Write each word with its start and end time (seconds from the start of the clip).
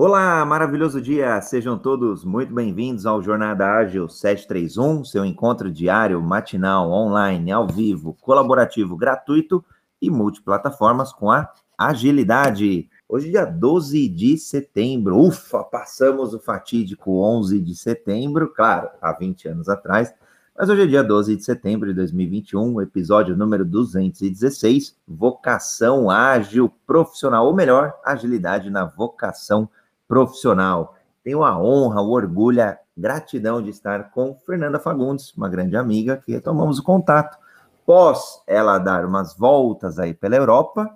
Olá, 0.00 0.44
maravilhoso 0.44 1.02
dia! 1.02 1.40
Sejam 1.40 1.76
todos 1.76 2.24
muito 2.24 2.54
bem-vindos 2.54 3.04
ao 3.04 3.20
Jornada 3.20 3.66
Ágil 3.66 4.08
731, 4.08 5.04
seu 5.04 5.24
encontro 5.24 5.72
diário, 5.72 6.22
matinal, 6.22 6.88
online, 6.92 7.50
ao 7.50 7.66
vivo, 7.66 8.16
colaborativo, 8.20 8.96
gratuito 8.96 9.64
e 10.00 10.08
multiplataformas 10.08 11.12
com 11.12 11.32
a 11.32 11.52
agilidade. 11.76 12.88
Hoje, 13.08 13.28
dia 13.28 13.44
12 13.44 14.08
de 14.08 14.38
setembro. 14.38 15.18
Ufa, 15.18 15.64
passamos 15.64 16.32
o 16.32 16.38
fatídico 16.38 17.20
11 17.20 17.58
de 17.58 17.74
setembro, 17.74 18.54
claro, 18.54 18.90
há 19.02 19.12
20 19.12 19.48
anos 19.48 19.68
atrás. 19.68 20.14
Mas 20.56 20.68
hoje 20.68 20.82
é 20.82 20.86
dia 20.86 21.02
12 21.02 21.34
de 21.34 21.44
setembro 21.44 21.88
de 21.88 21.94
2021, 21.94 22.82
episódio 22.82 23.36
número 23.36 23.64
216, 23.64 24.96
Vocação 25.08 26.08
Ágil 26.08 26.72
Profissional, 26.86 27.46
ou 27.46 27.52
melhor, 27.52 27.98
agilidade 28.04 28.70
na 28.70 28.84
vocação 28.84 29.66
profissional. 29.66 29.77
Tenho 31.22 31.44
a 31.44 31.58
honra, 31.60 32.00
o 32.00 32.10
orgulho, 32.10 32.62
a 32.62 32.78
gratidão 32.96 33.62
de 33.62 33.70
estar 33.70 34.10
com 34.10 34.34
Fernanda 34.46 34.80
Fagundes, 34.80 35.34
uma 35.34 35.48
grande 35.48 35.76
amiga, 35.76 36.16
que 36.16 36.32
retomamos 36.32 36.78
o 36.78 36.82
contato. 36.82 37.38
Pós 37.84 38.42
ela 38.46 38.78
dar 38.78 39.04
umas 39.04 39.36
voltas 39.36 39.98
aí 39.98 40.14
pela 40.14 40.36
Europa, 40.36 40.90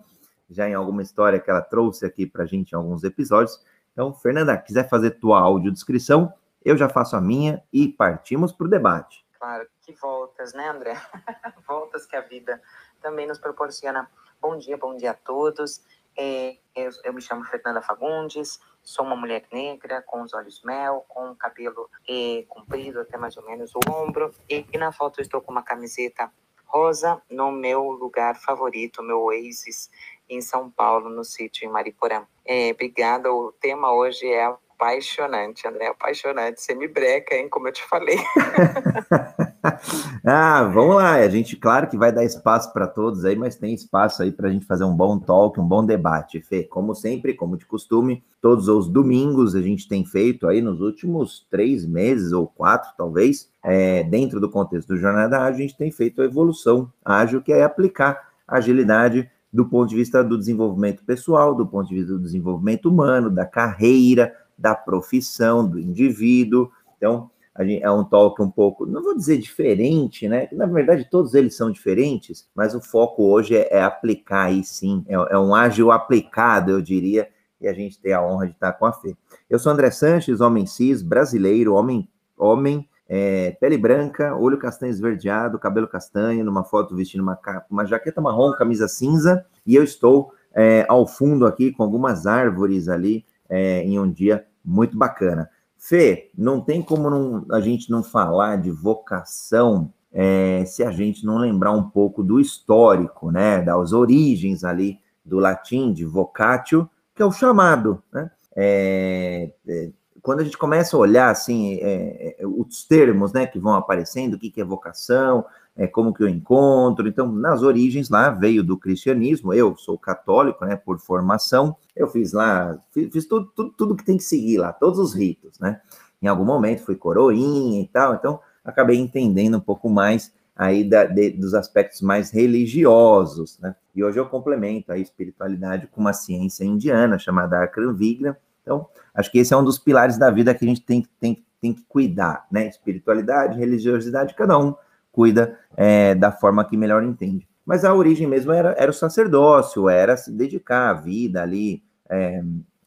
já 0.51 0.69
em 0.69 0.75
alguma 0.75 1.03
história 1.03 1.39
que 1.39 1.51
ela 1.51 1.61
trouxe 1.63 2.07
aqui 2.07 2.27
para 2.27 2.45
a 2.45 2.47
gente 2.47 2.73
em 2.73 2.77
alguns 2.77 3.05
episódios. 3.05 3.61
Então, 3.93 4.15
Fernanda, 4.15 4.57
quiser 4.57 4.89
fazer 4.89 5.13
tua 5.13 5.41
audiodescrição, 5.41 6.33
eu 6.65 6.77
já 6.77 6.89
faço 6.89 7.15
a 7.15 7.21
minha 7.21 7.63
e 7.73 7.89
partimos 7.89 8.53
para 8.53 8.67
o 8.67 8.71
debate. 8.71 9.25
Claro, 9.39 9.67
que 9.83 9.93
voltas, 9.93 10.55
né, 10.55 10.69
André? 10.69 10.97
voltas 11.67 12.07
que 12.07 12.17
a 12.17 12.21
vida 12.21 12.61
também 13.03 13.27
nos 13.27 13.39
proporciona. 13.39 14.09
Bom 14.41 14.57
dia, 14.57 14.77
bom 14.77 14.97
dia 14.97 15.11
a 15.11 15.15
todos. 15.15 15.83
É, 16.17 16.57
eu, 16.75 16.91
eu, 17.05 17.13
me 17.13 17.21
chamo 17.21 17.45
Fernanda 17.45 17.81
Fagundes, 17.81 18.61
sou 18.83 19.05
uma 19.05 19.17
mulher 19.17 19.45
negra, 19.53 20.03
com 20.03 20.23
os 20.23 20.35
olhos 20.35 20.63
mel, 20.63 21.05
com 21.09 21.31
o 21.31 21.37
cabelo 21.37 21.89
é, 22.09 22.45
comprido 22.49 23.01
até 23.01 23.17
mais 23.17 23.37
ou 23.37 23.45
menos 23.45 23.73
o 23.75 23.81
ombro. 23.91 24.35
E, 24.49 24.67
e, 24.73 24.79
na 24.79 24.93
foto 24.93 25.21
estou 25.21 25.41
com 25.41 25.53
uma 25.53 25.63
camiseta 25.63 26.31
rosa 26.67 27.21
no 27.31 27.53
meu 27.53 27.83
lugar 27.91 28.37
favorito, 28.37 29.03
meu 29.03 29.21
Oasis, 29.21 29.91
em 30.29 30.41
São 30.41 30.71
Paulo, 30.71 31.11
no 31.11 31.25
sítio 31.25 31.67
em 31.67 31.71
Mariporã. 31.71 32.27
É, 32.45 32.71
obrigada, 32.71 33.33
o 33.33 33.53
tema 33.53 33.93
hoje 33.93 34.27
é 34.27 34.45
apaixonante, 34.45 35.69
André, 35.69 35.87
apaixonante. 35.87 36.61
Você 36.61 36.75
me 36.75 36.89
breca, 36.89 37.37
hein, 37.37 37.49
como 37.49 37.69
eu 37.69 37.73
te 37.73 37.83
falei. 37.85 38.17
ah, 40.25 40.65
vamos 40.65 40.97
lá. 40.97 41.13
A 41.13 41.29
gente, 41.29 41.57
claro 41.57 41.89
que 41.89 41.97
vai 41.97 42.13
dar 42.13 42.25
espaço 42.25 42.73
para 42.73 42.87
todos 42.87 43.25
aí, 43.25 43.37
mas 43.37 43.57
tem 43.57 43.75
espaço 43.75 44.23
aí 44.23 44.33
para 44.33 44.49
a 44.49 44.53
gente 44.53 44.67
fazer 44.67 44.85
um 44.85 44.95
bom 44.95 45.19
talk, 45.19 45.59
um 45.61 45.67
bom 45.67 45.85
debate. 45.85 46.41
Fê, 46.41 46.65
como 46.65 46.95
sempre, 46.95 47.35
como 47.35 47.57
de 47.57 47.65
costume, 47.65 48.23
todos 48.41 48.69
os 48.69 48.89
domingos 48.89 49.55
a 49.55 49.63
gente 49.63 49.89
tem 49.89 50.05
feito 50.05 50.49
aí 50.49 50.61
nos 50.61 50.81
últimos 50.81 51.47
três 51.51 51.87
meses 51.87 52.33
ou 52.33 52.47
quatro, 52.47 52.91
talvez, 52.97 53.51
é, 53.63 54.03
dentro 54.03 54.41
do 54.41 54.51
contexto 54.51 54.89
do 54.89 54.97
Jornada 54.97 55.39
Ágil, 55.39 55.59
a 55.59 55.63
gente 55.63 55.77
tem 55.77 55.91
feito 55.91 56.21
a 56.21 56.25
evolução 56.25 56.93
ágil, 57.05 57.41
que 57.41 57.53
é 57.53 57.63
aplicar 57.63 58.33
agilidade 58.47 59.31
do 59.53 59.67
ponto 59.67 59.91
de 59.91 59.97
vista 59.97 60.25
do 60.25 60.39
desenvolvimento 60.39 61.05
pessoal, 61.05 61.55
do 61.55 61.67
ponto 61.67 61.89
de 61.89 61.97
vista 61.97 62.13
do 62.13 62.19
desenvolvimento 62.21 62.89
humano, 62.89 63.31
da 63.31 63.45
carreira, 63.45 64.35
da 64.57 64.75
profissão, 64.75 65.69
do 65.69 65.79
indivíduo. 65.79 66.71
Então, 66.97 67.31
é 67.55 67.91
um 67.91 68.03
talk 68.03 68.41
um 68.41 68.51
pouco, 68.51 68.87
não 68.87 69.03
vou 69.03 69.15
dizer 69.15 69.37
diferente, 69.37 70.27
né? 70.27 70.49
Na 70.53 70.67
verdade, 70.67 71.09
todos 71.11 71.35
eles 71.35 71.55
são 71.55 71.71
diferentes, 71.71 72.49
mas 72.55 72.75
o 72.75 72.81
foco 72.81 73.25
hoje 73.25 73.55
é, 73.55 73.69
é 73.77 73.83
aplicar 73.83 74.45
aí 74.45 74.65
sim, 74.65 75.05
é, 75.07 75.15
é, 75.15 75.39
um 75.39 75.55
ágil 75.55 75.91
aplicado, 75.91 76.71
eu 76.71 76.81
diria, 76.81 77.29
e 77.61 77.69
a 77.69 77.73
gente 77.73 78.01
tem 78.01 78.13
a 78.13 78.25
honra 78.25 78.47
de 78.47 78.53
estar 78.53 78.73
com 78.73 78.87
a 78.87 78.93
Fê. 78.93 79.15
Eu 79.51 79.59
sou 79.59 79.71
André 79.71 79.91
Sanches, 79.91 80.41
homem 80.41 80.67
cis, 80.67 81.03
brasileiro, 81.03 81.75
homem, 81.75 82.09
homem 82.37 82.89
é, 83.07 83.51
pele 83.61 83.77
branca, 83.77 84.35
olho 84.35 84.59
castanho 84.59 84.91
esverdeado, 84.91 85.59
cabelo 85.59 85.87
castanho, 85.87 86.45
numa 86.45 86.65
foto 86.65 86.97
vestindo 86.97 87.21
uma, 87.21 87.39
uma 87.71 87.85
jaqueta 87.85 88.23
marrom, 88.23 88.53
camisa 88.53 88.89
cinza, 88.89 89.45
e 89.67 89.75
eu 89.75 89.85
estou 89.85 90.33
é, 90.55 90.87
ao 90.89 91.07
fundo 91.07 91.47
aqui 91.47 91.71
com 91.73 91.83
algumas 91.83 92.27
árvores 92.27 92.89
ali 92.89 93.25
é, 93.49 93.83
em 93.83 93.99
um 93.99 94.11
dia 94.11 94.47
muito 94.65 94.97
bacana. 94.97 95.51
Fê, 95.85 96.31
não 96.39 96.61
tem 96.61 96.81
como 96.81 97.11
não, 97.11 97.45
a 97.51 97.61
gente 97.61 97.91
não 97.91 98.05
falar 98.05 98.55
de 98.55 98.71
vocação 98.71 99.93
é, 100.13 100.65
se 100.65 100.85
a 100.85 100.93
gente 100.93 101.27
não 101.27 101.39
lembrar 101.39 101.73
um 101.73 101.83
pouco 101.83 102.23
do 102.23 102.39
histórico, 102.39 103.33
né, 103.33 103.61
das 103.61 103.93
origens 103.93 104.63
ali 104.63 105.01
do 105.25 105.41
latim 105.41 105.93
de 105.93 106.05
vocatio, 106.05 106.89
que 107.17 107.21
é 107.21 107.27
o 107.27 107.33
chamado, 107.33 108.01
né? 108.13 108.31
É, 108.55 109.51
é, 109.67 109.91
quando 110.23 110.39
a 110.39 110.45
gente 110.45 110.57
começa 110.57 110.97
a 110.97 111.01
olhar 111.01 111.31
assim 111.31 111.75
é, 111.83 112.37
é, 112.39 112.47
os 112.47 112.85
termos, 112.85 113.33
né, 113.33 113.45
que 113.45 113.59
vão 113.59 113.75
aparecendo, 113.75 114.35
o 114.35 114.39
que, 114.39 114.53
que 114.53 114.61
é 114.61 114.65
vocação, 114.65 115.45
é, 115.77 115.87
como 115.87 116.13
que 116.13 116.23
eu 116.23 116.29
encontro. 116.29 117.09
Então, 117.09 117.31
nas 117.31 117.63
origens 117.63 118.09
lá 118.11 118.31
veio 118.31 118.63
do 118.63 118.77
cristianismo. 118.77 119.55
Eu 119.55 119.77
sou 119.77 119.99
católico, 119.99 120.65
né, 120.65 120.77
por 120.77 120.99
formação. 120.99 121.77
Eu 121.97 122.09
fiz 122.09 122.33
lá, 122.33 122.79
fiz, 122.93 123.11
fiz 123.13 123.27
tudo, 123.27 123.51
tudo, 123.55 123.71
tudo, 123.71 123.97
que 123.97 124.05
tem 124.05 124.17
que 124.17 124.25
seguir 124.25 124.59
lá, 124.59 124.73
todos 124.73 124.99
os 124.99 125.15
ritos, 125.15 125.59
né? 125.59 125.81
Em 126.21 126.29
algum 126.29 126.45
momento 126.45 126.85
fui 126.85 126.95
coroinha 126.95 127.81
e 127.83 127.89
tal. 127.89 128.15
Então, 128.15 128.41
acabei 128.65 128.99
entendendo 128.99 129.57
um 129.57 129.61
pouco 129.61 129.89
mais 129.89 130.33
aí 130.55 130.85
da, 130.85 131.05
de, 131.05 131.31
dos 131.31 131.55
aspectos 131.55 132.01
mais 132.01 132.31
religiosos, 132.31 133.59
né? 133.59 133.75
E 133.95 134.05
hoje 134.05 134.19
eu 134.19 134.27
complemento 134.27 134.93
a 134.93 134.99
espiritualidade 134.99 135.87
com 135.89 136.01
uma 136.01 136.13
ciência 136.13 136.65
indiana 136.65 137.19
chamada 137.19 137.63
Akram 137.63 137.95
Vigna. 137.95 138.39
Então, 138.63 138.87
acho 139.15 139.31
que 139.31 139.39
esse 139.39 139.53
é 139.53 139.57
um 139.57 139.65
dos 139.65 139.79
pilares 139.79 140.17
da 140.17 140.31
vida 140.31 140.55
que 140.55 140.65
a 140.65 140.69
gente 140.69 140.83
tem, 140.83 141.05
tem, 141.19 141.45
tem 141.61 141.75
que 141.75 141.85
cuidar, 141.89 142.47
né? 142.51 142.69
Espiritualidade, 142.69 143.59
religiosidade, 143.59 144.35
cada 144.35 144.59
um 144.59 144.75
cuida 145.13 145.59
é, 145.77 146.15
da 146.15 146.33
forma 146.33 146.65
que 146.65 146.77
melhor 146.77 147.05
entende. 147.05 147.47
Mas 147.65 147.85
a 147.85 147.95
origem 147.95 148.27
mesmo 148.27 148.51
era, 148.51 148.75
era 148.77 148.91
o 148.91 148.95
sacerdócio, 148.95 149.89
era 149.89 150.17
se 150.17 150.33
dedicar 150.33 150.91
à 150.91 150.95
vida 150.95 151.43
ali, 151.43 151.83
é, 152.11 152.43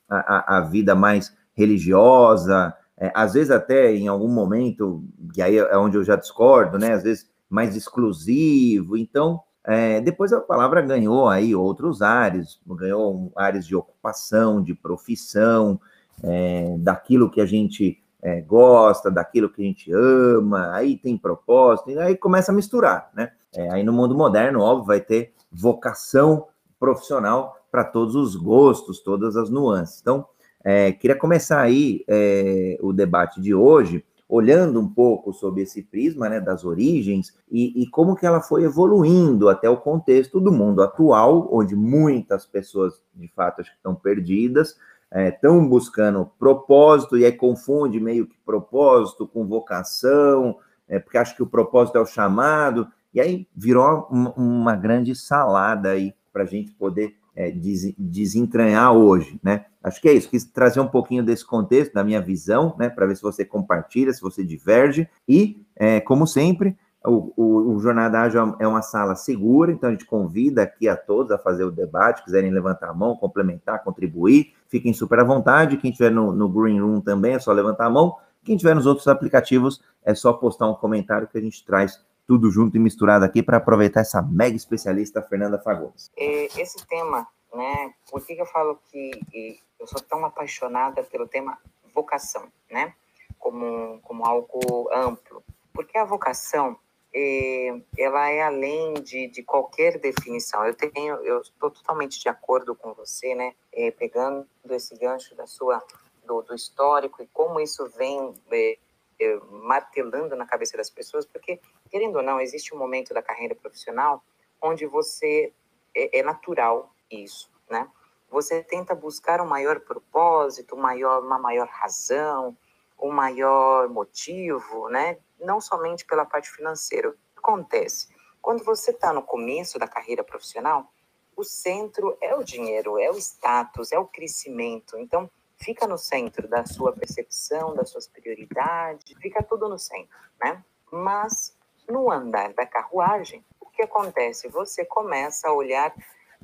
a, 0.10 0.58
a, 0.58 0.62
vida 0.62 0.94
mais 0.94 1.34
religiosa, 1.54 2.74
é, 2.98 3.12
às 3.16 3.34
vezes 3.34 3.52
até 3.52 3.96
em 3.96 4.08
algum 4.08 4.28
momento, 4.28 5.04
e 5.36 5.42
aí 5.42 5.58
é 5.58 5.78
onde 5.78 5.98
eu 5.98 6.04
já 6.04 6.16
discordo, 6.16 6.78
né? 6.78 6.94
Às 6.94 7.04
vezes 7.04 7.30
mais 7.50 7.76
exclusivo. 7.76 8.98
Então, 8.98 9.42
é, 9.64 10.02
depois 10.02 10.34
a 10.34 10.42
palavra 10.42 10.82
ganhou 10.82 11.30
aí 11.30 11.56
outros 11.56 12.02
ares, 12.02 12.60
ganhou 12.68 13.32
ares 13.36 13.66
de 13.66 13.76
ocupação, 13.76 14.62
de 14.62 14.74
profissão, 14.74 15.80
é, 16.24 16.76
daquilo 16.80 17.32
que 17.32 17.42
a 17.42 17.46
gente 17.46 18.04
é, 18.26 18.42
gosta, 18.42 19.12
daquilo 19.12 19.52
que 19.52 19.62
a 19.62 19.66
gente 19.66 19.92
ama, 19.94 20.74
aí 20.74 20.98
tem 20.98 21.16
propósito, 21.16 21.92
e 21.92 22.00
aí 22.00 22.18
começa 22.18 22.52
a 22.52 22.56
misturar, 22.56 23.12
né? 23.14 23.32
É, 23.54 23.72
aí 23.72 23.84
no 23.84 23.94
mundo 23.94 24.16
moderno, 24.16 24.62
óbvio, 24.62 24.88
vai 24.88 25.00
ter 25.00 25.32
vocação 25.52 26.48
profissional 26.80 27.56
para 27.72 27.84
todos 27.84 28.16
os 28.16 28.36
gostos, 28.36 29.00
todas 29.00 29.38
as 29.38 29.52
nuances. 29.52 30.02
Então, 30.02 30.26
é, 30.64 30.92
queria 30.92 31.16
começar 31.16 31.62
aí 31.62 32.04
é, 32.08 32.80
o 32.82 32.92
debate 32.92 33.40
de 33.40 33.54
hoje, 33.54 34.04
olhando 34.28 34.80
um 34.80 34.92
pouco 34.92 35.32
sobre 35.32 35.62
esse 35.62 35.84
prisma 35.84 36.28
né, 36.28 36.42
das 36.42 36.66
origens 36.66 37.32
e, 37.52 37.80
e, 37.80 37.88
como 37.88 38.16
que 38.16 38.26
ela 38.26 38.42
foi 38.42 38.64
evoluindo 38.64 39.50
até 39.50 39.70
o 39.70 39.78
contexto 39.78 40.40
do 40.40 40.52
mundo 40.52 40.82
atual, 40.82 41.48
onde 41.52 41.76
muitas 41.76 42.44
pessoas, 42.44 43.00
de 43.14 43.28
fato, 43.36 43.62
acho 43.62 43.70
que 43.70 43.78
estão 43.78 43.94
perdidas, 43.94 44.76
estão 45.14 45.64
é, 45.64 45.68
buscando 45.68 46.30
propósito 46.38 47.18
e 47.18 47.26
aí 47.26 47.32
confunde 47.32 48.00
meio 48.00 48.28
que 48.28 48.38
propósito 48.46 49.28
com 49.28 49.46
vocação, 49.46 50.58
é, 50.88 51.00
porque 51.00 51.18
acho 51.18 51.36
que 51.36 51.44
o 51.44 51.48
propósito 51.48 51.98
é 51.98 52.02
o 52.02 52.06
chamado, 52.06 52.88
e 53.14 53.20
aí 53.20 53.48
virou 53.56 54.08
uma, 54.10 54.34
uma 54.34 54.76
grande 54.76 55.16
salada 55.16 55.92
aí 55.92 56.14
para 56.34 56.44
a 56.44 56.46
gente 56.46 56.72
poder 56.72 57.16
é, 57.36 57.52
des, 57.52 57.94
desentranhar 57.98 58.94
hoje, 58.94 59.40
né? 59.44 59.66
Acho 59.84 60.02
que 60.02 60.10
é 60.10 60.14
isso, 60.14 60.30
quis 60.30 60.44
trazer 60.44 60.80
um 60.80 60.88
pouquinho 60.88 61.24
desse 61.24 61.46
contexto, 61.46 61.94
da 61.94 62.04
minha 62.04 62.20
visão, 62.20 62.76
né, 62.80 62.90
para 62.90 63.06
ver 63.06 63.16
se 63.16 63.22
você 63.22 63.46
compartilha, 63.46 64.12
se 64.12 64.22
você 64.22 64.44
diverge, 64.44 65.08
e, 65.28 65.64
é, 65.76 66.02
como 66.02 66.26
sempre, 66.26 66.76
o, 67.06 67.34
o, 67.36 67.76
o, 67.76 67.80
Jornada 67.80 68.20
Ágil 68.22 68.56
é 68.60 68.68
uma 68.68 68.82
sala 68.82 69.16
segura, 69.16 69.72
então 69.72 69.90
a 69.90 69.92
gente 69.92 70.06
convida 70.06 70.64
aqui 70.64 70.88
a 70.88 70.96
todos 70.96 71.32
a 71.32 71.38
fazer 71.38 71.64
o 71.64 71.72
debate, 71.72 72.24
quiserem 72.24 72.52
levantar 72.52 72.90
a 72.90 72.94
mão, 72.94 73.16
complementar, 73.16 73.84
contribuir, 73.84 74.54
fiquem 74.68 74.94
super 74.94 75.20
à 75.20 75.24
vontade. 75.24 75.78
Quem 75.78 75.92
estiver 75.92 76.12
no, 76.12 76.32
no 76.32 76.50
Green 76.50 76.80
Room 76.80 77.02
também 77.02 77.34
é 77.34 77.40
só 77.40 77.52
levantar 77.52 77.86
a 77.86 77.90
mão. 77.90 78.18
Quem 78.44 78.56
estiver 78.56 78.76
nos 78.76 78.86
outros 78.86 79.08
aplicativos 79.08 79.82
é 80.04 80.14
só 80.14 80.34
postar 80.34 80.68
um 80.70 80.76
comentário 80.76 81.28
que 81.28 81.38
a 81.38 81.42
gente 81.42 81.66
traz 81.66 82.04
tudo 82.28 82.50
junto 82.52 82.76
e 82.76 82.80
misturado 82.80 83.24
aqui 83.24 83.42
para 83.42 83.58
aproveitar 83.58 84.02
essa 84.02 84.22
mega 84.22 84.56
especialista 84.56 85.22
Fernanda 85.22 85.60
Fagundes. 85.60 86.12
Esse 86.16 86.86
tema, 86.88 87.28
né? 87.54 87.94
Por 88.10 88.26
que 88.26 88.34
eu 88.34 88.46
falo 88.46 88.80
que 88.92 89.60
eu 89.80 89.88
sou 89.88 90.02
tão 90.02 90.26
apaixonada 90.26 91.04
pelo 91.04 91.28
tema 91.28 91.58
vocação, 91.94 92.48
né? 92.70 92.94
Como, 93.40 94.00
como 94.02 94.26
algo 94.26 94.90
amplo. 94.94 95.44
Porque 95.74 95.98
a 95.98 96.06
vocação, 96.06 96.78
é, 97.18 97.82
ela 97.98 98.30
é 98.30 98.42
além 98.42 98.96
de, 98.96 99.28
de 99.28 99.42
qualquer 99.42 99.98
definição. 99.98 100.66
Eu 100.66 100.76
tenho, 100.76 101.16
eu 101.24 101.40
estou 101.40 101.72
totalmente 101.72 102.20
de 102.20 102.28
acordo 102.28 102.76
com 102.76 102.94
você, 102.94 103.34
né? 103.34 103.56
É, 103.72 103.90
pegando 103.90 104.46
esse 104.70 104.98
gancho 104.98 105.34
da 105.34 105.48
sua 105.48 105.82
do, 106.26 106.42
do 106.42 106.54
histórico 106.54 107.24
e 107.24 107.28
como 107.28 107.62
isso 107.62 107.88
vem 107.90 108.34
é, 108.52 108.78
é, 109.18 109.40
martelando 109.50 110.36
na 110.36 110.46
cabeça 110.46 110.76
das 110.76 110.90
pessoas, 110.90 111.26
porque, 111.26 111.62
querendo 111.90 112.18
ou 112.18 112.24
não, 112.24 112.42
existe 112.42 112.76
um 112.76 112.78
momento 112.78 113.14
da 113.14 113.22
carreira 113.22 113.56
profissional 113.56 114.22
onde 114.62 114.86
você 114.86 115.54
é, 115.96 116.20
é 116.20 116.24
natural 116.24 116.94
isso, 117.10 117.50
né? 117.70 117.90
Você 118.30 118.62
tenta 118.62 118.94
buscar 118.94 119.40
um 119.40 119.48
maior 119.48 119.80
propósito, 119.80 120.76
maior, 120.76 121.24
uma 121.24 121.40
maior 121.40 121.68
razão, 121.70 122.58
um 123.00 123.12
maior 123.12 123.88
motivo, 123.88 124.90
né? 124.90 125.18
Não 125.40 125.60
somente 125.60 126.06
pela 126.06 126.26
parte 126.26 126.50
financeira. 126.50 127.10
O 127.10 127.14
que 127.14 127.20
acontece? 127.38 128.08
Quando 128.42 128.64
você 128.64 128.92
está 128.92 129.12
no 129.12 129.24
começo 129.24 129.80
da 129.80 129.88
carreira 129.88 130.24
profissional, 130.24 130.92
o 131.36 131.44
centro 131.44 132.18
é 132.22 132.36
o 132.36 132.44
dinheiro, 132.44 132.98
é 133.00 133.10
o 133.10 133.18
status, 133.18 133.92
é 133.92 134.00
o 134.00 134.06
crescimento. 134.06 134.98
Então, 134.98 135.30
fica 135.58 135.88
no 135.88 135.98
centro 135.98 136.48
da 136.48 136.66
sua 136.66 136.94
percepção, 136.94 137.76
das 137.76 137.90
suas 137.90 138.08
prioridades, 138.08 139.18
fica 139.20 139.44
tudo 139.44 139.68
no 139.68 139.80
centro, 139.80 140.16
né? 140.40 140.64
Mas 140.92 141.58
no 141.88 142.12
andar 142.12 142.54
da 142.54 142.66
carruagem, 142.66 143.44
o 143.60 143.66
que 143.66 143.82
acontece? 143.82 144.48
Você 144.50 144.86
começa 144.86 145.50
a 145.50 145.54
olhar 145.54 145.94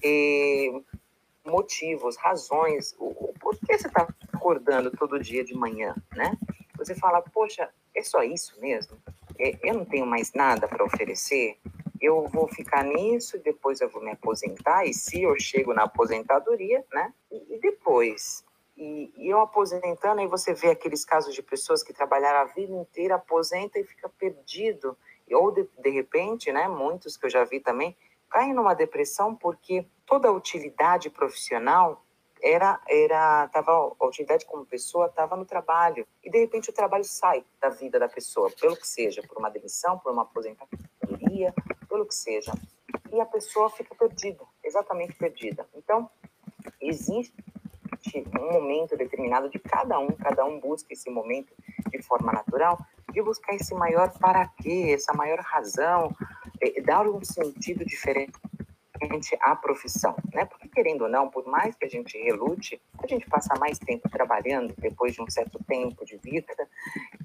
eh, 0.03 0.81
motivos, 1.45 2.17
razões, 2.17 2.95
o, 2.99 3.07
o 3.07 3.33
por 3.39 3.57
que 3.57 3.77
você 3.77 3.87
está 3.87 4.07
acordando 4.33 4.91
todo 4.91 5.19
dia 5.19 5.43
de 5.43 5.53
manhã, 5.53 5.95
né? 6.15 6.37
Você 6.77 6.95
fala, 6.95 7.21
poxa, 7.21 7.69
é 7.95 8.03
só 8.03 8.23
isso 8.23 8.59
mesmo? 8.59 8.97
É, 9.37 9.57
eu 9.63 9.73
não 9.73 9.85
tenho 9.85 10.05
mais 10.05 10.33
nada 10.33 10.67
para 10.67 10.83
oferecer? 10.83 11.57
Eu 11.99 12.27
vou 12.27 12.47
ficar 12.47 12.83
nisso, 12.83 13.37
depois 13.39 13.79
eu 13.79 13.89
vou 13.89 14.01
me 14.01 14.11
aposentar, 14.11 14.85
e 14.85 14.93
se 14.93 15.21
eu 15.21 15.39
chego 15.39 15.73
na 15.73 15.83
aposentadoria, 15.83 16.83
né? 16.91 17.13
E, 17.31 17.55
e 17.55 17.59
depois? 17.59 18.43
E, 18.75 19.13
e, 19.15 19.29
eu 19.29 19.39
aposentando, 19.39 20.21
aí 20.21 20.27
você 20.27 20.53
vê 20.53 20.69
aqueles 20.69 21.05
casos 21.05 21.35
de 21.35 21.43
pessoas 21.43 21.83
que 21.83 21.93
trabalharam 21.93 22.39
a 22.39 22.53
vida 22.53 22.73
inteira, 22.73 23.15
aposenta 23.15 23.77
e 23.77 23.83
fica 23.83 24.09
perdido. 24.09 24.97
Ou, 25.31 25.51
de, 25.51 25.67
de 25.77 25.89
repente, 25.89 26.51
né, 26.51 26.67
muitos 26.67 27.15
que 27.15 27.25
eu 27.25 27.29
já 27.29 27.43
vi 27.43 27.59
também, 27.59 27.95
caem 28.29 28.53
numa 28.53 28.73
depressão 28.73 29.35
porque 29.35 29.85
toda 30.05 30.27
a 30.27 30.31
utilidade 30.31 31.09
profissional 31.09 32.03
era 32.41 32.79
era 32.87 33.47
tava 33.49 33.71
a 33.71 34.05
utilidade 34.05 34.45
como 34.45 34.65
pessoa 34.65 35.07
estava 35.07 35.35
no 35.35 35.45
trabalho. 35.45 36.07
E 36.23 36.29
de 36.29 36.39
repente 36.39 36.69
o 36.69 36.73
trabalho 36.73 37.03
sai 37.03 37.43
da 37.59 37.69
vida 37.69 37.99
da 37.99 38.09
pessoa 38.09 38.49
pelo 38.59 38.75
que 38.75 38.87
seja 38.87 39.21
por 39.23 39.37
uma 39.37 39.49
demissão 39.49 39.99
por 39.99 40.11
uma 40.11 40.23
aposentadoria 40.23 41.53
pelo 41.87 42.05
que 42.05 42.15
seja. 42.15 42.51
E 43.11 43.19
a 43.19 43.25
pessoa 43.25 43.69
fica 43.69 43.93
perdida 43.95 44.43
exatamente 44.63 45.13
perdida. 45.15 45.67
Então 45.75 46.09
existe 46.79 47.33
um 48.39 48.51
momento 48.53 48.97
determinado 48.97 49.49
de 49.49 49.59
cada 49.59 49.99
um 49.99 50.11
cada 50.11 50.43
um 50.45 50.59
busca 50.59 50.91
esse 50.91 51.09
momento 51.09 51.53
de 51.89 52.01
forma 52.01 52.31
natural 52.31 52.77
de 53.11 53.21
buscar 53.21 53.53
esse 53.53 53.73
maior 53.75 54.11
para 54.19 54.47
quê 54.47 54.93
essa 54.95 55.13
maior 55.13 55.39
razão 55.39 56.15
é, 56.61 56.81
dar 56.81 57.07
um 57.07 57.23
sentido 57.23 57.83
diferente 57.83 58.31
à 59.41 59.55
profissão, 59.55 60.15
né? 60.31 60.47
Querendo 60.73 61.03
ou 61.03 61.09
não, 61.09 61.29
por 61.29 61.45
mais 61.45 61.75
que 61.75 61.85
a 61.85 61.89
gente 61.89 62.17
relute, 62.17 62.81
a 62.97 63.07
gente 63.07 63.29
passa 63.29 63.53
mais 63.59 63.77
tempo 63.77 64.09
trabalhando 64.09 64.73
depois 64.77 65.13
de 65.13 65.21
um 65.21 65.29
certo 65.29 65.59
tempo 65.65 66.05
de 66.05 66.17
vida 66.17 66.55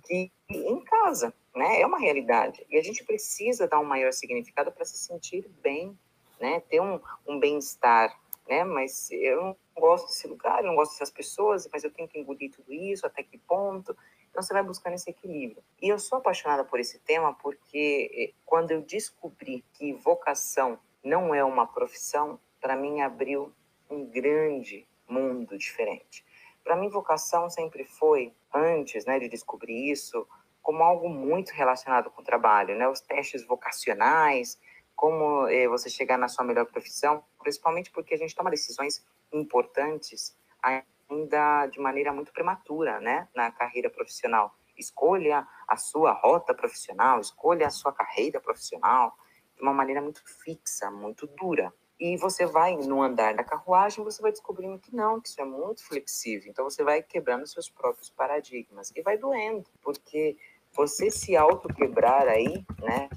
que 0.05 0.31
em 0.49 0.81
casa, 0.85 1.33
né? 1.55 1.81
É 1.81 1.87
uma 1.87 1.99
realidade 1.99 2.65
e 2.69 2.79
a 2.79 2.83
gente 2.83 3.05
precisa 3.05 3.67
dar 3.69 3.81
um 3.81 3.85
maior 3.85 4.13
significado 4.13 4.73
para 4.73 4.85
se 4.85 4.97
sentir 4.97 5.49
bem, 5.63 5.97
né? 6.41 6.61
Ter 6.69 6.81
um, 6.81 7.01
um 7.27 7.39
bem-estar, 7.39 8.19
né? 8.49 8.65
Mas 8.65 9.11
eu 9.11 9.43
não 9.43 9.57
gosto 9.77 10.07
desse 10.07 10.27
lugar, 10.27 10.61
eu 10.61 10.67
não 10.67 10.75
gosto 10.75 10.93
dessas 10.93 11.11
pessoas, 11.11 11.69
mas 11.73 11.85
eu 11.85 11.91
tenho 11.91 12.09
que 12.09 12.19
engolir 12.19 12.51
tudo 12.51 12.73
isso, 12.73 13.07
até 13.07 13.23
que 13.23 13.39
ponto? 13.39 13.97
Então 14.31 14.43
você 14.43 14.53
vai 14.53 14.63
buscando 14.63 14.95
esse 14.95 15.09
equilíbrio. 15.09 15.63
E 15.81 15.89
eu 15.89 15.99
sou 15.99 16.19
apaixonada 16.19 16.65
por 16.65 16.79
esse 16.79 16.99
tema 17.01 17.33
porque 17.35 18.11
eh, 18.13 18.35
quando 18.45 18.71
eu 18.71 18.83
descobri 18.83 19.65
que 19.73 19.93
vocação 19.95 20.79
não 21.03 21.35
é 21.35 21.43
uma 21.43 21.67
profissão, 21.67 22.39
para 22.67 22.75
mim 22.75 23.01
abriu 23.01 23.55
um 23.89 24.05
grande 24.05 24.89
mundo 25.09 25.57
diferente. 25.57 26.27
Para 26.65 26.75
mim, 26.75 26.89
vocação 26.89 27.49
sempre 27.49 27.85
foi, 27.85 28.35
antes 28.53 29.07
né, 29.07 29.21
de 29.21 29.29
descobrir 29.29 29.93
isso, 29.93 30.27
como 30.61 30.83
algo 30.83 31.09
muito 31.09 31.51
relacionado 31.51 32.11
com 32.11 32.23
o 32.23 32.25
trabalho, 32.25 32.75
né? 32.75 32.89
Os 32.89 33.01
testes 33.01 33.47
vocacionais, 33.47 34.61
como 34.97 35.47
eh, 35.47 35.69
você 35.69 35.89
chegar 35.89 36.19
na 36.19 36.27
sua 36.27 36.45
melhor 36.45 36.67
profissão, 36.67 37.23
principalmente 37.39 37.93
porque 37.93 38.15
a 38.15 38.19
gente 38.19 38.35
toma 38.35 38.51
decisões 38.51 39.07
importantes 39.33 40.37
ainda 40.61 41.69
de 41.69 41.79
maneira 41.79 42.13
muito 42.13 42.33
prematura, 42.33 43.01
né, 43.01 43.29
na 43.33 43.53
carreira 43.53 43.89
profissional. 43.89 44.57
Escolha 44.77 45.47
a 45.69 45.77
sua 45.77 46.11
rota 46.11 46.53
profissional, 46.53 47.21
escolha 47.21 47.69
a 47.69 47.71
sua 47.71 47.93
carreira 47.93 48.41
profissional 48.41 49.17
de 49.55 49.63
uma 49.63 49.73
maneira 49.73 50.03
muito 50.03 50.21
fixa, 50.43 50.91
muito 50.91 51.29
dura. 51.29 51.73
E 51.99 52.17
você 52.17 52.45
vai 52.45 52.77
no 52.77 53.03
andar 53.03 53.35
da 53.35 53.43
carruagem, 53.43 54.05
você 54.05 54.21
vai 54.21 54.31
descobrindo 54.31 54.79
que 54.79 54.95
não, 54.95 55.21
que 55.21 55.29
isso 55.29 55.41
é 55.41 55.45
muito 55.45 55.83
flexível. 55.85 56.51
Então 56.51 56.65
você 56.65 56.85
vai 56.85 57.03
quebrando 57.03 57.47
seus 57.47 57.71
próprios 57.71 58.11
paradigmas 58.11 58.93
e 58.95 59.03
vai 59.03 59.17
doendo, 59.17 59.65
porque 59.83 60.37
você 60.73 61.11
se 61.11 61.37
auto-quebrar 61.37 62.29
aí, 62.29 62.65
né, 62.83 63.09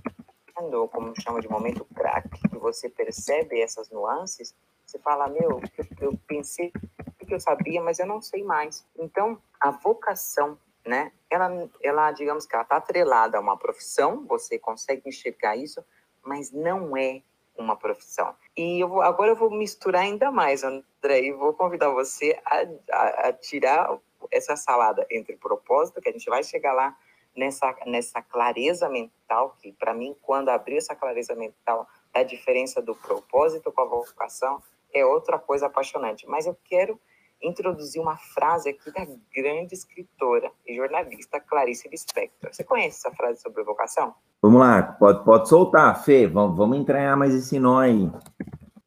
ou 0.73 0.87
como 0.87 1.13
chama 1.21 1.41
de 1.41 1.49
momento 1.49 1.85
crack, 1.93 2.29
que 2.49 2.57
você 2.57 2.89
percebe 2.89 3.61
essas 3.61 3.89
nuances, 3.89 4.53
você 4.85 4.97
fala, 4.99 5.27
meu, 5.27 5.61
eu, 5.77 5.85
eu 6.01 6.19
pensei 6.27 6.71
que 7.29 7.33
eu 7.35 7.39
sabia, 7.39 7.79
mas 7.81 7.99
eu 7.99 8.07
não 8.07 8.21
sei 8.21 8.43
mais. 8.43 8.85
Então, 8.97 9.39
a 9.61 9.71
vocação, 9.71 10.57
né? 10.85 11.11
Ela, 11.29 11.69
ela 11.81 12.11
digamos 12.11 12.45
que 12.45 12.55
ela 12.55 12.63
está 12.63 12.77
atrelada 12.77 13.37
a 13.37 13.41
uma 13.41 13.55
profissão, 13.55 14.25
você 14.25 14.57
consegue 14.57 15.07
enxergar 15.07 15.55
isso, 15.55 15.83
mas 16.23 16.51
não 16.51 16.97
é 16.97 17.21
uma 17.61 17.75
profissão. 17.75 18.35
E 18.55 18.79
eu 18.79 18.87
vou, 18.87 19.01
agora 19.01 19.31
eu 19.31 19.35
vou 19.35 19.51
misturar 19.51 20.03
ainda 20.03 20.31
mais, 20.31 20.63
André, 20.63 21.21
e 21.21 21.31
vou 21.31 21.53
convidar 21.53 21.89
você 21.89 22.39
a, 22.45 22.65
a, 22.91 23.27
a 23.27 23.33
tirar 23.33 23.97
essa 24.31 24.55
salada 24.55 25.05
entre 25.09 25.35
propósito, 25.35 26.01
que 26.01 26.09
a 26.09 26.11
gente 26.11 26.29
vai 26.29 26.43
chegar 26.43 26.73
lá 26.73 26.95
nessa, 27.35 27.75
nessa 27.85 28.21
clareza 28.21 28.89
mental, 28.89 29.55
que 29.61 29.71
para 29.71 29.93
mim, 29.93 30.15
quando 30.21 30.49
abrir 30.49 30.77
essa 30.77 30.95
clareza 30.95 31.35
mental 31.35 31.87
da 32.13 32.23
diferença 32.23 32.81
do 32.81 32.95
propósito 32.95 33.71
com 33.71 33.81
a 33.81 33.85
vocação, 33.85 34.61
é 34.93 35.05
outra 35.05 35.37
coisa 35.37 35.67
apaixonante. 35.67 36.27
Mas 36.27 36.45
eu 36.45 36.57
quero 36.65 36.99
introduzir 37.41 38.01
uma 38.01 38.17
frase 38.17 38.69
aqui 38.69 38.91
da 38.91 39.07
grande 39.33 39.73
escritora 39.73 40.51
e 40.67 40.75
jornalista 40.75 41.39
Clarice 41.39 41.87
Lispector. 41.89 42.53
Você 42.53 42.63
conhece 42.63 42.99
essa 42.99 43.15
frase 43.15 43.41
sobre 43.41 43.63
vocação? 43.63 44.13
Vamos 44.41 44.59
lá, 44.59 44.81
pode, 44.83 45.23
pode 45.23 45.49
soltar, 45.49 46.03
Fê, 46.03 46.27
vamos, 46.27 46.57
vamos 46.57 46.77
entranhar 46.77 47.17
mais 47.17 47.33
esse 47.33 47.59
nó 47.59 47.79
aí. 47.79 48.09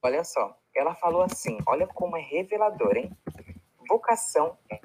Olha 0.02 0.24
só, 0.24 0.56
ela 0.74 0.94
falou 0.94 1.22
assim, 1.22 1.58
olha 1.66 1.86
como 1.86 2.16
é 2.16 2.20
revelador, 2.20 2.96
hein? 2.96 3.10
Vocação 3.88 4.56
é 4.70 4.80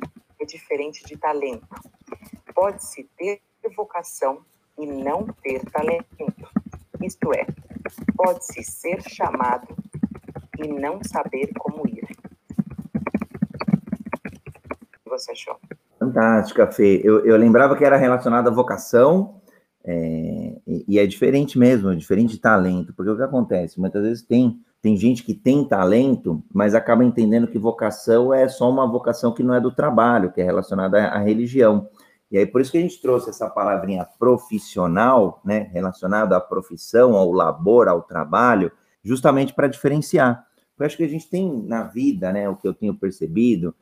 diferente 0.45 1.05
de 1.05 1.17
talento. 1.17 1.67
Pode-se 2.53 3.03
ter 3.17 3.41
vocação 3.75 4.45
e 4.77 4.85
não 4.85 5.27
ter 5.41 5.63
talento. 5.71 6.07
Isto 7.01 7.33
é, 7.33 7.45
pode-se 8.15 8.63
ser 8.63 9.01
chamado 9.01 9.75
e 10.57 10.67
não 10.67 11.03
saber 11.03 11.51
como 11.59 11.87
ir. 11.87 12.07
Você 15.17 15.31
achou? 15.31 15.57
Fantástica, 15.99 16.67
Fê. 16.67 17.01
Eu, 17.03 17.25
eu 17.25 17.35
lembrava 17.37 17.75
que 17.75 17.83
era 17.83 17.97
relacionado 17.97 18.47
à 18.47 18.51
vocação, 18.51 19.41
é, 19.83 20.53
e, 20.67 20.85
e, 20.87 20.99
é 20.99 21.07
diferente 21.07 21.57
mesmo, 21.57 21.91
é 21.91 21.95
diferente 21.95 22.31
de 22.31 22.39
talento, 22.39 22.93
porque 22.93 23.09
o 23.09 23.15
que 23.15 23.23
acontece? 23.23 23.79
Muitas 23.79 24.03
vezes 24.03 24.21
tem, 24.21 24.59
tem 24.81 24.97
gente 24.97 25.23
que 25.23 25.33
tem 25.33 25.65
talento, 25.65 26.43
mas 26.53 26.75
acaba 26.75 27.05
entendendo 27.05 27.47
que 27.47 27.57
vocação 27.57 28.33
é 28.33 28.49
só 28.49 28.69
uma 28.69 28.85
vocação 28.85 29.33
que 29.33 29.41
não 29.41 29.53
é 29.53 29.61
do 29.61 29.71
trabalho, 29.71 30.31
que 30.31 30.41
é 30.41 30.43
relacionada 30.43 31.01
à, 31.01 31.15
à 31.15 31.19
religião. 31.19 31.89
E 32.29 32.37
aí, 32.37 32.45
por 32.45 32.59
isso 32.59 32.71
que 32.71 32.77
a 32.77 32.81
gente 32.81 33.01
trouxe 33.01 33.29
essa 33.29 33.49
palavrinha 33.49 34.05
profissional, 34.19 35.41
né, 35.45 35.69
relacionado 35.71 36.33
à 36.33 36.41
profissão, 36.41 37.15
ao 37.15 37.31
labor, 37.31 37.87
ao 37.87 38.01
trabalho, 38.01 38.71
justamente 39.01 39.53
para 39.53 39.67
diferenciar. 39.67 40.45
Eu 40.77 40.85
acho 40.85 40.97
que 40.97 41.03
a 41.03 41.07
gente 41.07 41.29
tem 41.29 41.63
na 41.63 41.83
vida, 41.83 42.31
né, 42.33 42.49
o 42.49 42.57
que 42.57 42.67
eu 42.67 42.73
tenho 42.73 42.93
percebido, 42.93 43.73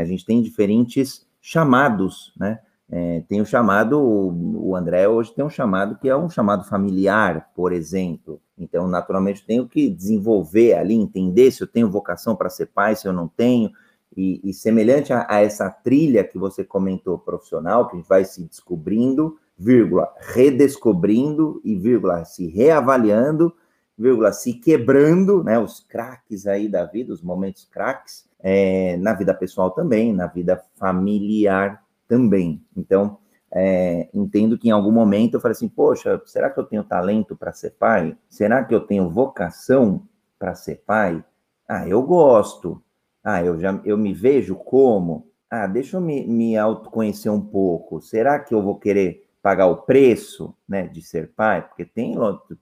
a 0.00 0.04
gente 0.04 0.24
tem 0.24 0.40
diferentes 0.40 1.26
chamados, 1.40 2.32
né? 2.36 2.60
É, 2.94 3.22
tem 3.26 3.40
o 3.40 3.46
chamado, 3.46 3.98
o 3.98 4.76
André 4.76 5.08
hoje 5.08 5.34
tem 5.34 5.42
um 5.42 5.48
chamado 5.48 5.96
que 5.96 6.10
é 6.10 6.16
um 6.16 6.28
chamado 6.28 6.62
familiar, 6.64 7.50
por 7.54 7.72
exemplo. 7.72 8.38
Então, 8.58 8.86
naturalmente, 8.86 9.46
tenho 9.46 9.66
que 9.66 9.88
desenvolver 9.88 10.74
ali, 10.74 10.94
entender 10.94 11.50
se 11.50 11.62
eu 11.62 11.66
tenho 11.66 11.90
vocação 11.90 12.36
para 12.36 12.50
ser 12.50 12.66
pai, 12.66 12.94
se 12.94 13.08
eu 13.08 13.12
não 13.12 13.26
tenho. 13.26 13.70
E, 14.14 14.42
e 14.44 14.52
semelhante 14.52 15.10
a, 15.10 15.26
a, 15.26 15.40
essa 15.40 15.70
trilha 15.70 16.22
que 16.22 16.36
você 16.36 16.62
comentou 16.62 17.18
profissional, 17.18 17.88
que 17.88 17.94
a 17.94 17.98
gente 17.98 18.08
vai 18.08 18.26
se 18.26 18.44
descobrindo, 18.44 19.38
vírgula, 19.56 20.12
redescobrindo 20.20 21.62
e 21.64 21.74
vírgula, 21.74 22.26
se 22.26 22.46
reavaliando, 22.46 23.54
vírgula, 23.96 24.32
se 24.32 24.54
quebrando, 24.54 25.42
né, 25.44 25.58
os 25.58 25.80
craques 25.80 26.46
aí 26.46 26.68
da 26.68 26.84
vida, 26.84 27.12
os 27.12 27.22
momentos 27.22 27.64
craques, 27.64 28.28
é, 28.40 28.96
na 28.96 29.14
vida 29.14 29.32
pessoal 29.32 29.70
também, 29.70 30.12
na 30.12 30.26
vida 30.26 30.62
familiar 30.76 31.82
também. 32.08 32.64
Então, 32.76 33.18
é, 33.54 34.08
entendo 34.14 34.58
que 34.58 34.68
em 34.68 34.72
algum 34.72 34.90
momento 34.90 35.34
eu 35.34 35.40
falei 35.40 35.52
assim, 35.52 35.68
poxa, 35.68 36.20
será 36.24 36.50
que 36.50 36.58
eu 36.58 36.64
tenho 36.64 36.82
talento 36.82 37.36
para 37.36 37.52
ser 37.52 37.70
pai? 37.70 38.16
Será 38.28 38.64
que 38.64 38.74
eu 38.74 38.80
tenho 38.80 39.10
vocação 39.10 40.08
para 40.38 40.54
ser 40.54 40.82
pai? 40.86 41.22
Ah, 41.68 41.86
eu 41.86 42.02
gosto. 42.02 42.82
Ah, 43.22 43.44
eu 43.44 43.60
já 43.60 43.78
eu 43.84 43.96
me 43.96 44.12
vejo 44.12 44.56
como? 44.56 45.30
Ah, 45.50 45.66
deixa 45.66 45.98
eu 45.98 46.00
me, 46.00 46.26
me 46.26 46.56
autoconhecer 46.56 47.30
um 47.30 47.40
pouco. 47.40 48.00
Será 48.00 48.38
que 48.38 48.54
eu 48.54 48.62
vou 48.62 48.78
querer 48.78 49.21
pagar 49.42 49.66
o 49.66 49.78
preço, 49.78 50.54
né, 50.68 50.86
de 50.86 51.02
ser 51.02 51.32
pai? 51.34 51.66
Porque 51.66 51.84
tem 51.84 52.14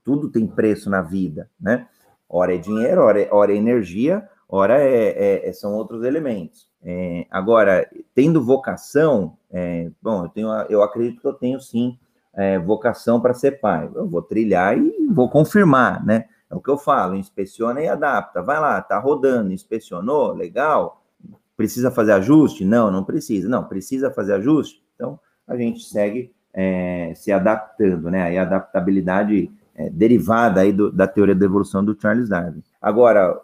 tudo 0.03 0.29
tem 0.29 0.47
preço 0.47 0.89
na 0.89 1.01
vida, 1.01 1.49
né? 1.59 1.87
Hora 2.27 2.55
é 2.55 2.57
dinheiro, 2.57 3.01
hora 3.01 3.21
é, 3.21 3.29
hora 3.31 3.53
é 3.53 3.55
energia, 3.55 4.27
hora 4.49 4.81
é, 4.81 5.09
é, 5.09 5.49
é 5.49 5.53
são 5.53 5.73
outros 5.73 6.03
elementos. 6.03 6.69
É, 6.83 7.27
agora, 7.29 7.87
tendo 8.15 8.43
vocação, 8.43 9.37
é, 9.51 9.91
bom, 10.01 10.23
eu, 10.25 10.29
tenho, 10.29 10.49
eu 10.69 10.81
acredito 10.81 11.21
que 11.21 11.27
eu 11.27 11.33
tenho 11.33 11.59
sim 11.59 11.97
vocação 12.65 13.19
para 13.19 13.33
ser 13.33 13.59
pai. 13.59 13.91
Eu 13.93 14.07
vou 14.07 14.21
trilhar 14.21 14.77
e 14.77 15.07
vou 15.09 15.29
confirmar, 15.29 16.03
né? 16.05 16.29
É 16.49 16.55
o 16.55 16.61
que 16.61 16.69
eu 16.69 16.77
falo, 16.77 17.15
inspeciona 17.15 17.81
e 17.81 17.89
adapta. 17.89 18.41
Vai 18.41 18.57
lá, 18.57 18.81
tá 18.81 18.97
rodando, 18.97 19.51
inspecionou, 19.51 20.33
legal. 20.33 21.03
Precisa 21.55 21.91
fazer 21.91 22.13
ajuste? 22.13 22.63
Não, 22.63 22.89
não 22.89 23.03
precisa. 23.03 23.49
Não, 23.49 23.65
precisa 23.65 24.09
fazer 24.11 24.33
ajuste? 24.33 24.81
Então, 24.95 25.19
a 25.45 25.57
gente 25.57 25.83
segue 25.83 26.33
é, 26.53 27.13
se 27.15 27.31
adaptando, 27.31 28.09
né? 28.09 28.23
Aí 28.23 28.37
a 28.37 28.43
adaptabilidade 28.43 29.51
é, 29.75 29.89
derivada 29.89 30.61
aí 30.61 30.71
do, 30.71 30.91
da 30.91 31.07
teoria 31.07 31.35
da 31.35 31.45
evolução 31.45 31.83
do 31.83 31.97
Charles 31.99 32.29
Darwin. 32.29 32.63
Agora, 32.81 33.39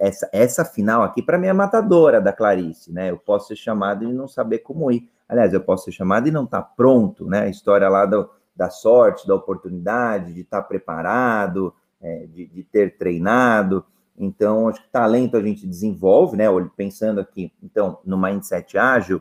essa, 0.00 0.28
essa 0.32 0.64
final 0.64 1.02
aqui, 1.02 1.22
para 1.22 1.38
mim, 1.38 1.48
é 1.48 1.52
matadora 1.52 2.20
da 2.20 2.32
Clarice, 2.32 2.92
né? 2.92 3.10
Eu 3.10 3.18
posso 3.18 3.48
ser 3.48 3.56
chamado 3.56 4.04
e 4.04 4.12
não 4.12 4.28
saber 4.28 4.58
como 4.58 4.90
ir. 4.90 5.08
Aliás, 5.28 5.52
eu 5.52 5.60
posso 5.60 5.84
ser 5.84 5.92
chamado 5.92 6.28
e 6.28 6.30
não 6.30 6.44
estar 6.44 6.62
tá 6.62 6.70
pronto, 6.76 7.26
né? 7.26 7.40
A 7.42 7.48
história 7.48 7.88
lá 7.88 8.06
do, 8.06 8.28
da 8.54 8.70
sorte, 8.70 9.26
da 9.26 9.34
oportunidade, 9.34 10.32
de 10.32 10.40
estar 10.40 10.62
tá 10.62 10.68
preparado, 10.68 11.74
é, 12.00 12.26
de, 12.26 12.46
de, 12.46 12.62
ter 12.62 12.96
treinado. 12.96 13.84
Então, 14.18 14.68
acho 14.68 14.82
que 14.82 14.88
talento 14.88 15.36
a 15.36 15.42
gente 15.42 15.66
desenvolve, 15.66 16.36
né? 16.36 16.46
Pensando 16.76 17.20
aqui, 17.20 17.52
então, 17.62 17.98
no 18.04 18.16
mindset 18.16 18.78
ágil, 18.78 19.20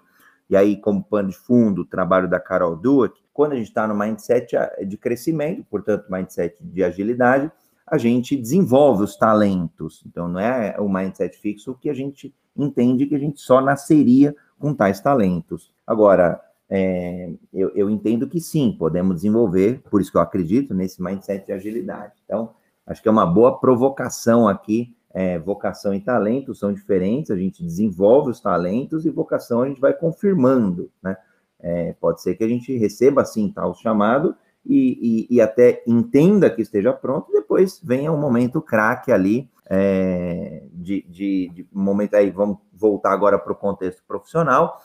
e 0.50 0.56
aí, 0.56 0.78
como 0.78 1.04
pano 1.04 1.30
de 1.30 1.38
fundo, 1.38 1.82
o 1.82 1.86
trabalho 1.86 2.30
da 2.30 2.40
Carol 2.40 2.76
Dweck, 2.76 3.20
quando 3.34 3.54
a 3.54 3.56
gente 3.56 3.68
está 3.68 3.88
no 3.88 3.98
mindset 3.98 4.56
de 4.88 4.98
crescimento, 4.98 5.66
portanto, 5.70 6.06
mindset 6.10 6.56
de 6.62 6.84
agilidade, 6.84 7.52
a 7.86 7.98
gente 7.98 8.36
desenvolve 8.36 9.04
os 9.04 9.16
talentos. 9.16 10.04
Então, 10.06 10.28
não 10.28 10.40
é 10.40 10.76
o 10.80 10.88
mindset 10.90 11.38
fixo 11.38 11.76
que 11.76 11.90
a 11.90 11.94
gente 11.94 12.34
entende 12.56 13.06
que 13.06 13.16
a 13.16 13.20
gente 13.20 13.40
só 13.40 13.60
nasceria 13.60 14.36
com 14.58 14.74
tais 14.74 15.00
talentos. 15.02 15.72
Agora, 15.86 16.42
é, 16.70 17.30
eu, 17.54 17.70
eu, 17.76 17.90
entendo 17.90 18.28
que 18.28 18.40
sim, 18.40 18.76
podemos 18.78 19.16
desenvolver, 19.18 19.82
por 19.90 20.02
isso 20.02 20.12
que 20.12 20.18
eu 20.18 20.22
acredito 20.22 20.74
nesse 20.74 21.02
mindset 21.02 21.46
de 21.46 21.52
agilidade. 21.52 22.14
Então, 22.24 22.54
acho 22.88 23.02
que 23.02 23.08
é 23.08 23.12
uma 23.12 23.26
boa 23.26 23.60
provocação 23.60 24.48
aqui. 24.48 24.95
É, 25.18 25.40
vocação 25.40 25.94
e 25.94 26.02
talento 26.02 26.54
são 26.54 26.74
diferentes, 26.74 27.32
a 27.32 27.38
gente 27.38 27.64
desenvolve 27.64 28.32
os 28.32 28.42
talentos 28.42 29.06
e 29.06 29.10
vocação 29.10 29.62
a 29.62 29.68
gente 29.68 29.80
vai 29.80 29.94
confirmando, 29.94 30.92
né? 31.02 31.16
É, 31.58 31.94
pode 31.94 32.22
ser 32.22 32.36
que 32.36 32.44
a 32.44 32.48
gente 32.50 32.78
receba, 32.78 33.22
assim, 33.22 33.50
tal 33.50 33.74
chamado 33.74 34.36
e, 34.66 35.28
e, 35.30 35.36
e, 35.36 35.42
até 35.42 35.84
entenda 35.88 36.50
que 36.50 36.62
esteja 36.62 36.92
pronto, 36.92 37.32
depois 37.32 37.80
venha 37.84 38.12
um 38.12 38.20
momento 38.20 38.62
craque 38.62 39.12
ali, 39.12 39.50
é, 39.70 40.64
de, 40.74 41.06
de, 41.08 41.50
de 41.54 41.68
momento 41.72 42.16
aí, 42.16 42.30
vamos 42.30 42.58
voltar 42.74 43.14
agora 43.14 43.40
para 43.40 43.54
o 43.54 43.56
contexto 43.56 44.04
profissional, 44.08 44.82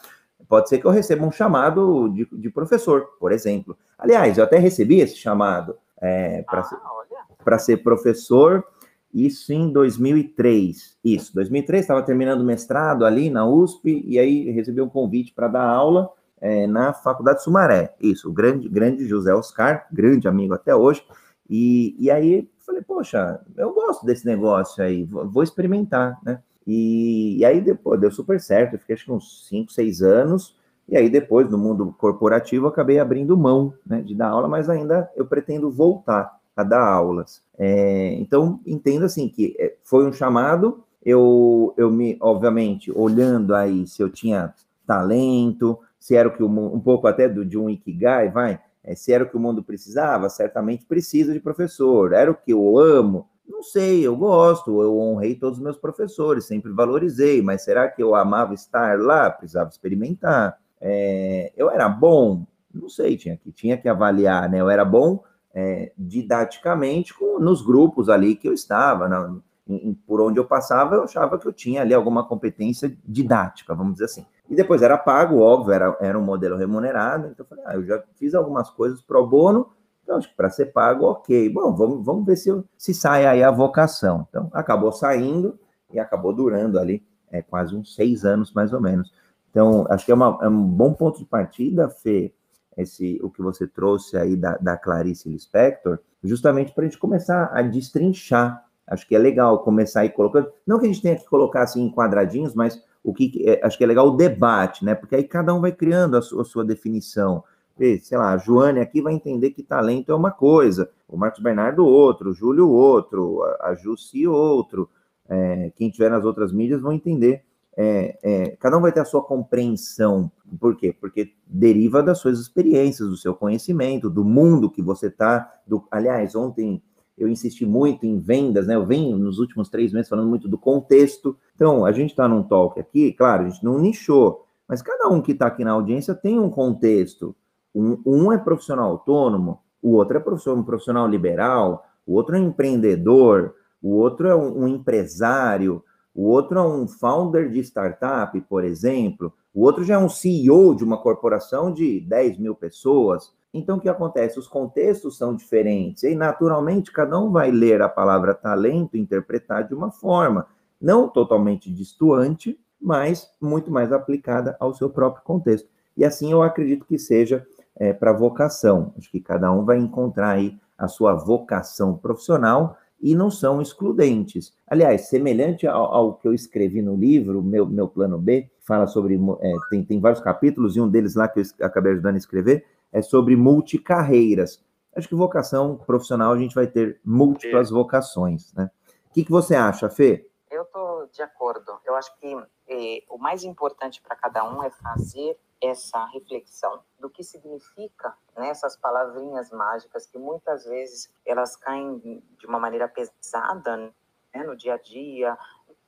pode 0.48 0.68
ser 0.68 0.78
que 0.78 0.86
eu 0.86 0.90
receba 0.90 1.24
um 1.24 1.32
chamado 1.32 2.08
de, 2.10 2.28
de 2.32 2.50
professor, 2.50 3.08
por 3.18 3.32
exemplo. 3.32 3.76
Aliás, 3.98 4.38
eu 4.38 4.44
até 4.44 4.58
recebi 4.58 5.00
esse 5.00 5.16
chamado 5.16 5.76
é, 6.00 6.42
para 6.42 6.60
ah, 6.60 7.58
ser, 7.58 7.76
ser 7.76 7.76
professor, 7.78 8.64
isso 9.12 9.52
em 9.52 9.72
2003. 9.72 10.96
Isso, 11.04 11.34
2003, 11.34 11.82
estava 11.82 12.02
terminando 12.02 12.40
o 12.40 12.44
mestrado 12.44 13.04
ali 13.04 13.30
na 13.30 13.46
USP, 13.46 14.04
e 14.06 14.18
aí 14.18 14.50
recebi 14.50 14.80
um 14.80 14.88
convite 14.88 15.32
para 15.32 15.48
dar 15.48 15.64
aula, 15.64 16.10
é, 16.40 16.66
na 16.66 16.92
Faculdade 16.92 17.42
Sumaré. 17.42 17.94
Isso, 18.00 18.28
o 18.28 18.32
grande, 18.32 18.68
grande 18.68 19.06
José 19.06 19.34
Oscar, 19.34 19.86
grande 19.92 20.26
amigo 20.26 20.54
até 20.54 20.74
hoje. 20.74 21.04
E, 21.48 21.94
e 21.98 22.10
aí 22.10 22.48
falei, 22.64 22.82
poxa, 22.82 23.40
eu 23.56 23.72
gosto 23.72 24.06
desse 24.06 24.24
negócio 24.24 24.82
aí, 24.82 25.04
vou, 25.04 25.28
vou 25.28 25.42
experimentar, 25.42 26.18
né? 26.24 26.40
E, 26.66 27.38
e, 27.38 27.44
aí 27.44 27.60
depois 27.60 28.00
deu 28.00 28.10
super 28.10 28.38
certo, 28.38 28.74
eu 28.74 28.78
fiquei 28.78 28.94
acho 28.94 29.06
que 29.06 29.12
uns 29.12 29.48
5, 29.48 29.72
6 29.72 30.02
anos, 30.02 30.56
e 30.88 30.96
aí 30.96 31.08
depois 31.08 31.50
no 31.50 31.58
mundo 31.58 31.94
corporativo 31.98 32.66
acabei 32.66 32.98
abrindo 32.98 33.36
mão 33.36 33.74
né, 33.84 34.02
de 34.02 34.14
dar 34.14 34.28
aula, 34.28 34.46
mas 34.46 34.68
ainda 34.68 35.10
eu 35.16 35.26
pretendo 35.26 35.70
voltar 35.70 36.39
a 36.60 36.64
dar 36.64 36.84
aulas. 36.84 37.42
É, 37.58 38.14
então 38.14 38.60
entendo 38.66 39.04
assim 39.04 39.28
que 39.28 39.56
é, 39.58 39.74
foi 39.82 40.06
um 40.06 40.12
chamado, 40.12 40.82
eu, 41.04 41.74
eu 41.76 41.90
me, 41.90 42.16
obviamente, 42.20 42.90
olhando 42.94 43.54
aí 43.54 43.86
se 43.86 44.02
eu 44.02 44.10
tinha 44.10 44.54
talento, 44.86 45.78
se 45.98 46.16
era 46.16 46.28
o 46.28 46.32
que 46.32 46.42
o, 46.42 46.48
um 46.48 46.80
pouco 46.80 47.06
até 47.06 47.28
do, 47.28 47.44
de 47.44 47.58
um 47.58 47.68
Ikigai, 47.68 48.30
vai, 48.30 48.60
é, 48.82 48.94
se 48.94 49.12
era 49.12 49.24
o 49.24 49.28
que 49.28 49.36
o 49.36 49.40
mundo 49.40 49.62
precisava, 49.62 50.28
certamente 50.28 50.86
precisa 50.86 51.32
de 51.32 51.40
professor. 51.40 52.12
Era 52.12 52.30
o 52.30 52.34
que 52.34 52.52
eu 52.52 52.78
amo? 52.78 53.28
Não 53.46 53.62
sei, 53.62 54.06
eu 54.06 54.16
gosto, 54.16 54.80
eu 54.80 54.98
honrei 54.98 55.34
todos 55.34 55.58
os 55.58 55.64
meus 55.64 55.76
professores, 55.76 56.44
sempre 56.44 56.72
valorizei, 56.72 57.42
mas 57.42 57.62
será 57.62 57.88
que 57.88 58.02
eu 58.02 58.14
amava 58.14 58.54
estar 58.54 58.98
lá? 58.98 59.28
Precisava 59.28 59.68
experimentar. 59.68 60.58
É, 60.80 61.52
eu 61.56 61.70
era 61.70 61.88
bom? 61.88 62.46
Não 62.72 62.88
sei, 62.88 63.16
tinha 63.16 63.36
que, 63.36 63.50
tinha 63.52 63.76
que 63.76 63.88
avaliar, 63.88 64.48
né? 64.48 64.60
Eu 64.60 64.70
era 64.70 64.84
bom 64.84 65.22
é, 65.54 65.92
didaticamente 65.96 67.12
com, 67.14 67.38
nos 67.38 67.62
grupos 67.62 68.08
ali 68.08 68.36
que 68.36 68.48
eu 68.48 68.52
estava, 68.52 69.08
na, 69.08 69.36
em, 69.68 69.94
por 70.06 70.20
onde 70.20 70.38
eu 70.38 70.44
passava, 70.44 70.96
eu 70.96 71.04
achava 71.04 71.38
que 71.38 71.46
eu 71.46 71.52
tinha 71.52 71.82
ali 71.82 71.94
alguma 71.94 72.24
competência 72.26 72.96
didática, 73.04 73.74
vamos 73.74 73.94
dizer 73.94 74.06
assim. 74.06 74.26
E 74.48 74.54
depois 74.54 74.82
era 74.82 74.98
pago, 74.98 75.38
óbvio, 75.40 75.72
era, 75.72 75.96
era 76.00 76.18
um 76.18 76.24
modelo 76.24 76.56
remunerado. 76.56 77.28
Então 77.28 77.44
eu 77.44 77.48
falei, 77.48 77.64
ah, 77.66 77.74
eu 77.74 77.84
já 77.84 78.02
fiz 78.16 78.34
algumas 78.34 78.68
coisas 78.70 79.00
pro 79.00 79.26
bono, 79.26 79.68
então 80.02 80.16
acho 80.16 80.28
que 80.28 80.36
para 80.36 80.50
ser 80.50 80.66
pago, 80.66 81.04
ok. 81.06 81.48
Bom, 81.50 81.74
vamos, 81.74 82.04
vamos 82.04 82.26
ver 82.26 82.36
se, 82.36 82.50
se 82.76 82.92
sai 82.92 83.26
aí 83.26 83.42
a 83.42 83.50
vocação. 83.50 84.26
Então 84.28 84.50
acabou 84.52 84.90
saindo 84.90 85.58
e 85.92 86.00
acabou 86.00 86.32
durando 86.32 86.78
ali 86.78 87.04
é, 87.30 87.42
quase 87.42 87.76
uns 87.76 87.94
seis 87.94 88.24
anos, 88.24 88.52
mais 88.52 88.72
ou 88.72 88.80
menos. 88.80 89.12
Então, 89.50 89.84
acho 89.88 90.04
que 90.04 90.12
é, 90.12 90.14
uma, 90.14 90.38
é 90.42 90.48
um 90.48 90.64
bom 90.64 90.92
ponto 90.92 91.18
de 91.18 91.24
partida, 91.24 91.88
Fê, 91.88 92.32
esse, 92.80 93.18
o 93.22 93.30
que 93.30 93.42
você 93.42 93.66
trouxe 93.66 94.16
aí 94.16 94.36
da, 94.36 94.56
da 94.56 94.76
Clarice 94.76 95.28
Lispector, 95.28 95.98
justamente 96.22 96.72
para 96.72 96.84
a 96.84 96.86
gente 96.86 96.98
começar 96.98 97.50
a 97.52 97.62
destrinchar. 97.62 98.64
Acho 98.86 99.06
que 99.06 99.14
é 99.14 99.18
legal 99.18 99.62
começar 99.62 100.00
aí 100.00 100.10
colocando, 100.10 100.50
não 100.66 100.78
que 100.78 100.86
a 100.86 100.88
gente 100.88 101.02
tenha 101.02 101.16
que 101.16 101.26
colocar 101.26 101.62
assim 101.62 101.82
em 101.82 101.90
quadradinhos, 101.92 102.54
mas 102.54 102.82
o 103.02 103.14
que 103.14 103.48
é, 103.48 103.64
acho 103.64 103.78
que 103.78 103.84
é 103.84 103.86
legal 103.86 104.08
o 104.08 104.16
debate, 104.16 104.84
né? 104.84 104.94
Porque 104.94 105.14
aí 105.14 105.24
cada 105.24 105.54
um 105.54 105.60
vai 105.60 105.72
criando 105.72 106.16
a 106.16 106.22
sua, 106.22 106.42
a 106.42 106.44
sua 106.44 106.64
definição. 106.64 107.42
E, 107.78 107.98
sei 107.98 108.18
lá, 108.18 108.32
a 108.32 108.36
Joane 108.36 108.80
aqui 108.80 109.00
vai 109.00 109.14
entender 109.14 109.50
que 109.50 109.62
talento 109.62 110.12
é 110.12 110.14
uma 110.14 110.30
coisa, 110.30 110.90
o 111.08 111.16
Marcos 111.16 111.42
Bernardo 111.42 111.86
outro, 111.86 112.30
o 112.30 112.34
Júlio 112.34 112.68
outro, 112.68 113.42
a, 113.42 113.70
a 113.70 113.74
Jussi 113.74 114.26
outro. 114.26 114.88
É, 115.28 115.72
quem 115.76 115.88
tiver 115.90 116.10
nas 116.10 116.24
outras 116.24 116.52
mídias 116.52 116.82
vão 116.82 116.92
entender. 116.92 117.44
É, 117.82 118.18
é, 118.22 118.56
cada 118.60 118.76
um 118.76 118.82
vai 118.82 118.92
ter 118.92 119.00
a 119.00 119.06
sua 119.06 119.24
compreensão. 119.24 120.30
Por 120.60 120.76
quê? 120.76 120.94
Porque 121.00 121.32
deriva 121.46 122.02
das 122.02 122.18
suas 122.18 122.38
experiências, 122.38 123.08
do 123.08 123.16
seu 123.16 123.34
conhecimento, 123.34 124.10
do 124.10 124.22
mundo 124.22 124.70
que 124.70 124.82
você 124.82 125.06
está. 125.06 125.50
Aliás, 125.90 126.36
ontem 126.36 126.82
eu 127.16 127.26
insisti 127.26 127.64
muito 127.64 128.04
em 128.04 128.18
vendas, 128.18 128.66
né? 128.66 128.74
Eu 128.74 128.84
venho 128.84 129.16
nos 129.16 129.38
últimos 129.38 129.70
três 129.70 129.94
meses 129.94 130.10
falando 130.10 130.28
muito 130.28 130.46
do 130.46 130.58
contexto. 130.58 131.34
Então, 131.54 131.86
a 131.86 131.90
gente 131.90 132.10
está 132.10 132.28
num 132.28 132.42
talk 132.42 132.78
aqui, 132.78 133.14
claro, 133.14 133.46
a 133.46 133.48
gente 133.48 133.64
não 133.64 133.78
nichou, 133.78 134.44
mas 134.68 134.82
cada 134.82 135.08
um 135.08 135.22
que 135.22 135.32
está 135.32 135.46
aqui 135.46 135.64
na 135.64 135.72
audiência 135.72 136.14
tem 136.14 136.38
um 136.38 136.50
contexto. 136.50 137.34
Um, 137.74 137.98
um 138.04 138.30
é 138.30 138.36
profissional 138.36 138.90
autônomo, 138.90 139.58
o 139.80 139.92
outro 139.92 140.18
é 140.18 140.20
profissional, 140.20 140.60
um 140.60 140.66
profissional 140.66 141.08
liberal, 141.08 141.86
o 142.06 142.12
outro 142.12 142.36
é 142.36 142.40
um 142.40 142.48
empreendedor, 142.48 143.54
o 143.82 143.96
outro 143.96 144.28
é 144.28 144.36
um, 144.36 144.64
um 144.64 144.68
empresário, 144.68 145.82
o 146.14 146.28
outro 146.28 146.58
é 146.58 146.62
um 146.62 146.88
founder 146.88 147.50
de 147.50 147.60
startup, 147.60 148.38
por 148.42 148.64
exemplo, 148.64 149.32
o 149.54 149.62
outro 149.62 149.84
já 149.84 149.94
é 149.94 149.98
um 149.98 150.08
CEO 150.08 150.74
de 150.74 150.84
uma 150.84 150.98
corporação 150.98 151.72
de 151.72 152.00
10 152.00 152.38
mil 152.38 152.54
pessoas. 152.54 153.32
Então, 153.52 153.78
o 153.78 153.80
que 153.80 153.88
acontece? 153.88 154.38
Os 154.38 154.46
contextos 154.46 155.16
são 155.16 155.34
diferentes, 155.34 156.04
e 156.04 156.14
naturalmente 156.14 156.92
cada 156.92 157.18
um 157.18 157.32
vai 157.32 157.50
ler 157.50 157.82
a 157.82 157.88
palavra 157.88 158.32
talento 158.32 158.96
e 158.96 159.00
interpretar 159.00 159.66
de 159.66 159.74
uma 159.74 159.90
forma, 159.90 160.46
não 160.80 161.08
totalmente 161.08 161.72
distoante, 161.72 162.58
mas 162.80 163.30
muito 163.40 163.70
mais 163.70 163.92
aplicada 163.92 164.56
ao 164.60 164.72
seu 164.72 164.88
próprio 164.88 165.24
contexto. 165.24 165.68
E 165.96 166.04
assim 166.04 166.30
eu 166.32 166.42
acredito 166.42 166.86
que 166.86 166.98
seja 166.98 167.46
é, 167.76 167.92
para 167.92 168.12
vocação. 168.12 168.94
Acho 168.96 169.10
que 169.10 169.20
cada 169.20 169.50
um 169.52 169.64
vai 169.64 169.78
encontrar 169.78 170.30
aí 170.30 170.58
a 170.78 170.88
sua 170.88 171.14
vocação 171.14 171.96
profissional 171.96 172.76
e 173.00 173.14
não 173.14 173.30
são 173.30 173.62
excludentes. 173.62 174.52
Aliás, 174.66 175.08
semelhante 175.08 175.66
ao, 175.66 175.94
ao 175.94 176.14
que 176.14 176.28
eu 176.28 176.34
escrevi 176.34 176.82
no 176.82 176.96
livro, 176.96 177.42
meu, 177.42 177.66
meu 177.66 177.88
plano 177.88 178.18
B, 178.18 178.50
fala 178.60 178.86
sobre. 178.86 179.18
É, 179.40 179.52
tem, 179.70 179.84
tem 179.84 180.00
vários 180.00 180.20
capítulos, 180.20 180.76
e 180.76 180.80
um 180.80 180.88
deles 180.88 181.14
lá 181.14 181.26
que 181.28 181.40
eu 181.40 181.44
acabei 181.66 181.92
ajudando 181.92 182.14
a 182.14 182.18
escrever 182.18 182.64
é 182.92 183.00
sobre 183.00 183.36
multicarreiras. 183.36 184.62
Acho 184.94 185.08
que 185.08 185.14
vocação 185.14 185.76
profissional 185.76 186.32
a 186.32 186.38
gente 186.38 186.54
vai 186.54 186.66
ter 186.66 187.00
múltiplas 187.04 187.70
vocações, 187.70 188.52
né? 188.54 188.70
O 189.08 189.12
que, 189.12 189.24
que 189.24 189.30
você 189.30 189.54
acha, 189.54 189.88
Fê? 189.88 190.26
Eu 190.50 190.62
estou 190.62 190.99
de 191.12 191.22
acordo. 191.22 191.78
Eu 191.84 191.94
acho 191.94 192.14
que 192.16 192.34
eh, 192.68 193.04
o 193.08 193.18
mais 193.18 193.44
importante 193.44 194.00
para 194.00 194.16
cada 194.16 194.44
um 194.44 194.62
é 194.62 194.70
fazer 194.70 195.38
essa 195.60 196.04
reflexão 196.06 196.82
do 196.98 197.10
que 197.10 197.22
significa 197.22 198.16
né, 198.36 198.48
essas 198.48 198.76
palavrinhas 198.76 199.50
mágicas 199.50 200.06
que 200.06 200.18
muitas 200.18 200.64
vezes 200.64 201.12
elas 201.24 201.54
caem 201.56 202.22
de 202.38 202.46
uma 202.46 202.58
maneira 202.58 202.88
pesada 202.88 203.76
né, 203.76 204.42
no 204.44 204.56
dia 204.56 204.74
a 204.74 204.78
dia, 204.78 205.36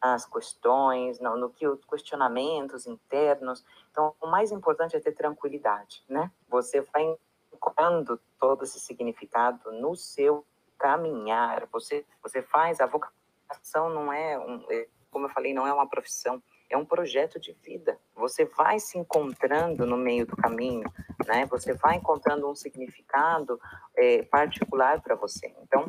nas 0.02 0.26
questões, 0.26 1.20
no, 1.20 1.36
no 1.36 1.50
que 1.50 1.66
os 1.66 1.82
questionamentos 1.84 2.86
internos. 2.86 3.64
Então, 3.90 4.14
o 4.20 4.26
mais 4.26 4.50
importante 4.50 4.96
é 4.96 5.00
ter 5.00 5.12
tranquilidade, 5.12 6.04
né? 6.08 6.30
Você 6.48 6.80
vai 6.80 7.16
encontrando 7.52 8.20
todo 8.38 8.64
esse 8.64 8.80
significado 8.80 9.70
no 9.72 9.94
seu 9.94 10.44
caminhar. 10.76 11.66
Você 11.70 12.04
você 12.20 12.42
faz 12.42 12.80
a 12.80 12.86
vocação 12.86 13.88
não 13.90 14.12
é 14.12 14.38
um, 14.38 14.64
é, 14.68 14.88
como 15.12 15.26
eu 15.26 15.30
falei, 15.30 15.54
não 15.54 15.66
é 15.66 15.72
uma 15.72 15.88
profissão, 15.88 16.42
é 16.68 16.76
um 16.76 16.84
projeto 16.84 17.38
de 17.38 17.52
vida. 17.52 17.98
Você 18.16 18.46
vai 18.46 18.80
se 18.80 18.98
encontrando 18.98 19.86
no 19.86 19.96
meio 19.96 20.26
do 20.26 20.34
caminho, 20.34 20.90
né? 21.26 21.46
Você 21.46 21.74
vai 21.74 21.96
encontrando 21.96 22.50
um 22.50 22.54
significado 22.54 23.60
é, 23.94 24.22
particular 24.22 25.00
para 25.02 25.14
você. 25.14 25.54
Então, 25.62 25.84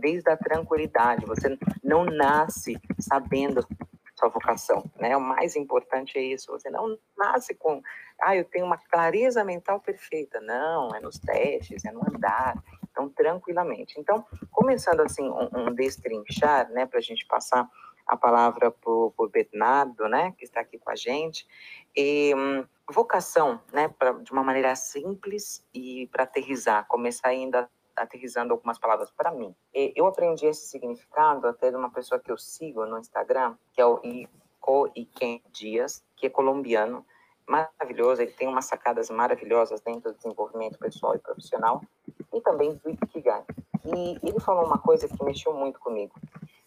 desde 0.00 0.28
a 0.30 0.36
tranquilidade, 0.36 1.24
você 1.24 1.56
não 1.82 2.04
nasce 2.04 2.76
sabendo 2.98 3.66
sua 4.16 4.28
vocação, 4.28 4.84
né? 4.98 5.16
O 5.16 5.20
mais 5.20 5.56
importante 5.56 6.18
é 6.18 6.22
isso. 6.22 6.50
Você 6.50 6.68
não 6.68 6.98
nasce 7.16 7.54
com, 7.54 7.82
ah, 8.20 8.36
eu 8.36 8.44
tenho 8.44 8.66
uma 8.66 8.78
clareza 8.78 9.44
mental 9.44 9.80
perfeita. 9.80 10.40
Não, 10.40 10.94
é 10.94 11.00
nos 11.00 11.18
testes, 11.18 11.84
é 11.84 11.92
no 11.92 12.00
andar. 12.00 12.54
Então, 12.90 13.08
tranquilamente. 13.08 13.98
Então, 13.98 14.24
começando 14.50 15.00
assim 15.00 15.22
um, 15.28 15.48
um 15.52 15.74
destrinchar, 15.74 16.68
né, 16.70 16.84
para 16.84 16.98
a 16.98 17.02
gente 17.02 17.26
passar 17.26 17.68
a 18.12 18.16
palavra 18.16 18.70
para 18.70 18.92
o 18.92 19.30
Bernardo, 19.32 20.06
né, 20.06 20.34
que 20.36 20.44
está 20.44 20.60
aqui 20.60 20.78
com 20.78 20.90
a 20.90 20.94
gente. 20.94 21.46
E, 21.96 22.34
hum, 22.34 22.64
vocação, 22.90 23.58
né, 23.72 23.88
pra, 23.88 24.12
de 24.12 24.30
uma 24.32 24.44
maneira 24.44 24.76
simples 24.76 25.66
e 25.72 26.06
para 26.08 26.24
aterrizar, 26.24 26.86
começar 26.86 27.28
ainda 27.28 27.70
aterrizando 27.96 28.52
algumas 28.52 28.78
palavras 28.78 29.10
para 29.10 29.30
mim. 29.30 29.54
E, 29.74 29.94
eu 29.96 30.06
aprendi 30.06 30.44
esse 30.44 30.66
significado 30.66 31.46
até 31.48 31.70
de 31.70 31.76
uma 31.76 31.90
pessoa 31.90 32.20
que 32.20 32.30
eu 32.30 32.36
sigo 32.36 32.84
no 32.84 32.98
Instagram, 32.98 33.56
que 33.72 33.80
é 33.80 33.86
o 33.86 33.98
Ico 34.04 34.90
Iken 34.94 35.42
Dias, 35.50 36.04
que 36.14 36.26
é 36.26 36.30
colombiano, 36.30 37.06
maravilhoso, 37.48 38.20
ele 38.20 38.32
tem 38.32 38.46
umas 38.46 38.66
sacadas 38.66 39.08
maravilhosas 39.08 39.80
dentro 39.80 40.12
do 40.12 40.16
desenvolvimento 40.16 40.78
pessoal 40.78 41.14
e 41.14 41.18
profissional, 41.18 41.82
e 42.32 42.40
também 42.42 42.74
do 42.74 42.90
Ikigai. 42.90 43.42
E 43.84 44.18
ele 44.22 44.38
falou 44.38 44.66
uma 44.66 44.78
coisa 44.78 45.08
que 45.08 45.24
mexeu 45.24 45.54
muito 45.54 45.80
comigo. 45.80 46.14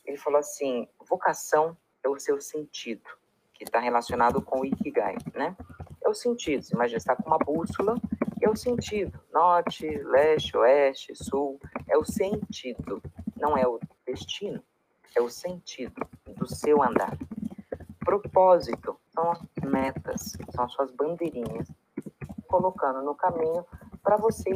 Ele 0.06 0.18
falou 0.18 0.40
assim: 0.40 0.88
vocação 1.08 1.78
é 2.04 2.10
o 2.10 2.20
seu 2.20 2.40
sentido, 2.40 3.10
que 3.54 3.64
está 3.64 3.80
relacionado 3.80 4.42
com 4.42 4.62
o 4.62 4.66
Ikigai, 4.66 5.16
né? 5.34 5.56
É 6.04 6.10
o 6.10 6.14
sentido. 6.14 6.64
Você 6.64 6.76
imagina, 6.76 6.98
está 6.98 7.16
com 7.16 7.28
uma 7.28 7.40
bússola, 7.40 7.96
é 8.42 8.50
o 8.50 8.56
sentido. 8.56 9.20
Norte, 9.34 9.88
leste, 10.04 10.56
oeste, 10.56 11.16
sul. 11.16 11.60
É 11.88 11.98
o 11.98 12.06
sentido, 12.06 13.02
não 13.36 13.58
é 13.58 13.68
o 13.68 13.80
destino. 14.06 14.64
É 15.16 15.22
o 15.22 15.30
sentido 15.30 16.08
do 16.28 16.48
seu 16.48 16.84
andar. 16.84 17.18
Propósito 18.04 19.00
são 19.14 19.32
as 19.32 19.42
metas, 19.64 20.38
são 20.54 20.66
as 20.66 20.74
suas 20.74 20.92
bandeirinhas, 20.92 21.68
colocando 22.48 23.02
no 23.02 23.16
caminho 23.16 23.66
para 24.04 24.18
você 24.18 24.52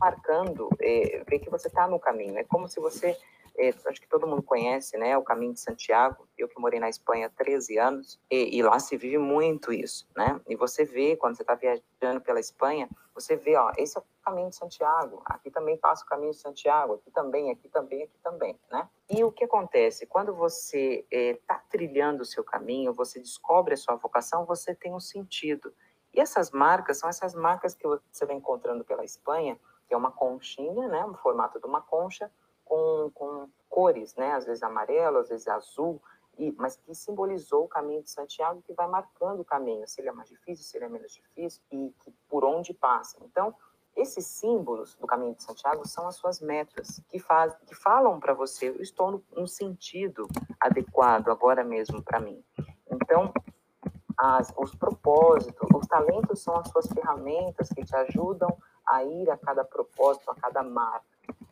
marcando, 0.00 0.70
é, 0.80 1.22
ver 1.28 1.40
que 1.40 1.50
você 1.50 1.68
está 1.68 1.86
no 1.86 2.00
caminho. 2.00 2.38
É 2.38 2.44
como 2.44 2.66
se 2.66 2.80
você 2.80 3.18
é, 3.60 3.74
acho 3.86 4.00
que 4.00 4.08
todo 4.08 4.26
mundo 4.26 4.42
conhece, 4.42 4.96
né, 4.96 5.16
o 5.18 5.22
Caminho 5.22 5.52
de 5.52 5.60
Santiago. 5.60 6.26
Eu 6.38 6.48
que 6.48 6.58
morei 6.58 6.80
na 6.80 6.88
Espanha 6.88 7.26
há 7.26 7.30
13 7.30 7.78
anos, 7.78 8.18
e, 8.30 8.56
e, 8.56 8.62
lá 8.62 8.78
se 8.78 8.96
vive 8.96 9.18
muito 9.18 9.70
isso, 9.70 10.08
né? 10.16 10.40
E 10.48 10.56
você 10.56 10.84
vê, 10.84 11.14
quando 11.16 11.36
você 11.36 11.42
está 11.42 11.54
viajando 11.54 12.22
pela 12.22 12.40
Espanha, 12.40 12.88
você 13.14 13.36
vê, 13.36 13.56
ó, 13.56 13.70
esse 13.76 13.98
é 13.98 14.00
o 14.00 14.04
Caminho 14.24 14.48
de 14.48 14.56
Santiago, 14.56 15.20
aqui 15.26 15.50
também 15.50 15.76
passa 15.76 16.04
o 16.04 16.06
Caminho 16.06 16.30
de 16.30 16.38
Santiago, 16.38 16.94
aqui 16.94 17.10
também, 17.10 17.50
aqui 17.50 17.68
também, 17.68 18.04
aqui 18.04 18.18
também, 18.22 18.58
né? 18.70 18.88
E 19.10 19.22
o 19.22 19.30
que 19.30 19.44
acontece? 19.44 20.06
Quando 20.06 20.34
você 20.34 21.04
está 21.10 21.56
é, 21.56 21.60
trilhando 21.68 22.22
o 22.22 22.26
seu 22.26 22.42
caminho, 22.42 22.94
você 22.94 23.18
descobre 23.18 23.74
a 23.74 23.76
sua 23.76 23.96
vocação, 23.96 24.46
você 24.46 24.74
tem 24.74 24.94
um 24.94 25.00
sentido. 25.00 25.74
E 26.14 26.20
essas 26.20 26.50
marcas 26.50 26.98
são 26.98 27.08
essas 27.08 27.34
marcas 27.34 27.74
que 27.74 27.86
você 27.86 28.24
vai 28.24 28.36
encontrando 28.36 28.84
pela 28.84 29.04
Espanha, 29.04 29.58
que 29.86 29.92
é 29.92 29.96
uma 29.96 30.10
conchinha, 30.10 30.88
né, 30.88 31.04
um 31.04 31.14
formato 31.14 31.60
de 31.60 31.66
uma 31.66 31.82
concha, 31.82 32.30
com, 32.70 33.10
com 33.12 33.48
cores, 33.68 34.14
né? 34.14 34.32
Às 34.32 34.46
vezes 34.46 34.62
amarelo, 34.62 35.18
às 35.18 35.28
vezes 35.28 35.48
azul, 35.48 36.00
e, 36.38 36.52
mas 36.52 36.76
que 36.76 36.94
simbolizou 36.94 37.64
o 37.64 37.68
caminho 37.68 38.00
de 38.00 38.10
Santiago, 38.10 38.62
que 38.62 38.72
vai 38.72 38.86
marcando 38.86 39.40
o 39.40 39.44
caminho, 39.44 39.88
se 39.88 40.00
ele 40.00 40.08
é 40.08 40.12
mais 40.12 40.28
difícil, 40.28 40.64
se 40.64 40.76
ele 40.76 40.84
é 40.84 40.88
menos 40.88 41.12
difícil, 41.12 41.60
e 41.72 41.92
que, 41.98 42.12
por 42.28 42.44
onde 42.44 42.72
passa. 42.72 43.18
Então, 43.24 43.52
esses 43.96 44.24
símbolos 44.24 44.94
do 44.94 45.06
caminho 45.06 45.34
de 45.34 45.42
Santiago 45.42 45.86
são 45.86 46.06
as 46.06 46.14
suas 46.14 46.40
metas, 46.40 47.02
que, 47.08 47.18
faz, 47.18 47.52
que 47.66 47.74
falam 47.74 48.20
para 48.20 48.34
você, 48.34 48.68
eu 48.68 48.80
estou 48.80 49.10
no, 49.10 49.24
no 49.32 49.48
sentido 49.48 50.28
adequado 50.60 51.28
agora 51.28 51.64
mesmo 51.64 52.00
para 52.00 52.20
mim. 52.20 52.40
Então, 52.88 53.32
as, 54.16 54.54
os 54.56 54.72
propósitos, 54.76 55.68
os 55.74 55.86
talentos 55.88 56.40
são 56.40 56.56
as 56.56 56.68
suas 56.68 56.86
ferramentas 56.86 57.68
que 57.68 57.84
te 57.84 57.96
ajudam 57.96 58.56
a 58.86 59.02
ir 59.04 59.28
a 59.28 59.36
cada 59.36 59.64
propósito, 59.64 60.30
a 60.30 60.34
cada 60.36 60.62
marca 60.62 61.10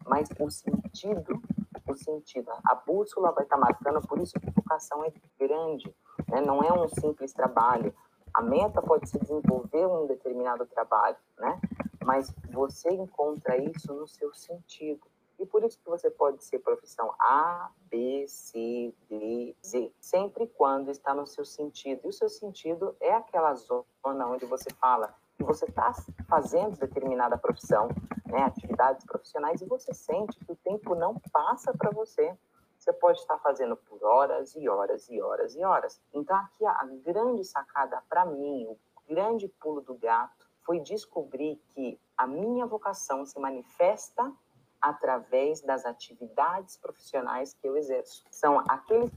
mas 0.09 0.29
o 0.39 0.51
sentido, 0.99 1.41
o 1.87 1.95
sentido, 1.95 2.51
a 2.65 2.75
bússola 2.75 3.33
vai 3.33 3.45
estar 3.45 3.57
marcando, 3.57 4.07
por 4.07 4.19
isso 4.21 4.39
que 4.39 4.49
a 4.49 4.53
vocação 4.53 5.05
é 5.05 5.13
grande, 5.39 5.95
né? 6.29 6.41
não 6.41 6.63
é 6.63 6.73
um 6.73 6.89
simples 6.89 7.33
trabalho. 7.33 7.95
A 8.35 8.43
meta 8.43 8.83
pode 8.83 9.09
ser 9.09 9.21
desenvolver 9.21 9.87
um 9.87 10.07
determinado 10.07 10.67
trabalho, 10.67 11.17
né? 11.39 11.59
Mas 12.05 12.33
você 12.51 12.91
encontra 12.91 13.57
isso 13.57 13.93
no 13.95 14.07
seu 14.07 14.33
sentido. 14.35 15.01
E 15.39 15.47
por 15.47 15.65
isso 15.65 15.79
que 15.79 15.89
você 15.89 16.11
pode 16.11 16.45
ser 16.45 16.59
profissão 16.59 17.15
A, 17.19 17.71
B, 17.89 18.27
C, 18.29 18.93
D, 19.09 19.57
Z, 19.65 19.93
sempre 20.01 20.47
quando 20.47 20.91
está 20.91 21.15
no 21.15 21.27
seu 21.27 21.45
sentido. 21.45 22.01
E 22.05 22.09
o 22.09 22.13
seu 22.13 22.29
sentido 22.29 22.95
é 23.01 23.15
aquela 23.15 23.55
zona 23.55 24.27
onde 24.27 24.45
você 24.45 24.69
fala, 24.79 25.15
que 25.39 25.45
você 25.45 25.67
está 25.67 25.95
fazendo 26.29 26.77
determinada 26.77 27.39
profissão, 27.39 27.89
né, 28.27 28.43
atividades 28.43 29.07
profissionais, 29.07 29.63
e 29.63 29.67
você 29.67 29.95
sente 29.95 30.37
que 30.45 30.51
o 30.51 30.57
tempo 30.57 30.97
não 30.97 31.15
passa 31.33 31.73
para 31.73 31.91
você. 31.93 32.37
Você 32.77 32.93
pode 32.93 33.21
estar 33.21 33.39
fazendo 33.39 33.77
por 33.77 34.03
horas 34.05 34.55
e 34.57 34.69
horas 34.69 35.09
e 35.09 35.21
horas 35.21 35.55
e 35.55 35.65
horas. 35.65 36.01
Então, 36.13 36.37
aqui 36.37 36.67
a 36.67 36.85
grande 37.05 37.45
sacada 37.45 38.03
para 38.09 38.25
mim, 38.25 38.67
o 38.67 38.79
grande 39.09 39.49
pulo 39.61 39.81
do 39.81 39.95
gato, 39.95 40.49
foi 40.65 40.81
descobrir 40.81 41.57
que 41.73 41.99
a 42.17 42.27
minha 42.27 42.67
vocação 42.67 43.25
se 43.25 43.39
manifesta 43.39 44.33
através 44.81 45.61
das 45.61 45.87
atividades 45.87 46.77
profissionais 46.77 47.55
que 47.55 47.67
eu 47.67 47.77
exerço. 47.77 48.25
São 48.31 48.63
aqueles 48.69 49.11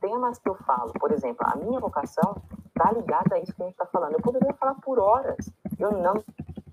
temas 0.00 0.38
que 0.38 0.48
eu 0.48 0.54
falo. 0.56 0.92
Por 0.94 1.12
exemplo, 1.12 1.46
a 1.46 1.56
minha 1.56 1.80
vocação 1.80 2.42
está 2.76 2.92
ligada 2.92 3.34
a 3.34 3.38
isso 3.38 3.54
que 3.54 3.62
a 3.62 3.64
gente 3.64 3.74
está 3.74 3.86
falando. 3.86 4.12
Eu 4.12 4.20
poderia 4.20 4.52
falar 4.52 4.74
por 4.74 4.98
horas, 4.98 5.50
eu 5.78 5.90
não 5.92 6.22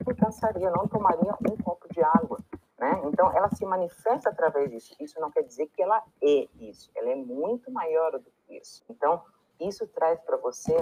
me 0.05 0.15
cansaria, 0.15 0.69
não 0.69 0.87
tomaria 0.87 1.33
um 1.49 1.55
copo 1.63 1.87
de 1.93 2.03
água. 2.03 2.37
Né? 2.77 3.01
Então, 3.05 3.31
ela 3.35 3.49
se 3.49 3.65
manifesta 3.65 4.29
através 4.29 4.69
disso. 4.69 4.93
Isso 4.99 5.19
não 5.19 5.31
quer 5.31 5.43
dizer 5.43 5.67
que 5.67 5.81
ela 5.81 6.03
é 6.21 6.47
isso, 6.59 6.91
ela 6.93 7.09
é 7.09 7.15
muito 7.15 7.71
maior 7.71 8.11
do 8.11 8.19
que 8.19 8.57
isso. 8.57 8.83
Então, 8.89 9.21
isso 9.59 9.87
traz 9.87 10.19
para 10.19 10.35
você, 10.35 10.75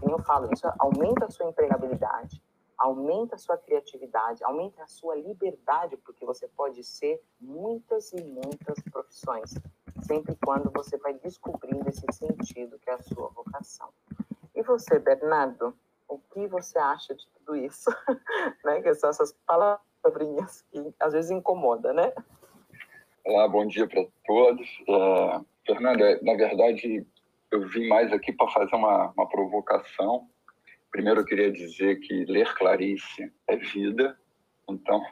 como 0.00 0.14
eu 0.14 0.18
falo, 0.20 0.48
isso 0.52 0.66
aumenta 0.78 1.26
a 1.26 1.30
sua 1.30 1.46
empregabilidade, 1.46 2.42
aumenta 2.78 3.34
a 3.34 3.38
sua 3.38 3.58
criatividade, 3.58 4.42
aumenta 4.44 4.82
a 4.82 4.86
sua 4.86 5.14
liberdade, 5.16 5.96
porque 5.98 6.24
você 6.24 6.48
pode 6.48 6.82
ser 6.84 7.20
muitas 7.38 8.12
e 8.12 8.22
muitas 8.22 8.80
profissões 8.90 9.52
sempre 10.02 10.36
quando 10.44 10.70
você 10.70 10.96
vai 10.98 11.14
descobrindo 11.14 11.88
esse 11.88 12.04
sentido 12.12 12.78
que 12.78 12.90
é 12.90 12.94
a 12.94 13.02
sua 13.02 13.28
vocação. 13.28 13.88
E 14.54 14.62
você, 14.62 14.98
Bernardo, 14.98 15.74
o 16.08 16.18
que 16.18 16.46
você 16.46 16.78
acha 16.78 17.14
de 17.14 17.26
tudo 17.28 17.56
isso? 17.56 17.90
né? 18.64 18.80
Que 18.82 18.94
são 18.94 19.10
essas 19.10 19.32
palavrinhas 19.46 20.64
que 20.70 20.94
às 21.00 21.12
vezes 21.12 21.30
incomoda, 21.30 21.92
né? 21.92 22.12
Olá, 23.24 23.48
bom 23.48 23.66
dia 23.66 23.86
para 23.86 24.06
todos. 24.26 24.68
É, 24.88 25.40
Fernanda, 25.66 26.18
na 26.22 26.34
verdade, 26.34 27.06
eu 27.50 27.68
vim 27.68 27.88
mais 27.88 28.12
aqui 28.12 28.32
para 28.32 28.48
fazer 28.48 28.74
uma, 28.74 29.12
uma 29.12 29.28
provocação. 29.28 30.28
Primeiro, 30.90 31.20
eu 31.20 31.24
queria 31.24 31.52
dizer 31.52 32.00
que 32.00 32.24
ler 32.24 32.52
Clarice 32.54 33.32
é 33.46 33.56
vida. 33.56 34.18
Então, 34.68 35.02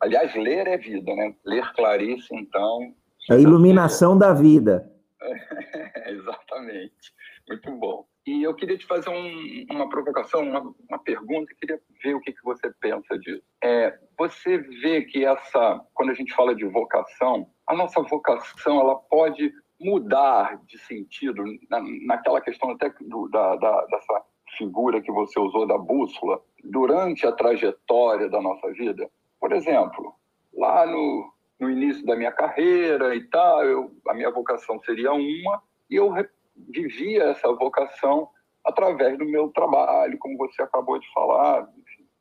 Aliás, 0.00 0.32
ler 0.34 0.66
é 0.68 0.76
vida, 0.76 1.12
né? 1.14 1.34
Ler 1.44 1.72
Clarice, 1.72 2.32
então. 2.32 2.94
É 3.30 3.34
a 3.34 3.38
iluminação 3.38 4.16
da 4.16 4.32
vida. 4.32 4.90
exatamente. 6.06 7.12
Muito 7.48 7.70
bom. 7.76 8.06
E 8.26 8.42
eu 8.42 8.54
queria 8.54 8.76
te 8.76 8.86
fazer 8.86 9.08
um, 9.08 9.66
uma 9.70 9.88
provocação, 9.88 10.42
uma, 10.42 10.74
uma 10.88 10.98
pergunta, 10.98 11.54
queria 11.58 11.80
ver 12.02 12.14
o 12.14 12.20
que, 12.20 12.32
que 12.32 12.44
você 12.44 12.70
pensa 12.78 13.18
disso. 13.18 13.42
É, 13.62 13.98
você 14.18 14.58
vê 14.58 15.02
que 15.02 15.24
essa, 15.24 15.80
quando 15.94 16.10
a 16.10 16.14
gente 16.14 16.34
fala 16.34 16.54
de 16.54 16.66
vocação, 16.66 17.48
a 17.66 17.74
nossa 17.74 18.02
vocação 18.02 18.80
ela 18.80 18.96
pode 18.96 19.50
mudar 19.80 20.60
de 20.66 20.78
sentido 20.78 21.42
na, 21.70 21.80
naquela 22.06 22.40
questão 22.40 22.70
até 22.70 22.92
do, 23.00 23.28
da, 23.28 23.56
da, 23.56 23.86
dessa 23.86 24.22
figura 24.58 25.00
que 25.00 25.12
você 25.12 25.38
usou 25.40 25.66
da 25.66 25.78
bússola 25.78 26.40
durante 26.64 27.26
a 27.26 27.32
trajetória 27.32 28.28
da 28.28 28.42
nossa 28.42 28.70
vida. 28.72 29.08
Por 29.40 29.52
exemplo, 29.52 30.14
lá 30.52 30.84
no, 30.84 31.32
no 31.58 31.70
início 31.70 32.04
da 32.06 32.14
minha 32.14 32.32
carreira 32.32 33.14
e 33.14 33.24
tal, 33.24 33.64
eu, 33.64 33.90
a 34.08 34.14
minha 34.14 34.30
vocação 34.30 34.80
seria 34.80 35.12
uma 35.12 35.62
e 35.90 35.96
eu 35.96 36.12
vivia 36.56 37.24
essa 37.24 37.52
vocação 37.52 38.28
através 38.64 39.18
do 39.18 39.24
meu 39.24 39.48
trabalho, 39.50 40.18
como 40.18 40.36
você 40.36 40.62
acabou 40.62 40.98
de 40.98 41.12
falar. 41.12 41.68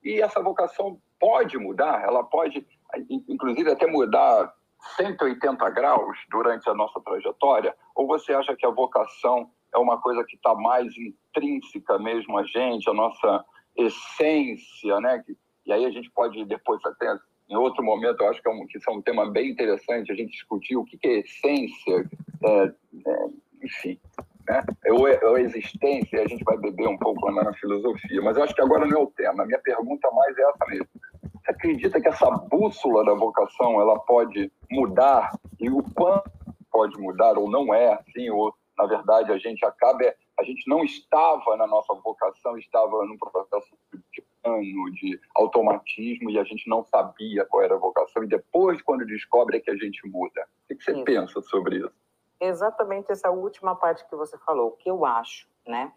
E 0.04 0.21
essa 0.21 0.41
vocação 0.41 1.00
pode 1.19 1.58
mudar, 1.58 2.04
ela 2.04 2.23
pode, 2.23 2.65
inclusive, 3.10 3.71
até 3.71 3.86
mudar 3.88 4.54
180 4.95 5.69
graus 5.71 6.17
durante 6.30 6.69
a 6.69 6.73
nossa 6.73 7.00
trajetória? 7.02 7.76
Ou 7.95 8.08
você 8.08 8.34
acha 8.34 8.56
que 8.56 8.65
a 8.65 8.71
vocação 8.71 9.52
é 9.73 9.78
uma 9.78 10.00
coisa 10.00 10.23
que 10.23 10.36
está 10.36 10.56
mais 10.56 10.93
intrínseca 10.97 12.00
mesmo 12.00 12.38
a 12.38 12.43
gente, 12.43 12.89
a 12.89 12.93
nossa 12.93 13.45
essência, 13.76 15.00
né? 15.02 15.23
E 15.65 15.73
aí 15.73 15.86
a 15.86 15.91
gente 15.91 16.10
pode 16.12 16.45
depois 16.45 16.80
até 16.86 17.13
em 17.49 17.55
outro 17.55 17.83
momento, 17.83 18.21
eu 18.21 18.29
acho 18.29 18.41
que 18.41 18.49
é 18.49 18.51
um, 18.51 18.67
que 18.67 18.77
é 18.77 18.91
um 18.91 19.01
tema 19.01 19.29
bem 19.29 19.51
interessante 19.51 20.12
a 20.12 20.15
gente 20.15 20.31
discutir 20.31 20.75
o 20.75 20.83
que, 20.83 20.97
que 20.97 21.07
é 21.07 21.19
essência, 21.19 22.10
é, 22.43 22.63
é, 22.63 23.29
enfim, 23.63 23.99
né? 24.47 24.63
Ou, 24.89 25.07
é, 25.07 25.19
ou 25.23 25.38
existência, 25.38 26.21
a 26.21 26.27
gente 26.27 26.43
vai 26.43 26.57
beber 26.57 26.88
um 26.88 26.97
pouco 26.97 27.29
lá 27.29 27.43
na 27.43 27.53
filosofia, 27.53 28.21
mas 28.21 28.38
eu 28.38 28.43
acho 28.43 28.55
que 28.55 28.62
agora 28.62 28.86
não 28.86 28.97
é 28.97 29.03
o 29.03 29.12
tema. 29.12 29.43
A 29.43 29.45
minha 29.45 29.60
pergunta 29.60 30.10
mais 30.12 30.38
é 30.38 30.41
essa 30.41 30.65
mesmo. 30.67 30.88
Você 31.21 31.51
acredita 31.51 32.01
que 32.01 32.07
essa 32.10 32.29
bússola 32.29 33.05
da 33.05 33.13
vocação 33.13 33.79
ela 33.79 33.97
pode 33.99 34.51
mudar 34.69 35.31
e 35.60 35.69
o 35.69 35.81
quanto 35.93 36.29
pode 36.71 36.99
mudar 36.99 37.38
ou 37.38 37.49
não 37.49 37.73
é 37.73 37.93
assim 37.93 38.29
ou 38.29 38.53
na 38.77 38.86
verdade 38.86 39.31
a 39.31 39.38
gente 39.38 39.65
acaba 39.65 40.13
a 40.39 40.43
gente 40.43 40.69
não 40.69 40.83
estava 40.83 41.55
na 41.57 41.65
nossa 41.65 41.93
vocação 41.95 42.57
estava 42.57 43.03
num 43.05 43.17
processo 43.17 43.75
de 44.13 44.23
ano 44.43 44.91
de 44.93 45.19
automatismo 45.36 46.30
e 46.30 46.39
a 46.39 46.43
gente 46.43 46.69
não 46.69 46.84
sabia 46.84 47.45
qual 47.45 47.63
era 47.63 47.76
a 47.76 47.80
vocação 47.80 48.23
e 48.23 48.28
depois 48.28 48.82
quando 48.82 49.06
descobre 49.06 49.58
é 49.58 49.60
que 49.60 49.71
a 49.71 49.76
gente 49.76 50.08
muda. 50.08 50.47
O 50.69 50.76
que 50.76 50.84
você 50.84 50.91
isso. 50.91 51.04
pensa 51.04 51.41
sobre 51.41 51.78
isso? 51.78 51.93
Exatamente 52.39 53.12
essa 53.12 53.32
última 53.32 53.76
parte 53.76 54.08
que 54.08 54.15
você 54.15 54.38
falou 54.39 54.67
o 54.67 54.71
que 54.71 54.89
eu 54.89 55.06
acho 55.06 55.47
né? 55.67 55.91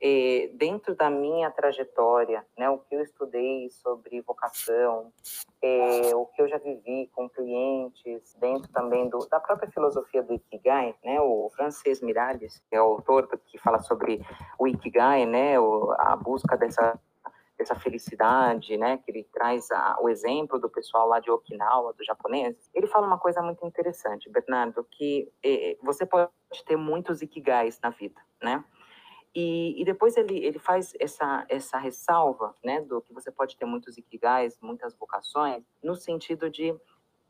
É, 0.00 0.48
dentro 0.54 0.94
da 0.94 1.10
minha 1.10 1.50
trajetória, 1.50 2.46
né, 2.56 2.70
o 2.70 2.78
que 2.78 2.94
eu 2.94 3.02
estudei 3.02 3.68
sobre 3.68 4.20
vocação, 4.20 5.12
é, 5.60 6.14
o 6.14 6.24
que 6.26 6.40
eu 6.40 6.46
já 6.46 6.56
vivi 6.56 7.10
com 7.12 7.28
clientes, 7.28 8.32
dentro 8.38 8.70
também 8.70 9.08
do, 9.08 9.18
da 9.28 9.40
própria 9.40 9.68
filosofia 9.68 10.22
do 10.22 10.34
Ikigai, 10.34 10.94
né, 11.04 11.20
o 11.20 11.50
francês 11.50 12.00
Miralles, 12.00 12.62
que 12.70 12.76
é 12.76 12.80
o 12.80 12.84
autor 12.84 13.26
que 13.48 13.58
fala 13.58 13.80
sobre 13.80 14.24
o 14.56 14.68
Ikigai, 14.68 15.26
né, 15.26 15.58
o, 15.58 15.90
a 15.98 16.14
busca 16.14 16.56
dessa 16.56 16.96
dessa 17.58 17.74
felicidade, 17.74 18.76
né, 18.76 18.98
que 18.98 19.10
ele 19.10 19.24
traz 19.24 19.68
a, 19.72 19.98
o 20.00 20.08
exemplo 20.08 20.60
do 20.60 20.70
pessoal 20.70 21.08
lá 21.08 21.18
de 21.18 21.28
Okinawa, 21.28 21.92
do 21.92 22.04
japonês, 22.04 22.70
ele 22.72 22.86
fala 22.86 23.06
uma 23.06 23.18
coisa 23.18 23.42
muito 23.42 23.66
interessante, 23.66 24.30
Bernardo, 24.30 24.86
que 24.92 25.30
eh, 25.42 25.76
você 25.82 26.06
pode 26.06 26.30
ter 26.64 26.76
muitos 26.76 27.20
ikigais 27.20 27.80
na 27.82 27.90
vida, 27.90 28.20
né? 28.40 28.64
E, 29.34 29.80
e, 29.80 29.84
depois 29.84 30.16
ele, 30.16 30.38
ele 30.38 30.58
faz 30.58 30.94
essa, 30.98 31.44
essa 31.48 31.78
ressalva, 31.78 32.54
né, 32.64 32.80
do 32.80 33.00
que 33.02 33.12
você 33.12 33.30
pode 33.30 33.56
ter 33.56 33.66
muitos 33.66 33.98
ikigais, 33.98 34.58
muitas 34.60 34.94
vocações, 34.96 35.62
no 35.82 35.94
sentido 35.94 36.48
de 36.48 36.74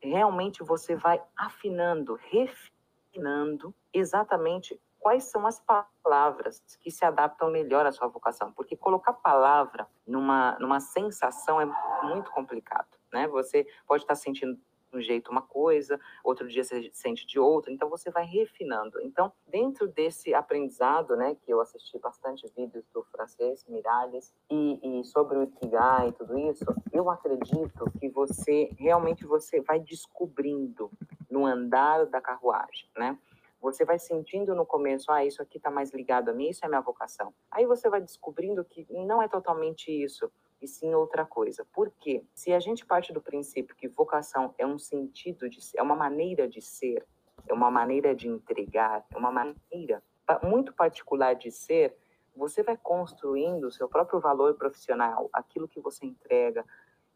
realmente 0.01 0.63
você 0.63 0.95
vai 0.95 1.21
afinando, 1.35 2.17
refinando 2.31 3.75
exatamente 3.93 4.79
quais 4.99 5.25
são 5.25 5.47
as 5.47 5.59
palavras 5.59 6.61
que 6.81 6.91
se 6.91 7.05
adaptam 7.05 7.49
melhor 7.49 7.85
à 7.85 7.91
sua 7.91 8.07
vocação, 8.07 8.51
porque 8.51 8.75
colocar 8.75 9.13
palavra 9.13 9.87
numa, 10.05 10.57
numa 10.59 10.79
sensação 10.79 11.59
é 11.59 11.65
muito 12.03 12.31
complicado, 12.31 12.97
né? 13.11 13.27
Você 13.27 13.65
pode 13.87 14.03
estar 14.03 14.15
sentindo 14.15 14.59
um 14.93 15.01
jeito 15.01 15.31
uma 15.31 15.41
coisa, 15.41 15.99
outro 16.23 16.47
dia 16.47 16.63
você 16.63 16.89
sente 16.93 17.25
de 17.25 17.39
outra, 17.39 17.71
então 17.71 17.89
você 17.89 18.09
vai 18.09 18.25
refinando. 18.25 18.99
Então, 19.01 19.31
dentro 19.47 19.87
desse 19.87 20.33
aprendizado, 20.33 21.15
né, 21.15 21.35
que 21.35 21.51
eu 21.51 21.61
assisti 21.61 21.97
bastante 21.99 22.51
vídeos 22.55 22.85
do 22.93 23.03
francês 23.03 23.65
Miralles 23.67 24.33
e, 24.49 24.99
e 24.99 25.03
sobre 25.05 25.37
o 25.37 25.43
Ikigai 25.43 26.09
e 26.09 26.11
tudo 26.13 26.37
isso, 26.37 26.65
eu 26.91 27.09
acredito 27.09 27.85
que 27.99 28.09
você, 28.09 28.69
realmente 28.77 29.25
você 29.25 29.61
vai 29.61 29.79
descobrindo 29.79 30.91
no 31.29 31.45
andar 31.45 32.05
da 32.07 32.19
carruagem, 32.19 32.89
né? 32.97 33.17
Você 33.61 33.83
vai 33.83 33.99
sentindo 33.99 34.55
no 34.55 34.65
começo, 34.65 35.11
ah, 35.11 35.23
isso 35.23 35.41
aqui 35.41 35.57
está 35.57 35.69
mais 35.69 35.91
ligado 35.91 36.29
a 36.29 36.33
mim, 36.33 36.49
isso 36.49 36.65
é 36.65 36.67
minha 36.67 36.81
vocação. 36.81 37.33
Aí 37.51 37.65
você 37.65 37.89
vai 37.89 38.01
descobrindo 38.01 38.63
que 38.63 38.87
não 38.89 39.21
é 39.21 39.27
totalmente 39.27 39.91
isso 39.91 40.31
e 40.61 40.67
sim 40.67 40.93
outra 40.93 41.25
coisa. 41.25 41.65
Por 41.73 41.91
quê? 41.99 42.23
Se 42.33 42.53
a 42.53 42.59
gente 42.59 42.85
parte 42.85 43.11
do 43.11 43.21
princípio 43.21 43.75
que 43.75 43.87
vocação 43.87 44.53
é 44.57 44.65
um 44.65 44.77
sentido 44.77 45.49
de 45.49 45.59
é 45.75 45.83
uma 45.83 45.95
maneira 45.95 46.47
de 46.47 46.61
ser, 46.61 47.05
é 47.47 47.53
uma 47.53 47.69
maneira 47.69 48.15
de 48.15 48.27
entregar, 48.27 49.05
é 49.13 49.17
uma 49.17 49.31
maneira 49.31 50.03
muito 50.43 50.73
particular 50.73 51.33
de 51.33 51.51
ser, 51.51 51.95
você 52.35 52.63
vai 52.63 52.77
construindo 52.77 53.65
o 53.65 53.71
seu 53.71 53.89
próprio 53.89 54.19
valor 54.19 54.53
profissional, 54.55 55.29
aquilo 55.33 55.67
que 55.67 55.79
você 55.79 56.05
entrega, 56.05 56.63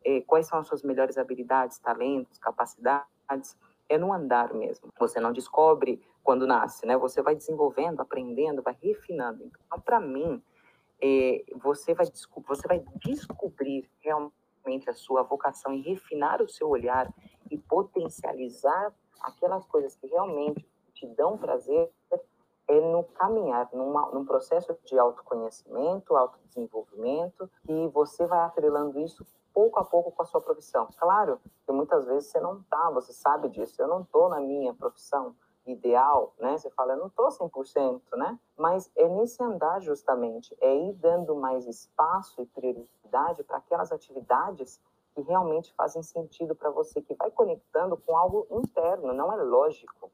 é, 0.04 0.22
quais 0.22 0.48
são 0.48 0.60
as 0.60 0.68
suas 0.68 0.84
melhores 0.84 1.18
habilidades, 1.18 1.80
talentos, 1.80 2.38
capacidades, 2.38 3.58
é 3.88 3.98
no 3.98 4.12
andar 4.12 4.54
mesmo. 4.54 4.90
Você 5.00 5.20
não 5.20 5.32
descobre 5.32 6.02
quando 6.24 6.48
nasce, 6.48 6.86
né? 6.86 6.98
Você 6.98 7.22
vai 7.22 7.36
desenvolvendo, 7.36 8.00
aprendendo, 8.00 8.62
vai 8.62 8.76
refinando. 8.82 9.44
Então, 9.44 9.80
para 9.82 10.00
mim, 10.00 10.42
é, 11.02 11.44
você, 11.62 11.94
vai, 11.94 12.06
você 12.06 12.68
vai 12.68 12.84
descobrir 13.04 13.90
realmente 14.00 14.90
a 14.90 14.94
sua 14.94 15.22
vocação 15.22 15.74
e 15.74 15.82
refinar 15.82 16.42
o 16.42 16.48
seu 16.48 16.70
olhar 16.70 17.14
e 17.52 17.58
potencializar 17.58 18.94
aquelas 19.22 19.66
coisas 19.66 19.96
que 19.96 20.08
realmente 20.08 20.66
te 20.94 21.06
dão 21.08 21.38
prazer 21.38 21.92
é 22.68 22.80
no 22.80 23.04
caminhar, 23.04 23.70
numa, 23.74 24.10
num 24.12 24.24
processo 24.24 24.76
de 24.86 24.98
autoconhecimento, 24.98 26.16
autodesenvolvimento, 26.16 27.50
e 27.68 27.88
você 27.90 28.26
vai 28.26 28.40
atrelando 28.40 29.00
isso 29.02 29.26
pouco 29.54 29.80
a 29.80 29.86
pouco 29.86 30.12
com 30.12 30.22
a 30.22 30.26
sua 30.26 30.42
profissão. 30.42 30.88
Claro 30.98 31.40
que 31.66 31.72
muitas 31.72 32.06
vezes 32.06 32.30
você 32.30 32.40
não 32.40 32.60
está, 32.60 32.90
você 32.90 33.14
sabe 33.14 33.50
disso, 33.50 33.82
eu 33.82 33.88
não 33.88 34.02
estou 34.02 34.30
na 34.30 34.40
minha 34.40 34.74
profissão, 34.74 35.36
ideal, 35.66 36.34
né? 36.40 36.58
Você 36.58 36.70
fala, 36.72 36.94
eu 36.94 36.98
não 36.98 37.08
estou 37.08 37.28
100%, 37.30 38.02
né? 38.16 38.40
Mas 38.58 38.92
é 38.96 39.08
nesse 39.08 39.42
andar 39.42 39.82
justamente, 39.82 40.56
é 40.60 40.76
ir 40.76 40.94
dando 40.94 41.36
mais 41.36 41.66
espaço 41.68 42.42
e 42.42 42.46
prioridade 42.46 43.44
para 43.44 43.58
aquelas 43.58 43.92
atividades 43.92 44.82
que 45.14 45.22
realmente 45.22 45.74
fazem 45.74 46.02
sentido 46.02 46.56
para 46.56 46.70
você, 46.70 47.02
que 47.02 47.14
vai 47.14 47.30
conectando 47.30 47.96
com 47.98 48.18
algo 48.18 48.48
interno, 48.50 49.14
não 49.14 49.32
é 49.32 49.36
lógico. 49.44 50.12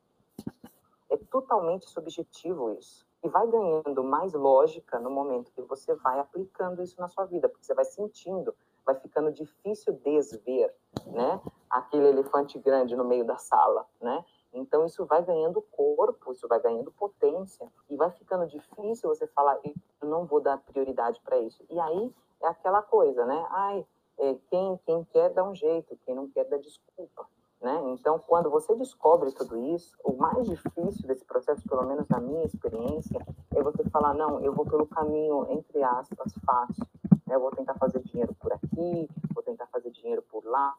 É 1.10 1.18
totalmente 1.18 1.90
subjetivo 1.90 2.72
isso. 2.72 3.08
E 3.24 3.30
vai 3.30 3.48
ganhando 3.48 4.04
mais 4.04 4.34
lógica 4.34 5.00
no 5.00 5.10
momento 5.10 5.52
que 5.52 5.62
você 5.62 5.94
vai 5.96 6.20
aplicando 6.20 6.82
isso 6.82 7.00
na 7.00 7.08
sua 7.08 7.26
vida, 7.26 7.50
porque 7.50 7.66
você 7.66 7.74
vai 7.74 7.86
sentindo, 7.86 8.54
vai 8.86 8.96
ficando 8.96 9.32
difícil 9.32 9.94
desver, 9.94 10.74
né? 11.08 11.42
Aquele 11.70 12.08
elefante 12.10 12.58
grande 12.58 12.96
no 12.96 13.04
meio 13.04 13.26
da 13.26 13.38
sala, 13.38 13.86
né? 14.02 14.24
Então, 14.54 14.86
isso 14.86 15.06
vai 15.06 15.24
ganhando 15.24 15.62
corpo, 15.62 16.32
isso 16.32 16.48
vai 16.48 16.60
ganhando 16.60 16.92
potência, 16.92 17.72
e 17.90 17.96
vai 17.96 18.12
ficando 18.12 18.48
difícil 18.48 19.10
você 19.10 19.28
falar, 19.28 19.60
eu 19.64 20.08
não 20.08 20.26
vou 20.26 20.42
dar 20.42 20.58
prioridade 20.58 21.20
para 21.22 21.38
isso. 21.40 21.64
E 21.70 21.80
aí 21.80 22.14
é 22.42 22.48
aquela 22.48 22.82
coisa, 22.82 23.26
né? 23.26 23.46
Ai, 23.50 23.86
é, 24.18 24.36
quem, 24.50 24.78
quem 24.86 25.04
quer 25.06 25.30
dá 25.30 25.44
um 25.44 25.56
jeito, 25.56 25.98
quem 26.06 26.16
não 26.16 26.30
quer 26.30 26.46
dá 26.46 26.58
desculpa. 26.58 27.28
Né? 27.62 27.78
Então, 27.88 28.18
quando 28.20 28.50
você 28.50 28.74
descobre 28.76 29.34
tudo 29.34 29.58
isso, 29.76 29.98
o 30.04 30.14
mais 30.14 30.48
difícil 30.48 31.06
desse 31.08 31.26
processo, 31.26 31.68
pelo 31.68 31.86
menos 31.86 32.08
na 32.08 32.20
minha 32.20 32.46
experiência, 32.46 33.20
é 33.54 33.62
você 33.62 33.84
falar: 33.90 34.14
não, 34.14 34.40
eu 34.40 34.54
vou 34.54 34.66
pelo 34.66 34.88
caminho, 34.88 35.46
entre 35.52 35.84
aspas, 35.84 36.34
fácil. 36.46 36.88
Né? 37.28 37.36
Eu 37.36 37.42
vou 37.42 37.52
tentar 37.52 37.76
fazer 37.76 38.00
dinheiro 38.00 38.34
por 38.36 38.54
aqui, 38.54 39.10
vou 39.34 39.44
tentar 39.44 39.68
fazer 39.68 39.92
dinheiro 39.92 40.22
por 40.22 40.46
lá, 40.46 40.74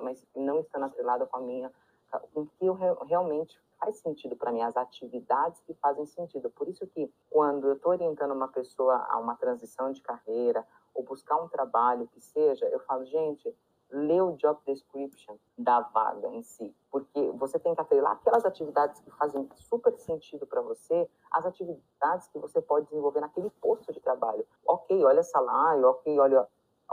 mas 0.00 0.22
não 0.34 0.60
estando 0.60 0.84
atrelado 0.84 1.26
com 1.26 1.38
a 1.38 1.40
minha 1.40 1.72
com 2.32 2.46
que 2.46 2.66
eu 2.66 2.74
realmente 3.04 3.60
faz 3.78 3.98
sentido 3.98 4.36
para 4.36 4.52
mim, 4.52 4.62
as 4.62 4.76
atividades 4.76 5.60
que 5.60 5.74
fazem 5.74 6.06
sentido. 6.06 6.50
Por 6.50 6.68
isso 6.68 6.86
que 6.86 7.12
quando 7.30 7.68
eu 7.68 7.74
estou 7.74 7.92
orientando 7.92 8.32
uma 8.32 8.48
pessoa 8.48 9.06
a 9.08 9.18
uma 9.18 9.36
transição 9.36 9.92
de 9.92 10.00
carreira 10.00 10.66
ou 10.94 11.02
buscar 11.02 11.36
um 11.36 11.48
trabalho 11.48 12.08
que 12.08 12.20
seja, 12.20 12.66
eu 12.66 12.80
falo, 12.80 13.04
gente, 13.04 13.54
ler 13.90 14.20
o 14.22 14.32
job 14.32 14.58
description 14.66 15.36
da 15.56 15.80
vaga 15.80 16.28
em 16.28 16.42
si, 16.42 16.74
porque 16.90 17.30
você 17.32 17.58
tem 17.58 17.74
que 17.74 17.80
atrelar 17.80 18.12
aquelas 18.12 18.44
atividades 18.44 19.00
que 19.00 19.10
fazem 19.12 19.48
super 19.54 19.96
sentido 19.98 20.46
para 20.46 20.60
você, 20.60 21.08
as 21.30 21.46
atividades 21.46 22.26
que 22.28 22.38
você 22.38 22.60
pode 22.60 22.86
desenvolver 22.86 23.20
naquele 23.20 23.50
posto 23.50 23.92
de 23.92 24.00
trabalho. 24.00 24.44
Ok, 24.66 25.04
olha 25.04 25.22
salário, 25.22 25.86
ok, 25.86 26.18
olha 26.18 26.48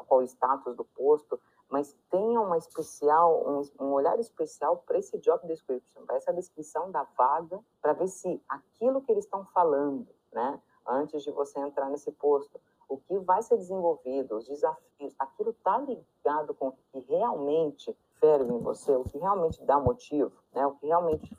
qual 0.08 0.20
o 0.20 0.24
status 0.24 0.76
do 0.76 0.84
posto, 0.86 1.40
mas 1.74 1.98
tenha 2.12 2.40
uma 2.40 2.56
especial, 2.56 3.44
um, 3.48 3.84
um 3.84 3.94
olhar 3.94 4.20
especial 4.20 4.78
para 4.86 5.00
esse 5.00 5.18
job 5.18 5.44
description, 5.48 6.06
para 6.06 6.18
essa 6.18 6.32
descrição 6.32 6.92
da 6.92 7.02
vaga, 7.18 7.60
para 7.82 7.94
ver 7.94 8.10
se 8.10 8.40
aquilo 8.48 9.02
que 9.02 9.12
eles 9.12 9.26
estão 9.26 9.44
falando, 9.46 10.08
né, 10.32 10.62
antes 10.86 11.24
de 11.24 11.32
você 11.32 11.60
entrar 11.60 11.90
nesse 11.90 12.12
posto, 12.12 12.62
o 12.88 13.00
que 13.00 13.18
vai 13.18 13.42
ser 13.42 13.58
desenvolvido, 13.58 14.38
os 14.38 14.46
desafios, 14.46 15.16
aquilo 15.18 15.50
está 15.50 15.80
ligado 15.80 16.54
com 16.54 16.68
o 16.68 16.78
que 16.92 17.00
realmente 17.10 17.98
ferve 18.20 18.54
em 18.54 18.60
você, 18.60 18.96
o 18.96 19.04
que 19.06 19.18
realmente 19.18 19.60
dá 19.64 19.80
motivo, 19.80 20.32
né? 20.54 20.68
o 20.68 20.76
que 20.76 20.86
realmente 20.86 21.36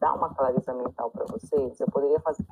dá 0.00 0.12
uma 0.14 0.34
clareza 0.34 0.74
mental 0.74 1.12
para 1.12 1.26
você, 1.26 1.56
você 1.68 1.86
poderia 1.86 2.18
fazer 2.18 2.44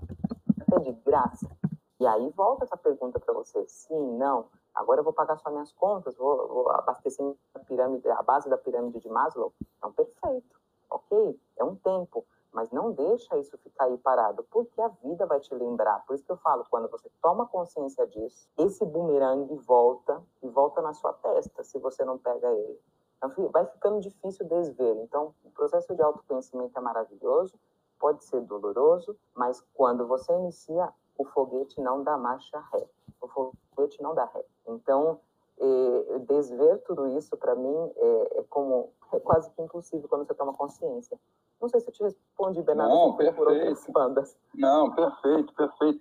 até 0.61 0.79
de 0.79 0.93
graça. 1.01 1.51
E 1.99 2.07
aí 2.07 2.31
volta 2.31 2.65
essa 2.65 2.77
pergunta 2.77 3.19
para 3.19 3.35
você, 3.35 3.67
sim, 3.67 4.17
não, 4.19 4.47
agora 4.75 5.01
eu 5.01 5.05
vou 5.05 5.13
pagar 5.13 5.39
só 5.39 5.51
minhas 5.51 5.73
contas, 5.73 6.17
vou, 6.17 6.49
vou 6.49 6.71
abastecer 6.71 7.25
a 7.55 7.59
pirâmide, 7.61 8.09
a 8.09 8.23
base 8.23 8.49
da 8.49 8.59
pirâmide 8.59 9.01
de 9.01 9.09
Maslow, 9.09 9.53
então 9.79 9.93
perfeito, 9.93 10.61
ok, 10.91 11.41
é 11.57 11.65
um 11.65 11.75
tempo, 11.77 12.25
mas 12.55 12.71
não 12.71 12.93
deixa 12.93 13.37
isso 13.37 13.59
ficar 13.59 13.87
aí 13.87 13.99
parado, 13.99 14.47
porque 14.51 14.81
a 14.81 14.89
vida 14.89 15.27
vai 15.27 15.41
te 15.41 15.53
lembrar. 15.53 16.05
Por 16.07 16.15
isso 16.15 16.25
que 16.25 16.31
eu 16.31 16.37
falo, 16.37 16.65
quando 16.71 16.89
você 16.89 17.11
toma 17.21 17.47
consciência 17.49 18.07
disso, 18.07 18.49
esse 18.57 18.87
bumerangue 18.87 19.57
volta 19.57 20.23
e 20.41 20.49
volta 20.49 20.81
na 20.81 20.95
sua 20.95 21.13
testa, 21.15 21.65
se 21.65 21.79
você 21.81 22.05
não 22.05 22.17
pega 22.17 22.49
ele. 22.53 22.81
Então, 23.17 23.51
vai 23.51 23.67
ficando 23.67 24.01
difícil 24.01 24.47
desver. 24.47 24.97
Então, 25.03 25.35
o 25.45 25.51
processo 25.51 25.95
de 25.95 26.03
autoconhecimento 26.03 26.79
é 26.79 26.81
maravilhoso, 26.81 27.59
pode 27.99 28.25
ser 28.25 28.41
doloroso, 28.43 29.17
mas 29.35 29.61
quando 29.75 30.07
você 30.07 30.33
inicia, 30.35 30.93
o 31.19 31.25
foguete 31.25 31.81
não 31.81 32.05
dá 32.05 32.17
marcha 32.17 32.61
ré. 32.73 32.89
O 33.25 33.53
foguete 33.75 34.03
não 34.03 34.15
dá 34.15 34.25
ré. 34.27 34.45
Então, 34.67 35.21
eh, 35.59 36.19
desver 36.21 36.79
tudo 36.79 37.07
isso, 37.19 37.37
para 37.37 37.55
mim, 37.55 37.93
é, 37.97 38.39
é 38.39 38.45
como 38.49 38.91
é 39.13 39.21
quase 39.21 39.51
que 39.51 39.63
impossível 39.63 40.09
quando 40.09 40.27
você 40.27 40.35
toma 40.35 40.53
consciência. 40.53 41.19
Não 41.61 41.69
sei 41.69 41.81
se 41.81 41.89
eu 41.89 41.93
te 41.93 42.03
respondi, 42.03 42.63
Bernardo, 42.63 42.93
Não, 42.93 43.17
perfeito. 43.17 43.37
por 43.37 43.49
outras 43.49 43.87
bandas. 43.89 44.37
Não, 44.55 44.91
perfeito, 44.91 45.55
perfeito. 45.55 46.01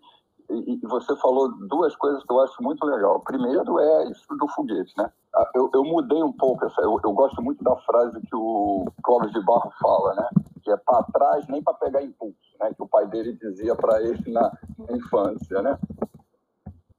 E, 0.50 0.74
e, 0.74 0.88
você 0.88 1.16
falou 1.18 1.50
duas 1.68 1.96
coisas 1.96 2.22
que 2.24 2.32
eu 2.32 2.40
acho 2.42 2.62
muito 2.62 2.86
legal. 2.86 3.20
Primeiro 3.22 3.80
é 3.80 4.10
isso 4.10 4.36
do 4.36 4.48
foguete, 4.50 4.94
né? 4.98 5.10
Ah, 5.34 5.50
eu, 5.56 5.70
eu 5.74 5.84
mudei 5.84 6.22
um 6.22 6.34
pouco 6.34 6.66
essa. 6.66 6.82
Eu, 6.82 7.00
eu, 7.04 7.14
gosto 7.14 7.42
muito 7.42 7.64
da 7.64 7.76
frase 7.78 8.20
que 8.22 8.36
o 8.36 8.86
Clóvis 9.04 9.32
de 9.32 9.42
Barro 9.42 9.72
fala, 9.82 10.16
né? 10.16 10.30
Que 10.62 10.72
é 10.72 10.78
para 10.78 11.04
trás 11.04 11.48
nem 11.48 11.64
para 11.64 11.74
pegar 11.76 12.04
impulso, 12.04 12.38
né? 12.60 12.74
Que 12.74 12.84
o 12.84 12.88
pai 12.88 13.08
dele 13.08 13.34
dizia 13.34 13.74
para 13.76 14.02
ele 14.02 14.32
na 14.32 14.52
infância, 14.90 15.62
né? 15.62 15.80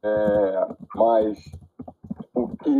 É, 0.04 0.68
mas 0.94 1.38
porque, 2.34 2.70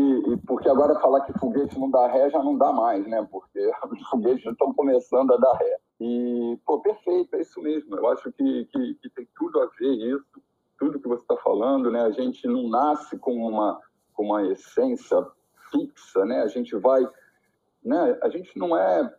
porque 0.47 0.69
agora 0.69 1.01
falar 1.01 1.23
que 1.23 1.39
foguete 1.39 1.79
não 1.79 1.91
dá 1.91 2.07
ré 2.09 2.29
já 2.29 2.43
não 2.43 2.59
dá 2.59 2.73
mais, 2.73 3.07
né? 3.07 3.27
Porque 3.31 3.59
os 3.91 4.09
foguetes 4.09 4.43
já 4.43 4.51
estão 4.51 4.75
começando 4.75 5.33
a 5.33 5.37
dar 5.37 5.55
ré. 5.55 5.79
E, 6.01 6.59
pô, 6.67 6.81
perfeito, 6.81 7.35
é 7.37 7.41
isso 7.41 7.63
mesmo. 7.63 7.97
Eu 7.97 8.09
acho 8.09 8.31
que, 8.33 8.65
que, 8.67 8.95
que 8.95 9.11
tem 9.11 9.29
tudo 9.37 9.61
a 9.61 9.67
ver 9.79 9.95
isso, 9.95 10.43
tudo 10.79 11.01
que 11.01 11.09
você 11.09 11.23
está 11.23 11.37
falando, 11.39 11.91
né? 11.91 12.03
A 12.03 12.11
gente 12.11 12.47
não 12.47 12.69
nasce 12.69 13.17
com 13.17 13.33
uma, 13.33 13.81
com 14.13 14.25
uma 14.25 14.43
essência 14.49 15.25
fixa, 15.71 16.25
né? 16.25 16.43
A 16.43 16.49
gente 16.49 16.77
vai, 16.77 17.09
né? 17.83 18.19
A 18.23 18.29
gente 18.29 18.59
não 18.59 18.77
é, 18.77 19.15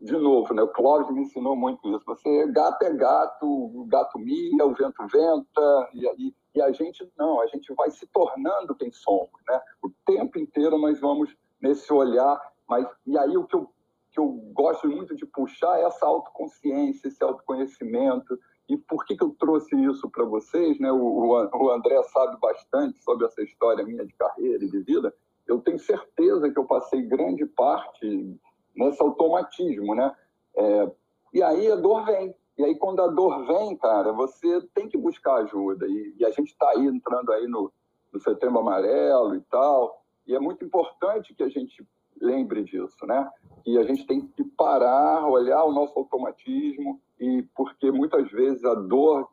de 0.00 0.16
novo, 0.16 0.52
né? 0.54 0.62
O 0.62 0.68
Clóvis 0.68 1.14
me 1.14 1.22
ensinou 1.22 1.54
muito 1.54 1.86
isso. 1.94 2.04
Você, 2.06 2.50
gato 2.50 2.82
é 2.82 2.92
gato, 2.94 3.46
o 3.46 3.84
gato 3.86 4.18
mia, 4.18 4.64
o 4.64 4.74
vento 4.74 5.06
venta, 5.06 5.90
e 5.92 6.08
aí 6.08 6.34
e 6.54 6.62
a 6.62 6.70
gente 6.70 7.10
não, 7.18 7.40
a 7.40 7.46
gente 7.46 7.72
vai 7.74 7.90
se 7.90 8.06
tornando 8.06 8.74
quem 8.74 8.90
somos, 8.92 9.30
né? 9.48 9.60
O 9.82 9.90
tempo 10.06 10.38
inteiro 10.38 10.78
nós 10.78 11.00
vamos 11.00 11.34
nesse 11.60 11.92
olhar, 11.92 12.40
mas 12.68 12.86
e 13.06 13.18
aí 13.18 13.36
o 13.36 13.44
que 13.44 13.56
eu, 13.56 13.70
que 14.12 14.20
eu 14.20 14.28
gosto 14.52 14.86
muito 14.88 15.16
de 15.16 15.26
puxar 15.26 15.78
é 15.80 15.84
essa 15.84 16.06
autoconsciência, 16.06 17.08
esse 17.08 17.22
autoconhecimento. 17.22 18.38
E 18.68 18.76
por 18.76 19.04
que, 19.04 19.16
que 19.16 19.24
eu 19.24 19.34
trouxe 19.38 19.76
isso 19.76 20.08
para 20.08 20.24
vocês? 20.24 20.78
Né? 20.78 20.90
O, 20.90 21.28
o 21.28 21.70
André 21.70 22.02
sabe 22.04 22.38
bastante 22.40 22.98
sobre 23.02 23.26
essa 23.26 23.42
história 23.42 23.84
minha 23.84 24.06
de 24.06 24.14
carreira 24.14 24.64
e 24.64 24.70
de 24.70 24.80
vida. 24.80 25.14
Eu 25.46 25.60
tenho 25.60 25.78
certeza 25.78 26.50
que 26.50 26.58
eu 26.58 26.64
passei 26.64 27.02
grande 27.02 27.44
parte 27.44 28.38
nesse 28.74 29.02
automatismo, 29.02 29.94
né? 29.94 30.14
É, 30.56 30.90
e 31.32 31.42
aí 31.42 31.70
a 31.70 31.76
dor 31.76 32.06
vem, 32.06 32.34
e 32.56 32.64
aí, 32.64 32.76
quando 32.76 33.02
a 33.02 33.08
dor 33.08 33.46
vem, 33.46 33.76
cara, 33.76 34.12
você 34.12 34.60
tem 34.74 34.88
que 34.88 34.96
buscar 34.96 35.36
ajuda. 35.36 35.86
E, 35.88 36.14
e 36.18 36.24
a 36.24 36.30
gente 36.30 36.52
está 36.52 36.70
aí 36.70 36.86
entrando 36.86 37.32
aí 37.32 37.48
no, 37.48 37.72
no 38.12 38.20
Setembro 38.20 38.60
Amarelo 38.60 39.34
e 39.34 39.40
tal. 39.42 40.04
E 40.26 40.34
é 40.34 40.38
muito 40.38 40.64
importante 40.64 41.34
que 41.34 41.42
a 41.42 41.48
gente 41.48 41.84
lembre 42.20 42.62
disso, 42.62 43.04
né? 43.06 43.28
E 43.66 43.76
a 43.76 43.82
gente 43.82 44.06
tem 44.06 44.20
que 44.20 44.44
parar, 44.44 45.26
olhar 45.26 45.64
o 45.64 45.72
nosso 45.72 45.98
automatismo, 45.98 47.00
e 47.18 47.42
porque 47.56 47.90
muitas 47.90 48.30
vezes 48.30 48.64
a 48.64 48.74
dor 48.74 49.28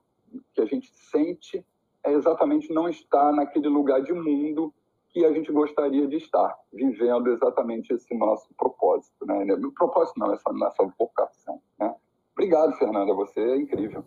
que 0.53 0.61
a 0.61 0.65
gente 0.65 0.91
sente 0.93 1.63
é 2.03 2.11
exatamente 2.11 2.73
não 2.73 2.89
estar 2.89 3.31
naquele 3.31 3.67
lugar 3.67 4.01
de 4.01 4.13
mundo 4.13 4.73
que 5.09 5.25
a 5.25 5.31
gente 5.31 5.51
gostaria 5.51 6.07
de 6.07 6.15
estar, 6.15 6.57
vivendo 6.73 7.29
exatamente 7.29 7.93
esse 7.93 8.17
nosso 8.17 8.47
propósito, 8.57 9.25
né? 9.25 9.45
Propósito 9.75 10.19
não, 10.19 10.33
essa 10.33 10.51
nossa 10.53 10.83
vocação, 10.97 11.61
né? 11.77 11.93
Obrigado, 12.41 12.73
Fernanda. 12.73 13.13
Você 13.13 13.39
é 13.39 13.55
incrível. 13.55 14.03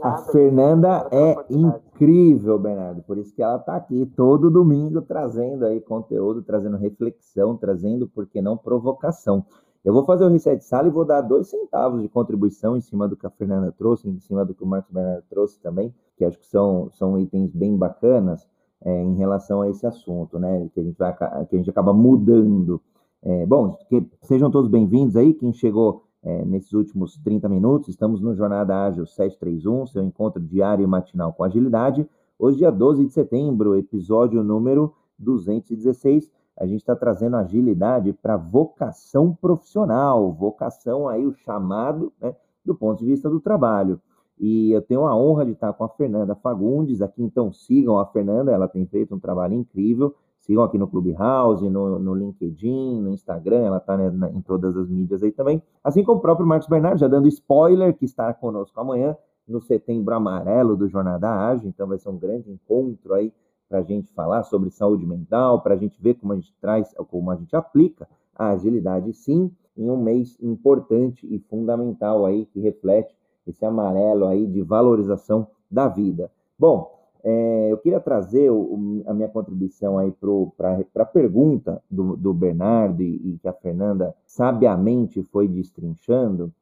A 0.00 0.18
Fernanda 0.18 1.08
é 1.10 1.36
incrível, 1.50 2.56
Bernardo. 2.60 3.02
Por 3.02 3.18
isso 3.18 3.34
que 3.34 3.42
ela 3.42 3.56
está 3.56 3.74
aqui 3.74 4.06
todo 4.14 4.52
domingo 4.52 5.02
trazendo 5.02 5.66
aí 5.66 5.80
conteúdo, 5.80 6.44
trazendo 6.44 6.76
reflexão, 6.76 7.56
trazendo, 7.56 8.06
por 8.06 8.24
que 8.28 8.40
não, 8.40 8.56
provocação. 8.56 9.44
Eu 9.84 9.92
vou 9.92 10.04
fazer 10.04 10.24
o 10.24 10.28
reset 10.28 10.64
sala 10.64 10.86
e 10.86 10.92
vou 10.92 11.04
dar 11.04 11.22
dois 11.22 11.48
centavos 11.48 12.00
de 12.00 12.08
contribuição 12.08 12.76
em 12.76 12.80
cima 12.80 13.08
do 13.08 13.16
que 13.16 13.26
a 13.26 13.30
Fernanda 13.30 13.74
trouxe, 13.76 14.08
em 14.08 14.20
cima 14.20 14.44
do 14.44 14.54
que 14.54 14.62
o 14.62 14.66
Marcos 14.66 14.92
Bernardo 14.92 15.24
trouxe 15.28 15.60
também, 15.60 15.92
que 16.16 16.24
acho 16.24 16.38
que 16.38 16.46
são, 16.46 16.88
são 16.92 17.18
itens 17.18 17.52
bem 17.52 17.76
bacanas 17.76 18.46
é, 18.84 19.02
em 19.02 19.16
relação 19.16 19.62
a 19.62 19.68
esse 19.68 19.84
assunto, 19.84 20.38
né? 20.38 20.68
Que 20.72 20.78
a 20.78 20.84
gente, 20.84 20.96
vai, 20.96 21.12
que 21.46 21.56
a 21.56 21.58
gente 21.58 21.70
acaba 21.70 21.92
mudando. 21.92 22.80
É, 23.24 23.44
bom, 23.44 23.76
que 23.88 24.08
sejam 24.22 24.52
todos 24.52 24.70
bem-vindos 24.70 25.16
aí. 25.16 25.34
Quem 25.34 25.52
chegou 25.52 26.05
é, 26.26 26.44
nesses 26.44 26.72
últimos 26.72 27.16
30 27.18 27.48
minutos. 27.48 27.88
Estamos 27.88 28.20
no 28.20 28.34
Jornada 28.34 28.84
Ágil 28.84 29.06
731, 29.06 29.86
seu 29.86 30.02
encontro 30.02 30.42
diário 30.42 30.82
e 30.82 30.86
matinal 30.86 31.32
com 31.32 31.44
agilidade. 31.44 32.06
Hoje, 32.36 32.58
dia 32.58 32.72
12 32.72 33.06
de 33.06 33.12
setembro, 33.12 33.76
episódio 33.76 34.42
número 34.42 34.92
216. 35.20 36.28
A 36.58 36.66
gente 36.66 36.80
está 36.80 36.96
trazendo 36.96 37.36
agilidade 37.36 38.12
para 38.12 38.36
vocação 38.36 39.32
profissional, 39.32 40.32
vocação 40.32 41.08
aí, 41.08 41.24
o 41.24 41.32
chamado, 41.32 42.12
né, 42.20 42.34
do 42.64 42.74
ponto 42.74 42.98
de 42.98 43.06
vista 43.06 43.30
do 43.30 43.38
trabalho. 43.38 44.00
E 44.38 44.72
eu 44.72 44.82
tenho 44.82 45.06
a 45.06 45.16
honra 45.16 45.46
de 45.46 45.52
estar 45.52 45.72
com 45.74 45.84
a 45.84 45.88
Fernanda 45.88 46.34
Fagundes 46.34 47.00
aqui, 47.00 47.22
então 47.22 47.52
sigam 47.52 47.98
a 47.98 48.06
Fernanda, 48.06 48.50
ela 48.50 48.66
tem 48.66 48.84
feito 48.84 49.14
um 49.14 49.20
trabalho 49.20 49.54
incrível. 49.54 50.14
Sigam 50.46 50.62
aqui 50.62 50.78
no 50.78 50.86
Clubhouse, 50.86 51.68
no, 51.68 51.98
no 51.98 52.14
LinkedIn, 52.14 53.00
no 53.00 53.10
Instagram, 53.10 53.64
ela 53.64 53.78
está 53.78 53.96
né, 53.96 54.30
em 54.32 54.40
todas 54.40 54.76
as 54.76 54.88
mídias 54.88 55.22
aí 55.22 55.32
também. 55.32 55.60
Assim 55.82 56.04
como 56.04 56.18
o 56.18 56.22
próprio 56.22 56.46
Marcos 56.46 56.68
Bernardo, 56.68 57.00
já 57.00 57.08
dando 57.08 57.26
spoiler, 57.26 57.92
que 57.94 58.04
estará 58.04 58.32
conosco 58.32 58.78
amanhã 58.80 59.16
no 59.46 59.60
Setembro 59.60 60.14
Amarelo 60.14 60.76
do 60.76 60.88
Jornada 60.88 61.28
Ágil. 61.28 61.68
Então 61.68 61.88
vai 61.88 61.98
ser 61.98 62.08
um 62.10 62.16
grande 62.16 62.48
encontro 62.48 63.14
aí 63.14 63.32
para 63.68 63.80
a 63.80 63.82
gente 63.82 64.12
falar 64.12 64.44
sobre 64.44 64.70
saúde 64.70 65.04
mental, 65.04 65.60
para 65.60 65.74
a 65.74 65.76
gente 65.76 66.00
ver 66.00 66.14
como 66.14 66.32
a 66.32 66.36
gente 66.36 66.54
traz, 66.60 66.94
como 67.10 67.30
a 67.32 67.36
gente 67.36 67.54
aplica 67.56 68.08
a 68.32 68.50
agilidade, 68.50 69.12
sim, 69.12 69.50
em 69.76 69.90
um 69.90 69.96
mês 69.96 70.38
importante 70.40 71.26
e 71.26 71.40
fundamental 71.40 72.24
aí 72.24 72.46
que 72.46 72.60
reflete 72.60 73.14
esse 73.46 73.64
amarelo 73.64 74.26
aí 74.26 74.46
de 74.46 74.62
valorização 74.62 75.48
da 75.68 75.88
vida. 75.88 76.30
Bom, 76.56 76.96
é, 77.24 77.68
eu 77.70 77.78
queria 77.78 78.00
trazer 78.00 78.50
o, 78.50 79.02
a 79.06 79.14
minha 79.14 79.28
contribuição 79.28 79.98
aí 79.98 80.12
para 80.12 81.02
a 81.02 81.04
pergunta 81.04 81.82
do, 81.90 82.16
do 82.16 82.32
Bernardo 82.32 83.02
e, 83.02 83.16
e, 83.16 83.38
que 83.38 83.48
a 83.48 83.52
Fernanda 83.52 84.14
sabiamente 84.26 85.22
foi 85.24 85.48
destrinchando. 85.48 86.52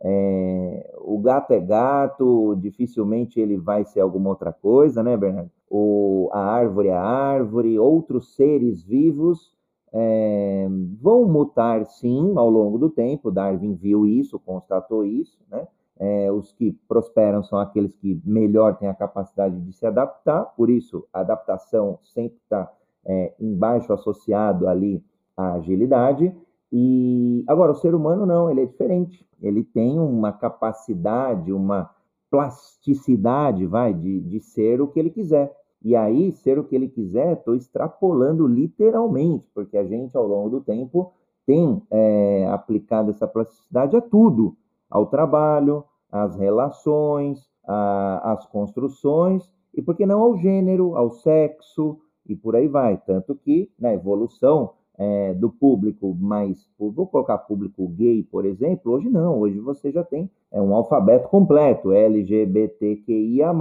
É, 0.00 0.94
o 0.98 1.18
gato 1.18 1.52
é 1.52 1.60
gato, 1.60 2.56
dificilmente 2.56 3.40
ele 3.40 3.56
vai 3.56 3.84
ser 3.84 4.00
alguma 4.00 4.30
outra 4.30 4.52
coisa, 4.52 5.02
né, 5.02 5.16
Bernardo? 5.16 5.50
O, 5.70 6.28
a 6.32 6.40
árvore 6.40 6.88
é 6.88 6.96
árvore, 6.96 7.78
outros 7.78 8.34
seres 8.34 8.82
vivos 8.82 9.54
é, 9.92 10.66
vão 11.00 11.24
mutar 11.26 11.86
sim 11.86 12.32
ao 12.36 12.50
longo 12.50 12.78
do 12.78 12.90
tempo. 12.90 13.30
Darwin 13.30 13.74
viu 13.74 14.04
isso, 14.04 14.38
constatou 14.38 15.04
isso, 15.04 15.38
né? 15.50 15.66
É, 15.98 16.30
os 16.32 16.52
que 16.52 16.72
prosperam 16.88 17.42
são 17.42 17.58
aqueles 17.58 17.94
que 17.94 18.20
melhor 18.24 18.76
têm 18.76 18.88
a 18.88 18.94
capacidade 18.94 19.60
de 19.60 19.72
se 19.72 19.86
adaptar, 19.86 20.44
por 20.56 20.68
isso 20.68 21.06
a 21.12 21.20
adaptação 21.20 22.00
sempre 22.02 22.36
está 22.42 22.70
é, 23.04 23.32
embaixo 23.38 23.92
associado 23.92 24.66
ali 24.66 25.04
a 25.36 25.54
agilidade. 25.54 26.34
E 26.72 27.44
agora, 27.46 27.72
o 27.72 27.76
ser 27.76 27.94
humano 27.94 28.26
não, 28.26 28.50
ele 28.50 28.62
é 28.62 28.66
diferente. 28.66 29.24
Ele 29.40 29.62
tem 29.62 29.98
uma 29.98 30.32
capacidade, 30.32 31.52
uma 31.52 31.90
plasticidade, 32.30 33.64
vai, 33.66 33.94
de, 33.94 34.20
de 34.20 34.40
ser 34.40 34.80
o 34.80 34.88
que 34.88 34.98
ele 34.98 35.10
quiser. 35.10 35.54
E 35.82 35.94
aí, 35.94 36.32
ser 36.32 36.58
o 36.58 36.64
que 36.64 36.74
ele 36.74 36.88
quiser, 36.88 37.34
estou 37.34 37.54
extrapolando 37.54 38.46
literalmente, 38.46 39.46
porque 39.54 39.76
a 39.76 39.84
gente, 39.84 40.16
ao 40.16 40.26
longo 40.26 40.48
do 40.48 40.60
tempo, 40.60 41.12
tem 41.46 41.82
é, 41.90 42.48
aplicado 42.50 43.10
essa 43.10 43.28
plasticidade 43.28 43.94
a 43.94 44.00
tudo, 44.00 44.56
ao 44.94 45.06
trabalho, 45.06 45.82
às 46.10 46.36
relações, 46.36 47.50
a, 47.66 48.32
às 48.32 48.46
construções, 48.46 49.52
e 49.74 49.82
por 49.82 49.96
que 49.96 50.06
não 50.06 50.20
ao 50.20 50.36
gênero, 50.36 50.96
ao 50.96 51.10
sexo, 51.10 51.98
e 52.24 52.36
por 52.36 52.54
aí 52.54 52.68
vai. 52.68 52.96
Tanto 53.04 53.34
que 53.34 53.68
na 53.76 53.92
evolução 53.92 54.70
é, 54.96 55.34
do 55.34 55.50
público 55.50 56.14
mais, 56.14 56.64
vou 56.78 57.08
colocar 57.08 57.38
público 57.38 57.88
gay, 57.88 58.22
por 58.22 58.46
exemplo, 58.46 58.92
hoje 58.92 59.10
não, 59.10 59.40
hoje 59.40 59.58
você 59.58 59.90
já 59.90 60.04
tem 60.04 60.30
é, 60.52 60.62
um 60.62 60.72
alfabeto 60.72 61.28
completo, 61.28 61.90
LGBTQIA+, 61.90 63.52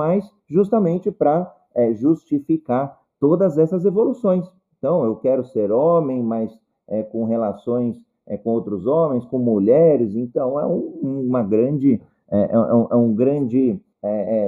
justamente 0.48 1.10
para 1.10 1.52
é, 1.74 1.96
justificar 1.96 3.02
todas 3.20 3.58
essas 3.58 3.86
evoluções. 3.86 4.46
Então, 4.78 5.04
eu 5.04 5.16
quero 5.16 5.44
ser 5.44 5.72
homem, 5.72 6.22
mas 6.22 6.56
é, 6.88 7.02
com 7.02 7.26
relações 7.26 7.98
é, 8.28 8.38
com 8.38 8.52
outros 8.52 8.86
homens, 8.86 9.26
com 9.26 9.38
mulheres, 9.38 10.16
então 10.16 10.60
é 10.60 10.66
um, 10.66 11.28
uma 11.28 11.44
grande, 11.44 12.02
é, 12.30 12.52
é, 12.52 12.60
um, 12.60 12.88
é 12.92 12.96
um, 12.96 13.14
grande 13.14 13.80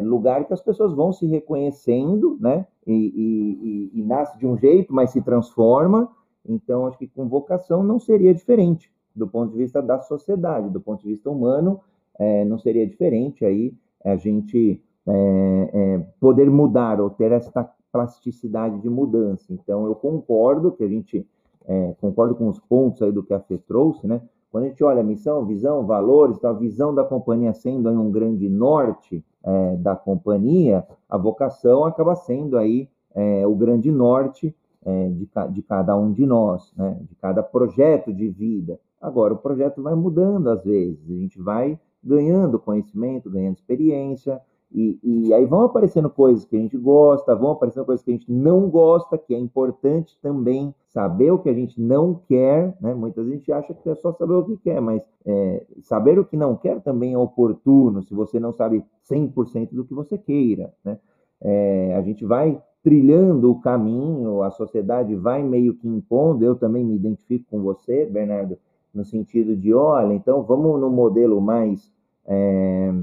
lugar 0.04 0.46
que 0.46 0.54
as 0.54 0.62
pessoas 0.62 0.94
vão 0.94 1.14
se 1.14 1.26
reconhecendo, 1.26 2.38
né, 2.42 2.68
e, 2.86 2.94
e, 2.94 3.92
e, 3.96 4.02
e 4.02 4.04
nasce 4.04 4.38
de 4.38 4.46
um 4.46 4.58
jeito, 4.58 4.94
mas 4.94 5.12
se 5.12 5.22
transforma, 5.22 6.12
então, 6.48 6.86
acho 6.86 6.98
que 6.98 7.08
com 7.08 7.28
vocação 7.28 7.84
não 7.84 8.00
seria 8.00 8.34
diferente, 8.34 8.92
do 9.16 9.28
ponto 9.28 9.52
de 9.52 9.58
vista 9.58 9.82
da 9.82 10.00
sociedade, 10.00 10.70
do 10.70 10.80
ponto 10.80 11.02
de 11.02 11.10
vista 11.10 11.30
humano, 11.30 11.80
é, 12.20 12.46
não 12.46 12.58
seria 12.58 12.86
diferente 12.86 13.44
aí 13.44 13.74
a 14.04 14.16
gente 14.16 14.82
é, 15.08 15.70
é, 15.74 15.98
poder 16.20 16.50
mudar 16.50 17.02
ou 17.02 17.10
ter 17.10 17.32
essa 17.32 17.68
plasticidade 17.92 18.80
de 18.82 18.90
mudança. 18.90 19.52
Então, 19.52 19.86
eu 19.88 19.96
concordo 19.96 20.72
que 20.72 20.84
a 20.84 20.88
gente, 20.88 21.28
é, 21.68 21.96
concordo 22.00 22.36
com 22.36 22.48
os 22.48 22.60
pontos 22.60 23.02
aí 23.02 23.12
do 23.12 23.24
que 23.24 23.34
a 23.34 23.40
Fê 23.40 23.58
trouxe, 23.58 24.08
né? 24.08 24.22
Quando 24.52 24.66
a 24.66 24.68
gente 24.68 24.84
olha 24.84 25.04
missão, 25.04 25.46
visão, 25.46 25.86
valores, 25.86 26.44
a 26.46 26.54
visão 26.54 26.96
da 26.96 27.04
companhia 27.04 27.54
sendo 27.54 27.90
aí 27.90 27.96
um 27.96 28.10
grande 28.10 28.48
norte 28.48 29.24
é, 29.44 29.76
da 29.76 29.96
companhia, 29.96 30.88
a 31.10 31.18
vocação 31.18 31.84
acaba 31.84 32.16
sendo 32.16 32.58
aí 32.58 32.88
é, 33.14 33.46
o 33.46 33.54
grande 33.54 33.92
norte 33.92 34.56
é, 34.86 35.10
de, 35.10 35.30
de, 35.52 35.62
cada 35.62 35.98
um 35.98 36.12
de 36.12 36.26
nós, 36.26 36.72
né? 36.78 36.98
de 37.02 37.16
cada 37.16 37.44
projeto 37.44 38.14
de 38.14 38.30
vida. 38.30 38.80
Agora, 39.02 39.34
o 39.34 39.38
projeto 39.38 39.82
vai 39.82 39.94
mudando 39.94 40.50
às 40.50 40.64
vezes, 40.64 41.10
a 41.10 41.14
gente 41.14 41.42
vai 41.42 41.78
ganhando 42.04 42.60
conhecimento, 42.60 43.30
ganhando 43.30 43.56
experiência, 43.56 44.40
e, 44.76 45.00
e, 45.02 45.34
aí 45.34 45.46
vão 45.46 45.62
aparecendo 45.62 46.10
coisas 46.10 46.44
que 46.44 46.54
a 46.58 46.60
gente 46.60 46.78
gosta, 46.78 47.34
vão 47.34 47.52
aparecendo 47.52 47.86
coisas 47.86 48.04
que 48.04 48.12
a 48.12 48.14
gente 48.14 48.30
não 48.30 48.70
gosta, 48.70 49.18
que 49.18 49.34
é 49.34 49.40
importante 49.40 50.20
também 50.22 50.76
saber 50.90 51.32
o 51.32 51.40
que 51.40 51.48
a 51.48 51.54
gente 51.54 51.80
não 51.80 52.20
quer, 52.28 52.76
né? 52.82 52.94
Muitas 52.94 53.26
gente 53.26 53.50
acha 53.54 53.74
que 53.74 53.90
é 53.90 53.96
só 53.96 54.12
saber 54.12 54.34
o 54.34 54.44
que 54.44 54.58
quer, 54.58 54.82
mas 54.82 55.02
é, 55.26 55.66
saber 55.82 56.20
o 56.20 56.26
que 56.26 56.36
não 56.36 56.58
quer 56.58 56.82
também 56.82 57.14
é 57.14 57.18
oportuno, 57.18 58.04
se 58.04 58.14
você 58.14 58.38
não 58.38 58.52
sabe 58.52 58.84
100% 59.10 59.70
do 59.72 59.86
que 59.86 59.94
você 59.94 60.18
queira, 60.18 60.74
né? 60.84 61.00
É, 61.40 61.96
a 61.96 62.02
gente 62.02 62.26
vai 62.26 62.62
trilhando 62.84 63.50
o 63.50 63.62
caminho, 63.62 64.44
a 64.44 64.52
sociedade 64.52 65.16
vai 65.16 65.42
meio 65.42 65.74
que 65.76 65.88
impondo, 65.88 66.44
eu 66.44 66.54
também 66.54 66.84
me 66.84 66.96
identifico 66.96 67.46
com 67.50 67.62
você, 67.62 68.06
Bernardo, 68.06 68.58
no 68.94 69.06
sentido 69.06 69.56
de, 69.56 69.74
olha, 69.74 70.14
então 70.14 70.44
vamos 70.44 70.82
no 70.82 70.90
modelo 70.90 71.40
mais 71.40 71.90
é, 72.28 72.94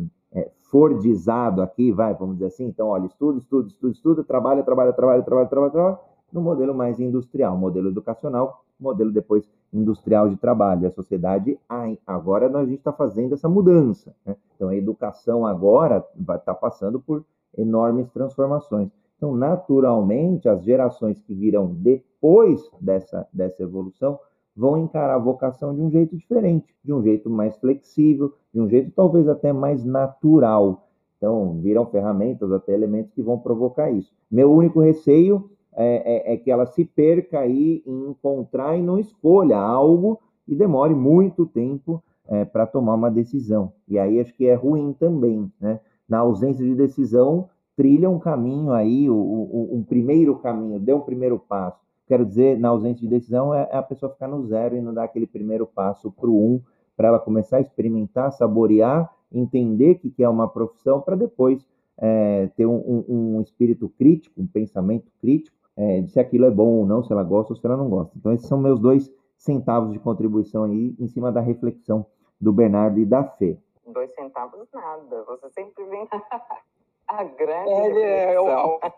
fordizado 0.73 1.61
aqui, 1.61 1.93
vai, 1.93 2.15
vamos 2.15 2.37
dizer 2.37 2.47
assim, 2.47 2.65
então, 2.65 2.89
olha, 2.89 3.05
estuda, 3.05 3.39
estuda, 3.39 3.69
estuda, 3.69 3.93
estuda, 3.93 4.25
trabalha, 4.25 4.63
trabalha, 4.63 4.91
trabalha, 4.95 5.23
trabalha, 5.23 5.47
trabalha, 5.47 5.71
trabalha, 5.71 5.99
no 6.33 6.41
modelo 6.41 6.75
mais 6.75 6.99
industrial, 6.99 7.59
modelo 7.59 7.91
educacional, 7.91 8.65
modelo 8.81 9.13
depois 9.13 9.47
industrial 9.71 10.31
de 10.31 10.37
trabalho. 10.37 10.89
A 10.89 10.91
sociedade, 10.91 11.59
agora 12.07 12.49
a 12.59 12.65
gente 12.65 12.79
está 12.79 12.91
fazendo 12.91 13.35
essa 13.35 13.51
mudança. 13.51 14.17
Né? 14.25 14.35
Então, 14.57 14.71
a 14.71 14.75
educação 14.75 15.45
agora 15.45 16.03
vai 16.17 16.39
estar 16.39 16.55
tá 16.55 16.59
passando 16.59 16.99
por 16.99 17.23
enormes 17.55 18.09
transformações. 18.11 18.91
Então, 19.19 19.37
naturalmente, 19.37 20.49
as 20.49 20.65
gerações 20.65 21.21
que 21.21 21.35
virão 21.35 21.67
depois 21.67 22.71
dessa, 22.81 23.29
dessa 23.31 23.63
evolução 23.63 24.19
vão 24.57 24.79
encarar 24.79 25.15
a 25.15 25.19
vocação 25.19 25.75
de 25.75 25.81
um 25.81 25.91
jeito 25.91 26.17
diferente, 26.17 26.75
de 26.85 26.93
um 26.93 27.03
jeito 27.03 27.31
mais 27.31 27.57
flexível, 27.57 28.35
de 28.53 28.61
um 28.61 28.69
jeito 28.69 28.93
talvez 28.95 29.29
até 29.29 29.53
mais 29.53 29.85
natural. 29.85 30.89
Então, 31.17 31.59
viram 31.61 31.87
ferramentas, 31.87 32.51
até 32.53 32.73
elementos 32.73 33.13
que 33.13 33.23
vão 33.23 33.39
provocar 33.39 33.91
isso. 33.91 34.13
Meu 34.31 34.53
único 34.53 34.81
receio 34.81 35.51
é, 35.75 36.33
é, 36.33 36.35
é 36.35 36.37
que 36.37 36.51
ela 36.51 36.67
se 36.67 36.85
perca 36.85 37.41
aí 37.41 37.83
em 37.87 38.11
encontrar 38.11 38.77
e 38.77 38.83
não 38.83 38.99
escolha 38.99 39.57
algo 39.57 40.19
e 40.47 40.55
demore 40.55 40.95
muito 40.95 41.47
tempo 41.47 42.03
é, 42.29 42.45
para 42.45 42.67
tomar 42.67 42.95
uma 42.95 43.11
decisão. 43.11 43.73
E 43.89 43.99
aí 43.99 44.21
acho 44.21 44.35
que 44.35 44.47
é 44.47 44.55
ruim 44.55 44.93
também, 44.93 45.51
né? 45.61 45.81
Na 46.09 46.19
ausência 46.19 46.65
de 46.65 46.75
decisão, 46.75 47.49
trilha 47.77 48.11
um 48.11 48.19
caminho 48.19 48.73
aí, 48.73 49.09
o, 49.09 49.71
um 49.73 49.83
primeiro 49.83 50.37
caminho, 50.37 50.79
dê 50.79 50.93
um 50.93 51.01
primeiro 51.01 51.39
passo. 51.39 51.81
Quero 52.13 52.27
dizer, 52.27 52.59
na 52.59 52.69
ausência 52.69 53.01
de 53.01 53.09
decisão, 53.09 53.55
é, 53.55 53.67
é 53.73 53.77
a 53.79 53.83
pessoa 53.83 54.13
ficar 54.13 54.29
no 54.29 54.45
zero 54.45 54.77
e 54.77 54.83
não 54.83 54.93
dar 54.93 55.05
aquele 55.05 55.27
primeiro 55.27 55.67
passo 55.67 56.13
para 56.13 56.29
o 56.29 56.57
um, 56.57 56.61
para 56.95 57.09
ela 57.09 57.19
começar 57.19 57.57
a 57.57 57.61
experimentar, 57.63 58.31
saborear, 58.33 59.11
entender 59.33 59.95
que, 59.95 60.11
que 60.11 60.23
é 60.23 60.29
uma 60.29 60.47
profissão, 60.47 61.01
para 61.01 61.17
depois 61.17 61.67
é, 61.97 62.51
ter 62.55 62.67
um, 62.67 62.77
um, 62.77 63.37
um, 63.37 63.41
espírito 63.41 63.89
crítico, 63.97 64.43
um 64.43 64.47
pensamento 64.47 65.11
crítico, 65.23 65.57
é, 65.75 66.03
de 66.03 66.11
se 66.11 66.21
aquilo 66.21 66.45
é 66.45 66.51
bom 66.51 66.81
ou 66.81 66.87
não, 66.87 67.03
se 67.03 67.11
ela 67.11 67.25
gosta 67.25 67.55
ou 67.55 67.57
se 67.59 67.65
ela 67.65 67.79
não 67.79 67.89
gosta. 67.89 68.13
Então, 68.15 68.31
esses 68.31 68.47
são 68.47 68.61
meus 68.61 68.79
dois 68.79 69.11
centavos 69.39 69.91
de 69.91 69.99
contribuição 69.99 70.65
aí, 70.65 70.95
em 71.01 71.09
cima 71.09 71.33
da 71.33 71.41
reflexão 71.41 72.05
do 72.39 72.53
Bernardo 72.53 73.01
e 73.01 73.07
da 73.07 73.25
Fê. 73.25 73.57
Dois 73.87 74.13
centavos 74.13 74.69
nada, 74.71 75.25
você 75.25 75.49
sempre 75.49 75.83
vem 75.87 76.07
A 77.09 77.25
grande 77.25 77.71
Ele 77.71 78.01
é 78.01 78.37
a 78.37 78.91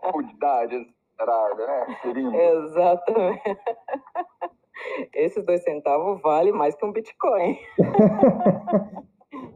esperada, 1.14 1.66
né? 1.66 1.87
Exatamente. 2.53 3.42
Esses 5.14 5.44
dois 5.44 5.62
centavos 5.62 6.20
vale 6.20 6.53
mais 6.53 6.74
que 6.74 6.85
um 6.85 6.92
Bitcoin. 6.92 7.57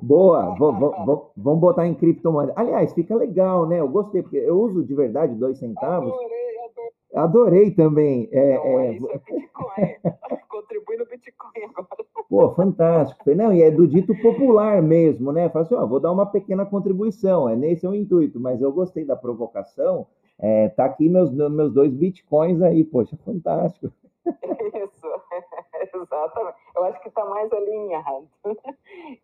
Boa, 0.01 0.55
vamos 0.57 1.61
botar 1.61 1.87
em 1.87 1.95
criptomoeda. 1.95 2.53
Aliás, 2.57 2.93
fica 2.95 3.15
legal, 3.15 3.67
né? 3.67 3.81
Eu 3.81 3.89
gostei, 3.89 4.23
porque 4.23 4.37
eu 4.37 4.59
uso 4.61 4.85
de 4.85 4.95
verdade 4.95 5.35
dois 5.35 5.59
centavos. 5.59 6.13
Adorei, 6.13 6.59
adorei. 6.65 6.93
Adorei 7.15 7.71
também. 7.73 8.29
É, 8.33 8.57
Não, 8.57 8.81
é... 8.81 8.93
isso 8.93 9.09
é 9.11 9.19
Bitcoin. 9.19 9.97
Contribui 10.49 10.97
no 10.97 11.07
Bitcoin 11.07 11.65
agora. 11.77 12.05
Pô, 12.29 12.55
fantástico. 12.55 13.35
Não, 13.35 13.53
e 13.53 13.63
é 13.63 13.71
do 13.71 13.87
dito 13.87 14.15
popular 14.21 14.83
mesmo, 14.83 15.33
né? 15.33 15.49
Fala 15.49 15.65
assim, 15.65 15.75
ó, 15.75 15.87
vou 15.87 16.01
dar 16.01 16.13
uma 16.13 16.27
pequena 16.27 16.65
contribuição, 16.65 17.49
é 17.49 17.57
nesse 17.57 17.87
é 17.87 17.89
o 17.89 17.95
intuito, 17.95 18.39
mas 18.39 18.61
eu 18.61 18.73
gostei 18.73 19.05
da 19.05 19.17
provocação. 19.17 20.07
É, 20.41 20.69
tá 20.69 20.85
aqui 20.85 21.09
meus, 21.09 21.31
meus 21.33 21.73
dois 21.73 21.93
bitcoins 21.93 22.63
aí, 22.63 22.85
poxa, 22.85 23.17
fantástico. 23.25 23.93
Isso, 24.27 25.07
exatamente. 26.03 26.57
Eu 26.77 26.85
acho 26.85 27.01
que 27.03 27.09
está 27.09 27.25
mais 27.25 27.53
alinhado. 27.53 28.29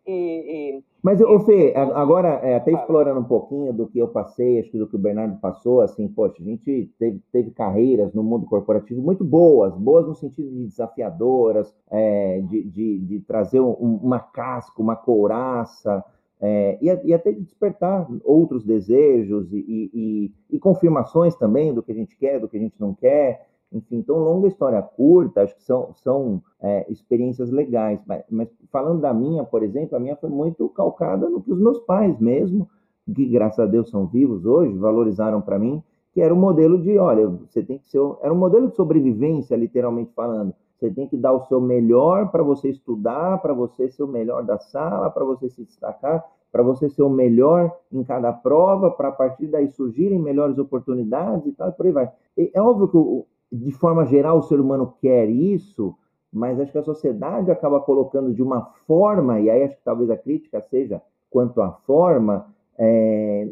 E, 0.07 0.77
e, 0.77 0.83
Mas, 1.03 1.21
ô 1.21 1.39
Fê, 1.41 1.73
agora, 1.75 2.39
é, 2.43 2.55
até 2.55 2.71
explorando 2.71 3.19
um 3.19 3.25
pouquinho 3.25 3.71
do 3.71 3.87
que 3.87 3.99
eu 3.99 4.07
passei, 4.07 4.59
acho 4.59 4.71
que 4.71 4.77
do 4.77 4.87
que 4.87 4.95
o 4.95 4.99
Bernardo 4.99 5.39
passou, 5.39 5.81
assim, 5.81 6.07
poxa, 6.07 6.41
a 6.41 6.43
gente 6.43 6.91
teve, 6.97 7.21
teve 7.31 7.51
carreiras 7.51 8.13
no 8.13 8.23
mundo 8.23 8.47
corporativo 8.47 9.01
muito 9.01 9.23
boas, 9.23 9.75
boas 9.75 10.07
no 10.07 10.15
sentido 10.15 10.49
de 10.49 10.65
desafiadoras, 10.65 11.75
é, 11.91 12.41
de, 12.41 12.63
de, 12.63 12.99
de, 12.99 13.19
trazer 13.21 13.59
um, 13.59 13.73
uma 13.73 14.19
casca, 14.19 14.81
uma 14.81 14.95
couraça, 14.95 16.03
é, 16.41 16.77
e, 16.81 16.87
e, 17.07 17.13
até 17.13 17.31
de 17.31 17.41
despertar 17.41 18.07
outros 18.23 18.63
desejos 18.63 19.51
e, 19.51 19.89
e, 19.93 20.31
e 20.51 20.59
confirmações 20.59 21.35
também 21.35 21.73
do 21.73 21.81
que 21.81 21.91
a 21.91 21.95
gente 21.95 22.17
quer, 22.17 22.39
do 22.39 22.47
que 22.47 22.57
a 22.57 22.59
gente 22.59 22.75
não 22.79 22.93
quer. 22.93 23.47
Enfim, 23.71 23.97
então, 23.97 24.17
longa 24.17 24.47
história 24.47 24.81
curta, 24.81 25.41
acho 25.41 25.55
que 25.55 25.63
são, 25.63 25.93
são 25.95 26.41
é, 26.61 26.85
experiências 26.89 27.49
legais. 27.51 27.99
Mas, 28.05 28.23
mas, 28.29 28.49
falando 28.71 29.01
da 29.01 29.13
minha, 29.13 29.43
por 29.43 29.63
exemplo, 29.63 29.95
a 29.95 29.99
minha 29.99 30.15
foi 30.15 30.29
muito 30.29 30.67
calcada 30.69 31.29
no 31.29 31.41
que 31.41 31.51
os 31.51 31.59
meus 31.59 31.79
pais 31.79 32.19
mesmo, 32.19 32.69
que 33.13 33.25
graças 33.27 33.59
a 33.59 33.65
Deus 33.65 33.89
são 33.89 34.05
vivos 34.05 34.45
hoje, 34.45 34.77
valorizaram 34.77 35.41
para 35.41 35.59
mim, 35.59 35.81
que 36.13 36.21
era 36.21 36.33
o 36.33 36.37
um 36.37 36.39
modelo 36.39 36.81
de, 36.81 36.97
olha, 36.97 37.27
você 37.27 37.61
tem 37.61 37.77
que 37.77 37.87
ser, 37.89 37.99
era 38.21 38.33
um 38.33 38.37
modelo 38.37 38.69
de 38.69 38.75
sobrevivência, 38.75 39.55
literalmente 39.55 40.11
falando. 40.13 40.53
Você 40.77 40.89
tem 40.89 41.07
que 41.07 41.17
dar 41.17 41.33
o 41.33 41.45
seu 41.45 41.61
melhor 41.61 42.29
para 42.31 42.43
você 42.43 42.69
estudar, 42.69 43.41
para 43.41 43.53
você 43.53 43.89
ser 43.89 44.03
o 44.03 44.07
melhor 44.07 44.43
da 44.43 44.57
sala, 44.59 45.09
para 45.09 45.23
você 45.23 45.49
se 45.49 45.63
destacar, 45.63 46.25
para 46.51 46.63
você 46.63 46.89
ser 46.89 47.03
o 47.03 47.09
melhor 47.09 47.71
em 47.91 48.03
cada 48.03 48.31
prova, 48.33 48.91
para 48.91 49.09
a 49.09 49.11
partir 49.11 49.47
daí 49.47 49.67
surgirem 49.69 50.19
melhores 50.19 50.57
oportunidades 50.57 51.45
e 51.47 51.51
tal, 51.53 51.69
e 51.69 51.71
por 51.71 51.85
aí 51.85 51.91
vai. 51.91 52.11
É 52.53 52.61
óbvio 52.61 52.87
que 52.87 53.25
de 53.51 53.71
forma 53.71 54.05
geral, 54.05 54.39
o 54.39 54.43
ser 54.43 54.59
humano 54.59 54.93
quer 55.01 55.29
isso, 55.29 55.95
mas 56.31 56.59
acho 56.59 56.71
que 56.71 56.77
a 56.77 56.83
sociedade 56.83 57.51
acaba 57.51 57.79
colocando 57.79 58.33
de 58.33 58.43
uma 58.43 58.65
forma, 58.85 59.39
e 59.39 59.49
aí 59.49 59.63
acho 59.63 59.77
que 59.77 59.83
talvez 59.83 60.09
a 60.09 60.17
crítica 60.17 60.61
seja 60.61 61.01
quanto 61.29 61.61
à 61.61 61.71
forma, 61.71 62.47
é, 62.77 63.47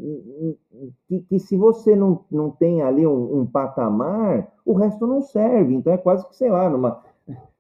que, 1.07 1.21
que, 1.21 1.39
se 1.39 1.55
você 1.55 1.95
não, 1.95 2.25
não 2.29 2.49
tem 2.49 2.81
ali 2.81 3.07
um, 3.07 3.39
um, 3.39 3.45
patamar, 3.45 4.51
o 4.65 4.73
resto 4.73 5.07
não 5.07 5.21
serve. 5.21 5.73
Então 5.73 5.93
é 5.93 5.97
quase 5.97 6.27
que, 6.27 6.35
sei 6.35 6.49
lá, 6.49 6.69
numa, 6.69 7.01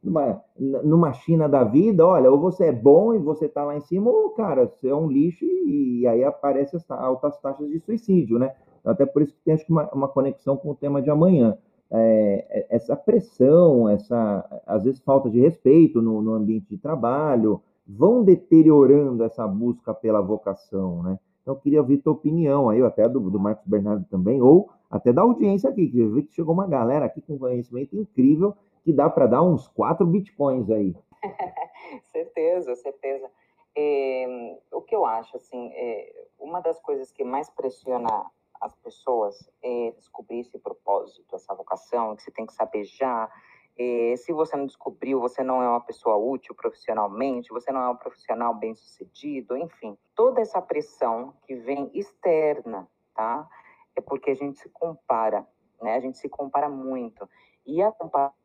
numa, 0.03 0.41
numa 0.57 1.13
China 1.13 1.47
da 1.47 1.63
vida, 1.63 2.05
olha, 2.05 2.29
ou 2.29 2.39
você 2.39 2.65
é 2.65 2.71
bom 2.71 3.13
e 3.13 3.19
você 3.19 3.45
está 3.45 3.63
lá 3.63 3.75
em 3.75 3.81
cima, 3.81 4.09
ou, 4.09 4.29
cara, 4.31 4.67
você 4.67 4.89
é 4.89 4.95
um 4.95 5.07
lixo 5.07 5.45
e, 5.45 6.01
e 6.01 6.07
aí 6.07 6.23
aparecem 6.23 6.77
as 6.77 6.91
altas 6.91 7.37
taxas 7.39 7.69
de 7.69 7.79
suicídio, 7.79 8.37
né? 8.37 8.53
Até 8.83 9.05
por 9.05 9.21
isso 9.21 9.33
que 9.33 9.41
tem 9.45 9.53
acho 9.53 9.65
que 9.65 9.71
uma, 9.71 9.89
uma 9.93 10.07
conexão 10.07 10.57
com 10.57 10.71
o 10.71 10.75
tema 10.75 11.01
de 11.01 11.09
amanhã. 11.09 11.57
É, 11.89 12.45
é, 12.49 12.75
essa 12.75 12.95
pressão, 12.95 13.87
essa 13.87 14.61
às 14.65 14.83
vezes 14.83 14.99
falta 14.99 15.29
de 15.29 15.39
respeito 15.39 16.01
no, 16.01 16.21
no 16.21 16.33
ambiente 16.33 16.67
de 16.69 16.77
trabalho, 16.77 17.61
vão 17.87 18.23
deteriorando 18.23 19.23
essa 19.23 19.47
busca 19.47 19.93
pela 19.93 20.21
vocação, 20.21 21.03
né? 21.03 21.19
Então, 21.41 21.55
eu 21.55 21.59
queria 21.59 21.81
ouvir 21.81 21.97
tua 21.97 22.13
opinião 22.13 22.69
aí, 22.69 22.81
até 22.81 23.07
do, 23.07 23.19
do 23.29 23.37
Marcos 23.37 23.67
Bernardo 23.67 24.05
também, 24.09 24.41
ou 24.41 24.69
até 24.89 25.11
da 25.11 25.21
audiência 25.21 25.69
aqui, 25.69 25.87
que 25.87 25.99
eu 25.99 26.11
vi 26.13 26.23
que 26.23 26.33
chegou 26.33 26.53
uma 26.53 26.67
galera 26.67 27.05
aqui 27.05 27.19
com 27.19 27.37
conhecimento 27.37 27.97
incrível, 27.97 28.55
que 28.83 28.91
dá 28.91 29.09
para 29.09 29.27
dar 29.27 29.41
uns 29.41 29.67
quatro 29.67 30.05
bitcoins 30.05 30.69
aí. 30.69 30.95
certeza, 32.11 32.75
certeza. 32.75 33.29
É, 33.75 34.59
o 34.71 34.81
que 34.81 34.95
eu 34.95 35.05
acho, 35.05 35.35
assim, 35.37 35.71
é, 35.73 36.27
uma 36.39 36.59
das 36.59 36.79
coisas 36.79 37.11
que 37.11 37.23
mais 37.23 37.49
pressiona 37.49 38.29
as 38.61 38.75
pessoas 38.75 39.49
é 39.61 39.91
descobrir 39.97 40.39
esse 40.39 40.57
propósito, 40.57 41.35
essa 41.35 41.53
vocação, 41.53 42.15
que 42.15 42.23
você 42.23 42.31
tem 42.31 42.45
que 42.45 42.53
saber 42.53 42.85
já. 42.85 43.29
É, 43.77 44.15
se 44.15 44.31
você 44.31 44.55
não 44.55 44.65
descobriu, 44.65 45.19
você 45.19 45.43
não 45.43 45.61
é 45.61 45.67
uma 45.67 45.81
pessoa 45.81 46.15
útil 46.15 46.53
profissionalmente, 46.53 47.49
você 47.49 47.71
não 47.71 47.81
é 47.81 47.89
um 47.89 47.95
profissional 47.95 48.53
bem 48.53 48.75
sucedido, 48.75 49.57
enfim. 49.57 49.97
Toda 50.15 50.41
essa 50.41 50.61
pressão 50.61 51.33
que 51.45 51.55
vem 51.55 51.89
externa, 51.93 52.87
tá? 53.15 53.47
É 53.95 54.01
porque 54.01 54.31
a 54.31 54.35
gente 54.35 54.59
se 54.59 54.69
compara, 54.69 55.45
né? 55.81 55.95
A 55.95 55.99
gente 55.99 56.17
se 56.17 56.29
compara 56.29 56.69
muito. 56.69 57.27
E 57.65 57.81
a 57.81 57.91
comparação, 57.91 58.37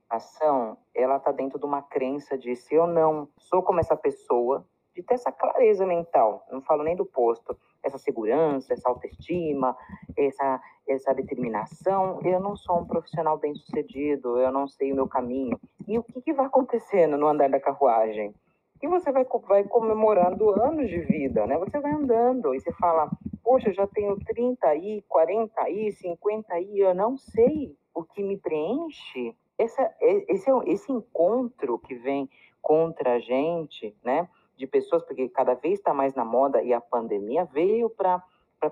ela 0.94 1.18
tá 1.18 1.32
dentro 1.32 1.59
de 1.59 1.66
uma 1.66 1.82
crença 1.82 2.36
de 2.36 2.56
se 2.56 2.74
eu 2.74 2.86
não 2.86 3.28
sou 3.38 3.62
como 3.62 3.80
essa 3.80 3.96
pessoa, 3.96 4.64
de 4.94 5.02
ter 5.02 5.14
essa 5.14 5.30
clareza 5.30 5.86
mental, 5.86 6.44
não 6.50 6.61
falo 6.61 6.82
nem 6.82 6.96
do 6.96 7.06
posto, 7.06 7.56
essa 7.82 7.98
segurança, 7.98 8.72
essa 8.72 8.88
autoestima, 8.88 9.76
essa, 10.16 10.61
essa 10.88 11.14
determinação, 11.14 12.20
eu 12.24 12.40
não 12.40 12.56
sou 12.56 12.80
um 12.80 12.86
profissional 12.86 13.38
bem 13.38 13.54
sucedido, 13.54 14.38
eu 14.38 14.50
não 14.50 14.66
sei 14.66 14.92
o 14.92 14.96
meu 14.96 15.09
caminho. 15.09 15.59
E 15.86 15.98
o 15.98 16.02
que, 16.02 16.20
que 16.20 16.32
vai 16.32 16.46
acontecendo 16.46 17.16
no 17.16 17.28
andar 17.28 17.48
da 17.48 17.61
carruagem? 17.61 18.34
E 18.80 18.86
você 18.86 19.11
vai, 19.11 19.24
vai 19.24 19.64
comemorando 19.64 20.50
anos 20.50 20.88
de 20.88 21.00
vida, 21.00 21.46
né? 21.46 21.59
Você 21.59 21.80
vai 21.80 21.92
andando 21.92 22.54
e 22.54 22.61
você 22.61 22.72
fala, 22.72 23.11
poxa, 23.42 23.70
eu 23.70 23.74
já 23.74 23.86
tenho 23.88 24.16
30 24.16 24.66
aí, 24.68 25.02
40 25.09 25.61
aí, 25.61 25.90
50 25.90 26.54
aí, 26.54 26.78
eu 26.78 26.94
não 26.94 27.16
sei 27.16 27.76
o 27.92 28.04
que 28.04 28.22
me 28.22 28.36
preenche. 28.36 29.34
Esse, 29.59 29.82
esse, 30.00 30.50
esse 30.66 30.92
encontro 30.92 31.78
que 31.80 31.94
vem 31.94 32.30
contra 32.62 33.14
a 33.14 33.18
gente, 33.18 33.96
né? 34.04 34.28
de 34.59 34.66
pessoas, 34.66 35.04
porque 35.04 35.28
cada 35.28 35.54
vez 35.54 35.78
está 35.78 35.94
mais 35.94 36.14
na 36.14 36.24
moda 36.24 36.61
e 36.62 36.74
a 36.74 36.80
pandemia 36.80 37.44
veio 37.44 37.88
para 37.88 38.20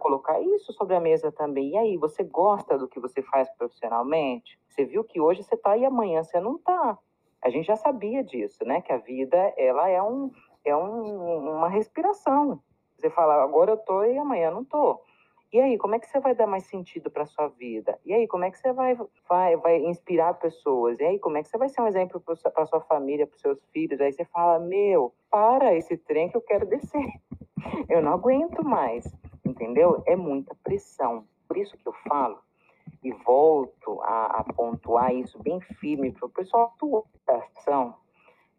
colocar 0.01 0.41
isso 0.41 0.73
sobre 0.73 0.97
a 0.97 1.01
mesa 1.01 1.31
também. 1.31 1.71
E 1.71 1.79
aí, 1.79 1.97
você 1.97 2.25
gosta 2.25 2.77
do 2.77 2.89
que 2.89 2.99
você 2.99 3.23
faz 3.23 3.49
profissionalmente? 3.57 4.59
Você 4.69 4.85
viu 4.85 5.05
que 5.05 5.21
hoje 5.21 5.45
você 5.45 5.55
está 5.55 5.77
e 5.77 5.85
amanhã 5.85 6.25
você 6.25 6.41
não 6.41 6.57
está. 6.57 6.99
A 7.41 7.49
gente 7.49 7.67
já 7.67 7.77
sabia 7.77 8.25
disso, 8.25 8.65
né? 8.65 8.81
Que 8.81 8.93
a 8.93 8.99
vida 8.99 9.37
ela 9.57 9.89
é, 9.89 10.03
um, 10.03 10.33
é 10.65 10.77
um, 10.77 11.57
uma 11.57 11.69
respiração. 11.69 12.61
Você 12.97 13.09
fala, 13.09 13.43
agora 13.45 13.71
eu 13.71 13.77
tô 13.77 14.03
e 14.03 14.19
amanhã 14.19 14.51
não 14.51 14.65
tô. 14.65 15.01
E 15.53 15.61
aí, 15.61 15.79
como 15.79 15.95
é 15.95 15.99
que 15.99 16.09
você 16.09 16.19
vai 16.19 16.35
dar 16.35 16.47
mais 16.47 16.65
sentido 16.65 17.11
para 17.11 17.25
sua 17.25 17.49
vida? 17.49 17.99
E 18.05 18.13
aí, 18.13 18.27
como 18.27 18.45
é 18.45 18.51
que 18.51 18.59
você 18.59 18.73
vai, 18.73 18.97
vai, 19.29 19.57
vai 19.57 19.79
inspirar 19.79 20.35
pessoas? 20.35 20.99
E 20.99 21.05
aí, 21.05 21.19
como 21.19 21.37
é 21.39 21.43
que 21.43 21.49
você 21.49 21.57
vai 21.57 21.69
ser 21.69 21.81
um 21.81 21.87
exemplo 21.87 22.21
para 22.21 22.67
sua 22.67 22.81
família, 22.81 23.27
para 23.27 23.39
seus 23.39 23.59
filhos? 23.73 24.01
Aí 24.01 24.13
você 24.13 24.25
fala, 24.25 24.59
meu, 24.59 25.15
para 25.31 25.75
esse 25.75 25.97
trem 25.97 26.29
que 26.29 26.37
eu 26.37 26.43
quero 26.43 26.67
descer. 26.67 27.07
Eu 27.89 28.01
não 28.03 28.13
aguento 28.13 28.65
mais, 28.65 29.05
entendeu? 29.45 30.03
É 30.07 30.15
muita 30.15 30.55
pressão. 30.63 31.27
Por 31.49 31.57
isso 31.57 31.77
que 31.77 31.87
eu 31.87 31.93
falo 32.09 32.39
e 33.03 33.13
volto 33.13 34.01
a, 34.03 34.41
a 34.41 34.45
pontuar 34.45 35.15
isso 35.15 35.39
bem 35.43 35.61
firme 35.61 36.13
para 36.13 36.27
o 36.27 36.31
pessoal 36.31 36.75
da 37.27 37.37
ação, 37.37 37.95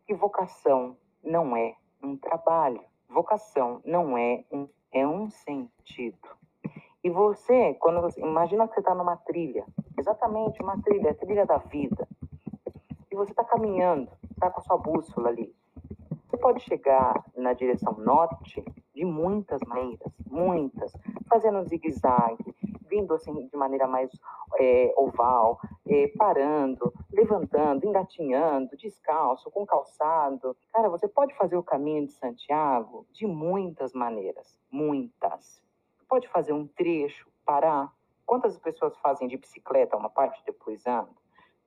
que 0.06 0.14
vocação 0.14 0.98
não 1.24 1.56
é 1.56 1.76
um 2.02 2.18
trabalho. 2.18 2.82
Vocação 3.10 3.82
não 3.86 4.18
é 4.18 4.44
um, 4.52 4.68
é 4.92 5.08
um 5.08 5.30
sentido. 5.30 6.37
E 7.08 7.10
você, 7.10 7.74
quando 7.76 8.02
você, 8.02 8.20
imagina 8.20 8.68
que 8.68 8.74
você 8.74 8.82
está 8.82 8.94
numa 8.94 9.16
trilha, 9.16 9.66
exatamente 9.98 10.62
uma 10.62 10.78
trilha, 10.82 11.12
a 11.12 11.14
trilha 11.14 11.46
da 11.46 11.58
vida. 11.58 12.06
E 13.10 13.16
você 13.16 13.32
está 13.32 13.46
caminhando, 13.46 14.12
está 14.30 14.52
com 14.52 14.60
a 14.60 14.64
sua 14.64 14.78
bússola 14.78 15.30
ali. 15.30 15.56
Você 16.26 16.36
pode 16.36 16.62
chegar 16.66 17.24
na 17.34 17.54
direção 17.54 17.94
norte 17.94 18.62
de 18.94 19.06
muitas 19.06 19.62
maneiras, 19.66 20.12
muitas, 20.30 20.92
fazendo 21.30 21.60
um 21.60 21.64
zigue-zague, 21.64 22.54
vindo 22.90 23.14
assim 23.14 23.48
de 23.48 23.56
maneira 23.56 23.88
mais 23.88 24.12
é, 24.60 24.94
oval, 24.98 25.62
é, 25.88 26.10
parando, 26.18 26.94
levantando, 27.10 27.86
engatinhando, 27.86 28.76
descalço, 28.76 29.50
com 29.50 29.66
calçado. 29.66 30.58
Cara, 30.74 30.90
você 30.90 31.08
pode 31.08 31.34
fazer 31.38 31.56
o 31.56 31.64
caminho 31.64 32.06
de 32.06 32.12
Santiago 32.12 33.06
de 33.14 33.26
muitas 33.26 33.94
maneiras, 33.94 34.60
muitas 34.70 35.66
pode 36.08 36.28
fazer 36.28 36.54
um 36.54 36.68
trecho, 36.68 37.30
parar. 37.46 37.94
Quantas 38.26 38.58
pessoas 38.58 38.98
fazem 38.98 39.28
de 39.28 39.38
bicicleta 39.38 39.98
uma 39.98 40.10
parte 40.10 40.44
depois 40.46 40.86
andam? 40.86 41.16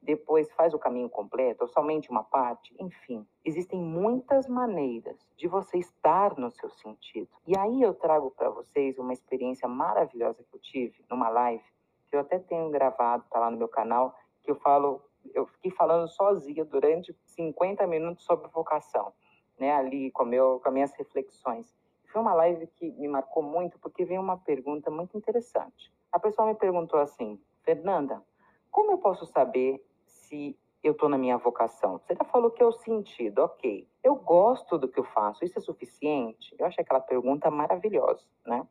Depois 0.03 0.51
faz 0.53 0.73
o 0.73 0.79
caminho 0.79 1.11
completo 1.11 1.65
ou 1.65 1.69
somente 1.69 2.11
uma 2.11 2.25
parte? 2.25 2.75
Enfim, 2.81 3.27
existem 3.45 3.79
muitas 3.79 4.49
maneiras 4.49 5.19
de 5.37 5.47
você 5.47 5.79
estar 5.79 6.39
no 6.39 6.51
seu 6.51 6.71
sentido. 6.71 7.29
E 7.47 7.57
aí 7.59 7.83
eu 7.83 7.95
trago 7.95 8.31
para 8.31 8.49
vocês 8.49 8.99
uma 8.99 9.13
experiência 9.13 9.69
maravilhosa 9.69 10.43
que 10.43 10.57
eu 10.57 10.61
tive 10.61 11.05
numa 11.11 11.29
live, 11.29 11.65
que 12.09 12.17
eu 12.17 12.21
até 12.21 12.39
tenho 12.39 12.71
gravado, 12.71 13.25
tá 13.31 13.39
lá 13.39 13.51
no 13.51 13.59
meu 13.59 13.69
canal, 13.69 14.15
que 14.43 14.51
eu 14.51 14.57
falo, 14.57 15.03
eu 15.35 15.47
fiquei 15.47 15.71
falando 15.71 16.09
sozinha 16.09 16.65
durante 16.65 17.15
50 17.27 17.87
minutos 17.87 18.25
sobre 18.25 18.49
vocação, 18.49 19.13
né, 19.59 19.73
ali 19.73 20.11
com, 20.13 20.25
meu, 20.25 20.61
com 20.61 20.69
as 20.69 20.75
minhas 20.75 20.93
reflexões. 20.95 21.75
Foi 22.13 22.21
uma 22.21 22.35
live 22.35 22.67
que 22.67 22.91
me 22.93 23.07
marcou 23.07 23.43
muito 23.43 23.79
porque 23.79 24.05
veio 24.05 24.21
uma 24.21 24.37
pergunta 24.37 24.91
muito 24.91 25.17
interessante. 25.17 25.93
A 26.11 26.19
pessoa 26.19 26.49
me 26.49 26.55
perguntou 26.55 26.99
assim: 26.99 27.41
Fernanda, 27.63 28.23
como 28.71 28.93
eu 28.93 28.99
posso 28.99 29.27
saber 29.27 29.85
se 30.07 30.59
eu 30.83 30.93
estou 30.93 31.09
na 31.09 31.19
minha 31.19 31.37
vocação? 31.37 31.99
Você 31.99 32.15
já 32.15 32.25
falou 32.25 32.51
que 32.51 32.63
é 32.63 32.67
o 32.67 32.73
sentido, 32.73 33.41
ok. 33.41 33.87
Eu 34.03 34.17
gosto 34.17 34.79
do 34.79 34.89
que 34.89 34.99
eu 34.99 35.05
faço, 35.05 35.45
isso 35.45 35.59
é 35.59 35.63
suficiente? 35.63 36.55
Eu 36.59 36.67
achei 36.67 36.83
aquela 36.83 37.01
pergunta 37.01 37.51
maravilhosa, 37.51 38.25
né? 38.45 38.67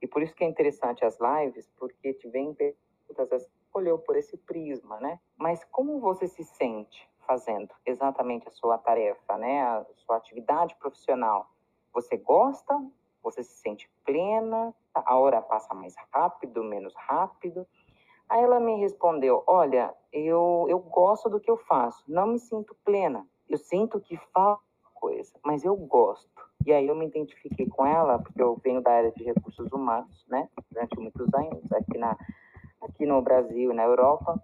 E 0.00 0.06
por 0.06 0.22
isso 0.22 0.34
que 0.34 0.44
é 0.44 0.46
interessante 0.48 1.04
as 1.04 1.18
lives, 1.20 1.70
porque 1.78 2.12
te 2.12 2.28
vem 2.28 2.54
perguntas, 2.54 3.48
olhou 3.72 3.98
por 3.98 4.16
esse 4.16 4.36
prisma, 4.36 4.98
né? 5.00 5.18
Mas 5.36 5.64
como 5.64 6.00
você 6.00 6.26
se 6.26 6.44
sente 6.44 7.08
fazendo 7.26 7.72
exatamente 7.86 8.48
a 8.48 8.50
sua 8.50 8.76
tarefa, 8.76 9.38
né? 9.38 9.62
A 9.62 9.86
sua 9.94 10.16
atividade 10.16 10.74
profissional? 10.76 11.51
Você 11.92 12.16
gosta, 12.16 12.74
você 13.22 13.42
se 13.42 13.54
sente 13.60 13.90
plena, 14.04 14.74
a 14.94 15.16
hora 15.16 15.40
passa 15.40 15.74
mais 15.74 15.94
rápido, 16.12 16.64
menos 16.64 16.94
rápido. 16.96 17.66
Aí 18.28 18.42
ela 18.42 18.58
me 18.58 18.76
respondeu: 18.80 19.42
Olha, 19.46 19.94
eu, 20.12 20.66
eu 20.68 20.78
gosto 20.78 21.28
do 21.28 21.40
que 21.40 21.50
eu 21.50 21.56
faço, 21.56 22.04
não 22.08 22.26
me 22.26 22.38
sinto 22.38 22.76
plena. 22.84 23.26
Eu 23.48 23.58
sinto 23.58 24.00
que 24.00 24.16
falta 24.32 24.62
coisa, 24.94 25.32
mas 25.44 25.64
eu 25.64 25.76
gosto. 25.76 26.30
E 26.64 26.72
aí 26.72 26.86
eu 26.86 26.94
me 26.94 27.06
identifiquei 27.06 27.66
com 27.68 27.84
ela, 27.84 28.20
porque 28.20 28.40
eu 28.40 28.56
venho 28.62 28.80
da 28.80 28.92
área 28.92 29.10
de 29.10 29.24
recursos 29.24 29.70
humanos, 29.72 30.24
né, 30.28 30.48
durante 30.70 30.98
muitos 30.98 31.34
anos, 31.34 31.72
aqui, 31.72 31.98
na, 31.98 32.16
aqui 32.80 33.04
no 33.04 33.20
Brasil 33.20 33.72
e 33.72 33.74
na 33.74 33.82
Europa. 33.82 34.40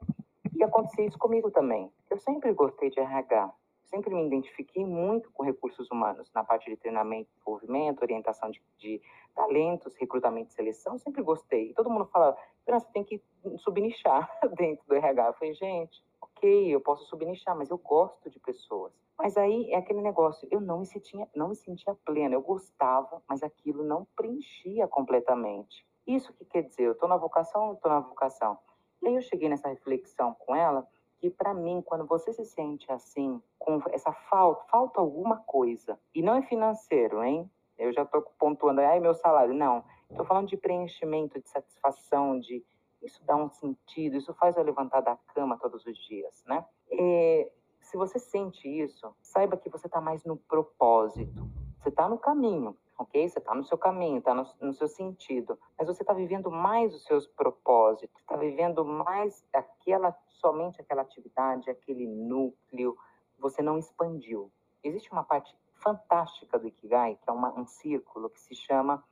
E 0.54 0.64
aconteceu 0.64 1.06
isso 1.06 1.18
comigo 1.18 1.50
também. 1.50 1.92
Eu 2.10 2.18
sempre 2.18 2.52
gostei 2.52 2.90
de 2.90 2.98
RH, 2.98 3.52
sempre 3.88 4.14
me 4.14 4.26
identifiquei 4.26 4.84
muito 4.84 5.30
com 5.32 5.42
recursos 5.42 5.90
humanos, 5.90 6.30
na 6.34 6.44
parte 6.44 6.70
de 6.70 6.76
treinamento, 6.76 7.30
desenvolvimento, 7.30 8.02
orientação 8.02 8.50
de, 8.50 8.62
de 8.78 9.00
talentos, 9.34 9.94
recrutamento 9.96 10.50
e 10.50 10.54
seleção, 10.54 10.98
sempre 10.98 11.22
gostei. 11.22 11.72
Todo 11.74 11.90
mundo 11.90 12.06
fala, 12.06 12.36
você 12.66 12.86
tem 12.92 13.04
que 13.04 13.22
subnichar 13.58 14.30
dentro 14.56 14.86
do 14.86 14.94
RH. 14.94 15.26
Eu 15.26 15.34
falei, 15.34 15.54
gente, 15.54 16.04
ok, 16.20 16.74
eu 16.74 16.80
posso 16.80 17.04
subnichar, 17.06 17.56
mas 17.56 17.70
eu 17.70 17.78
gosto 17.78 18.30
de 18.30 18.38
pessoas. 18.38 18.92
Mas 19.18 19.36
aí 19.36 19.72
é 19.72 19.76
aquele 19.76 20.00
negócio, 20.00 20.46
eu 20.50 20.60
não 20.60 20.78
me 20.78 20.86
sentia, 20.86 21.28
não 21.34 21.48
me 21.48 21.56
sentia 21.56 21.94
plena, 22.04 22.34
eu 22.34 22.40
gostava, 22.40 23.20
mas 23.28 23.42
aquilo 23.42 23.82
não 23.82 24.06
preenchia 24.14 24.86
completamente. 24.86 25.84
Isso 26.06 26.32
que 26.34 26.44
quer 26.44 26.62
dizer, 26.62 26.84
eu 26.84 26.92
estou 26.92 27.08
na 27.08 27.16
vocação 27.16 27.68
ou 27.68 27.74
estou 27.74 27.90
na 27.90 28.00
vocação? 28.00 28.58
E 29.02 29.08
aí 29.08 29.14
eu 29.14 29.22
cheguei 29.22 29.48
nessa 29.48 29.68
reflexão 29.68 30.34
com 30.34 30.54
ela, 30.54 30.86
que 31.18 31.30
para 31.30 31.52
mim, 31.52 31.82
quando 31.84 32.06
você 32.06 32.32
se 32.32 32.44
sente 32.44 32.90
assim, 32.90 33.42
com 33.58 33.80
essa 33.90 34.12
falta, 34.12 34.64
falta 34.70 35.00
alguma 35.00 35.38
coisa, 35.38 35.98
e 36.14 36.22
não 36.22 36.34
é 36.36 36.42
financeiro, 36.42 37.22
hein? 37.22 37.50
Eu 37.76 37.92
já 37.92 38.02
estou 38.02 38.22
pontuando, 38.38 38.80
ai, 38.80 38.98
meu 38.98 39.14
salário. 39.14 39.54
Não, 39.54 39.84
estou 40.10 40.26
falando 40.26 40.48
de 40.48 40.56
preenchimento, 40.56 41.40
de 41.40 41.48
satisfação, 41.48 42.38
de 42.38 42.64
isso 43.00 43.24
dá 43.24 43.36
um 43.36 43.48
sentido, 43.48 44.16
isso 44.16 44.34
faz 44.34 44.56
eu 44.56 44.64
levantar 44.64 45.00
da 45.00 45.16
cama 45.34 45.56
todos 45.56 45.86
os 45.86 45.96
dias, 46.08 46.42
né? 46.46 46.64
E, 46.90 47.50
se 47.80 47.96
você 47.96 48.18
sente 48.18 48.68
isso, 48.68 49.14
saiba 49.22 49.56
que 49.56 49.70
você 49.70 49.86
está 49.86 50.00
mais 50.00 50.24
no 50.24 50.36
propósito, 50.36 51.48
você 51.80 51.88
está 51.88 52.08
no 52.08 52.18
caminho, 52.18 52.76
ok? 52.98 53.28
Você 53.28 53.38
está 53.38 53.54
no 53.54 53.64
seu 53.64 53.78
caminho, 53.78 54.18
está 54.18 54.34
no, 54.34 54.46
no, 54.60 54.74
seu 54.74 54.88
sentido, 54.88 55.58
mas 55.78 55.86
você 55.86 56.02
está 56.02 56.12
vivendo 56.12 56.50
mais 56.50 56.94
os 56.94 57.04
seus 57.04 57.26
propósitos, 57.26 58.20
está 58.20 58.36
vivendo 58.36 58.84
mais 58.84 59.46
aquela, 59.52 60.14
somente 60.28 60.80
aquela 60.80 61.02
atividade, 61.02 61.70
aquele 61.70 62.06
núcleo, 62.06 62.96
você 63.38 63.62
não 63.62 63.78
expandiu. 63.78 64.50
Existe 64.82 65.10
uma 65.12 65.24
parte 65.24 65.56
fantástica 65.74 66.58
do 66.58 66.66
Ikigai, 66.66 67.16
que 67.22 67.30
é 67.30 67.32
uma, 67.32 67.58
um 67.58 67.66
círculo 67.66 68.28
que 68.28 68.40
se 68.40 68.54
chama 68.54 69.02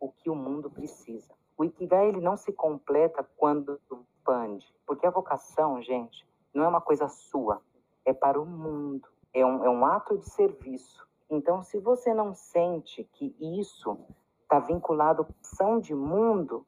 o 0.00 0.10
que 0.10 0.28
o 0.28 0.34
mundo 0.34 0.68
precisa. 0.68 1.32
O 1.56 1.64
Ikigai 1.64 2.08
ele 2.08 2.20
não 2.20 2.36
se 2.36 2.52
completa 2.52 3.26
quando 3.36 3.80
expande, 4.26 4.66
porque 4.84 5.06
a 5.06 5.10
vocação, 5.10 5.80
gente, 5.80 6.26
não 6.52 6.64
é 6.64 6.68
uma 6.68 6.80
coisa 6.80 7.08
sua, 7.08 7.62
é 8.04 8.12
para 8.12 8.40
o 8.40 8.44
mundo, 8.44 9.08
é 9.32 9.46
um, 9.46 9.64
é 9.64 9.70
um 9.70 9.86
ato 9.86 10.18
de 10.18 10.28
serviço. 10.28 11.05
Então, 11.28 11.62
se 11.62 11.78
você 11.78 12.14
não 12.14 12.34
sente 12.34 13.04
que 13.12 13.34
isso 13.40 13.98
está 14.42 14.60
vinculado 14.60 15.22
à 15.22 15.26
ação 15.42 15.80
de 15.80 15.94
mundo, 15.94 16.64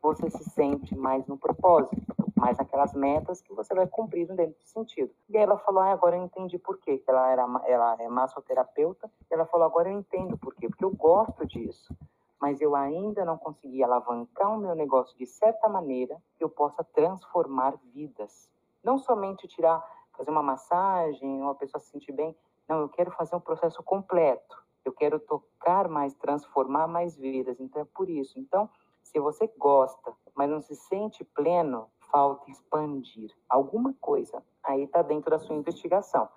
você 0.00 0.30
se 0.30 0.44
sente 0.50 0.96
mais 0.96 1.26
no 1.26 1.36
propósito, 1.36 1.96
mais 2.36 2.56
naquelas 2.58 2.92
metas 2.94 3.40
que 3.40 3.52
você 3.52 3.74
vai 3.74 3.86
cumprir 3.86 4.26
dentro 4.28 4.60
do 4.60 4.66
sentido. 4.66 5.10
E 5.28 5.36
ela 5.36 5.58
falou, 5.58 5.82
ah, 5.82 5.90
agora 5.90 6.16
eu 6.16 6.22
entendi 6.22 6.58
por 6.58 6.78
quê, 6.78 6.98
que 6.98 7.10
ela, 7.10 7.30
era, 7.30 7.42
ela 7.66 7.96
é 8.00 8.08
massoterapeuta, 8.08 9.10
ela 9.30 9.46
falou, 9.46 9.66
agora 9.66 9.90
eu 9.90 9.98
entendo 9.98 10.38
por 10.38 10.54
quê, 10.54 10.68
porque 10.68 10.84
eu 10.84 10.94
gosto 10.94 11.44
disso, 11.46 11.96
mas 12.40 12.60
eu 12.60 12.76
ainda 12.76 13.24
não 13.24 13.38
consegui 13.38 13.82
alavancar 13.82 14.54
o 14.54 14.58
meu 14.58 14.74
negócio 14.74 15.16
de 15.16 15.26
certa 15.26 15.68
maneira 15.68 16.20
que 16.36 16.44
eu 16.44 16.48
possa 16.48 16.84
transformar 16.84 17.74
vidas. 17.92 18.48
Não 18.82 18.98
somente 18.98 19.48
tirar, 19.48 19.82
fazer 20.12 20.30
uma 20.30 20.42
massagem, 20.42 21.40
uma 21.40 21.54
pessoa 21.54 21.80
se 21.80 21.90
sentir 21.90 22.12
bem, 22.12 22.36
não, 22.68 22.80
eu 22.80 22.88
quero 22.88 23.10
fazer 23.10 23.36
um 23.36 23.40
processo 23.40 23.82
completo. 23.82 24.62
Eu 24.84 24.92
quero 24.92 25.18
tocar 25.20 25.88
mais, 25.88 26.14
transformar 26.14 26.86
mais 26.86 27.16
vidas. 27.16 27.58
Então 27.60 27.82
é 27.82 27.84
por 27.84 28.08
isso. 28.08 28.38
Então, 28.38 28.68
se 29.02 29.18
você 29.18 29.50
gosta, 29.58 30.12
mas 30.34 30.50
não 30.50 30.60
se 30.60 30.74
sente 30.74 31.24
pleno, 31.24 31.88
falta 32.10 32.50
expandir 32.50 33.30
alguma 33.48 33.94
coisa. 34.00 34.42
Aí 34.62 34.84
está 34.84 35.02
dentro 35.02 35.30
da 35.30 35.38
sua 35.38 35.56
investigação. 35.56 36.28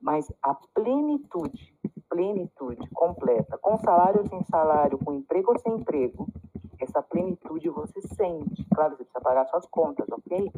Mas 0.00 0.30
a 0.42 0.54
plenitude, 0.74 1.76
plenitude 2.08 2.88
completa, 2.90 3.58
com 3.58 3.76
salário 3.78 4.20
ou 4.20 4.26
sem 4.26 4.42
salário, 4.44 4.98
com 4.98 5.12
emprego 5.12 5.52
ou 5.52 5.58
sem 5.58 5.74
emprego, 5.74 6.28
essa 6.80 7.02
plenitude 7.02 7.68
você 7.68 8.00
sente. 8.00 8.64
Claro, 8.74 8.96
você 8.96 9.04
precisa 9.04 9.20
pagar 9.20 9.46
suas 9.46 9.66
contas, 9.66 10.06
ok? 10.10 10.52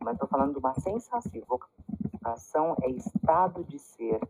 Mas 0.00 0.14
estou 0.14 0.28
falando 0.28 0.52
de 0.52 0.58
uma 0.58 0.74
sensação. 0.74 1.42
Vocação 1.46 2.74
é 2.82 2.90
estado 2.90 3.62
de 3.64 3.78
ser, 3.78 4.20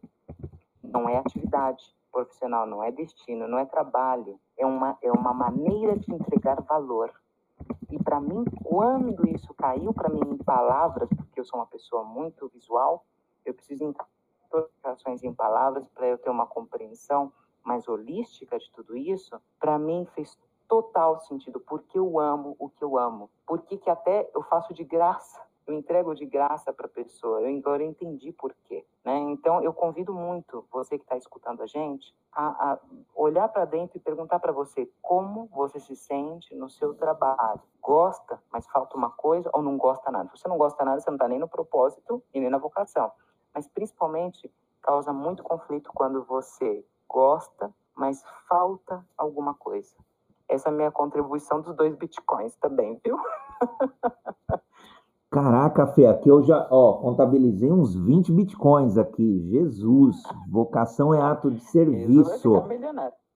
não 0.86 1.08
é 1.08 1.18
atividade 1.18 1.94
profissional, 2.10 2.66
não 2.66 2.82
é 2.82 2.90
destino, 2.90 3.46
não 3.46 3.58
é 3.58 3.66
trabalho, 3.66 4.40
é 4.56 4.64
uma, 4.64 4.96
é 5.02 5.12
uma 5.12 5.34
maneira 5.34 5.96
de 5.98 6.12
entregar 6.12 6.60
valor. 6.62 7.12
E 7.90 8.02
para 8.02 8.20
mim, 8.20 8.44
quando 8.64 9.28
isso 9.28 9.52
caiu 9.54 9.92
para 9.92 10.08
mim 10.08 10.20
em 10.24 10.36
palavras, 10.38 11.08
porque 11.16 11.40
eu 11.40 11.44
sou 11.44 11.60
uma 11.60 11.66
pessoa 11.66 12.04
muito 12.04 12.48
visual, 12.48 13.04
eu 13.44 13.54
preciso 13.54 13.84
interpretações 13.84 15.22
em 15.22 15.32
palavras 15.32 15.86
para 15.94 16.06
eu 16.06 16.18
ter 16.18 16.30
uma 16.30 16.46
compreensão 16.46 17.32
mais 17.62 17.86
holística 17.88 18.58
de 18.58 18.70
tudo 18.70 18.96
isso, 18.96 19.40
para 19.58 19.78
mim 19.78 20.06
fez 20.14 20.38
total 20.68 21.20
sentido, 21.20 21.60
porque 21.60 21.98
eu 21.98 22.18
amo 22.18 22.56
o 22.58 22.68
que 22.68 22.82
eu 22.82 22.98
amo. 22.98 23.30
Porque 23.46 23.76
que 23.76 23.90
até 23.90 24.30
eu 24.34 24.42
faço 24.42 24.72
de 24.72 24.84
graça, 24.84 25.40
eu 25.66 25.74
entrego 25.74 26.14
de 26.14 26.24
graça 26.24 26.72
para 26.72 26.86
a 26.86 26.88
pessoa. 26.88 27.40
Eu 27.40 27.56
agora 27.58 27.82
entendi 27.82 28.32
por 28.32 28.54
quê. 28.64 28.84
Né? 29.04 29.18
Então, 29.30 29.62
eu 29.62 29.72
convido 29.72 30.14
muito 30.14 30.64
você 30.70 30.96
que 30.96 31.04
está 31.04 31.16
escutando 31.16 31.62
a 31.62 31.66
gente 31.66 32.14
a, 32.32 32.72
a 32.72 32.78
olhar 33.14 33.48
para 33.48 33.64
dentro 33.64 33.96
e 33.96 34.00
perguntar 34.00 34.38
para 34.38 34.52
você 34.52 34.88
como 35.02 35.46
você 35.46 35.80
se 35.80 35.96
sente 35.96 36.54
no 36.54 36.70
seu 36.70 36.94
trabalho. 36.94 37.60
Gosta, 37.82 38.40
mas 38.52 38.66
falta 38.68 38.96
uma 38.96 39.10
coisa 39.10 39.50
ou 39.52 39.62
não 39.62 39.76
gosta 39.76 40.10
nada? 40.10 40.28
Se 40.28 40.38
você 40.38 40.48
não 40.48 40.58
gosta 40.58 40.84
nada, 40.84 41.00
você 41.00 41.10
não 41.10 41.16
está 41.16 41.28
nem 41.28 41.38
no 41.38 41.48
propósito 41.48 42.22
e 42.32 42.40
nem 42.40 42.50
na 42.50 42.58
vocação. 42.58 43.10
Mas, 43.52 43.66
principalmente, 43.66 44.52
causa 44.82 45.12
muito 45.12 45.42
conflito 45.42 45.90
quando 45.94 46.22
você 46.24 46.84
gosta, 47.08 47.74
mas 47.94 48.22
falta 48.48 49.04
alguma 49.16 49.54
coisa. 49.54 49.96
Essa 50.48 50.68
é 50.68 50.72
a 50.72 50.74
minha 50.74 50.90
contribuição 50.92 51.60
dos 51.60 51.74
dois 51.74 51.96
bitcoins 51.96 52.54
também, 52.56 53.00
viu? 53.04 53.18
Caraca, 55.30 55.86
Fê, 55.88 56.06
aqui 56.06 56.28
eu 56.28 56.42
já, 56.42 56.66
ó, 56.70 56.94
contabilizei 56.94 57.70
uns 57.70 57.94
20 57.94 58.32
bitcoins 58.32 58.96
aqui. 58.96 59.46
Jesus, 59.50 60.16
vocação 60.48 61.12
é 61.12 61.20
ato 61.20 61.50
de 61.50 61.60
serviço. 61.64 62.54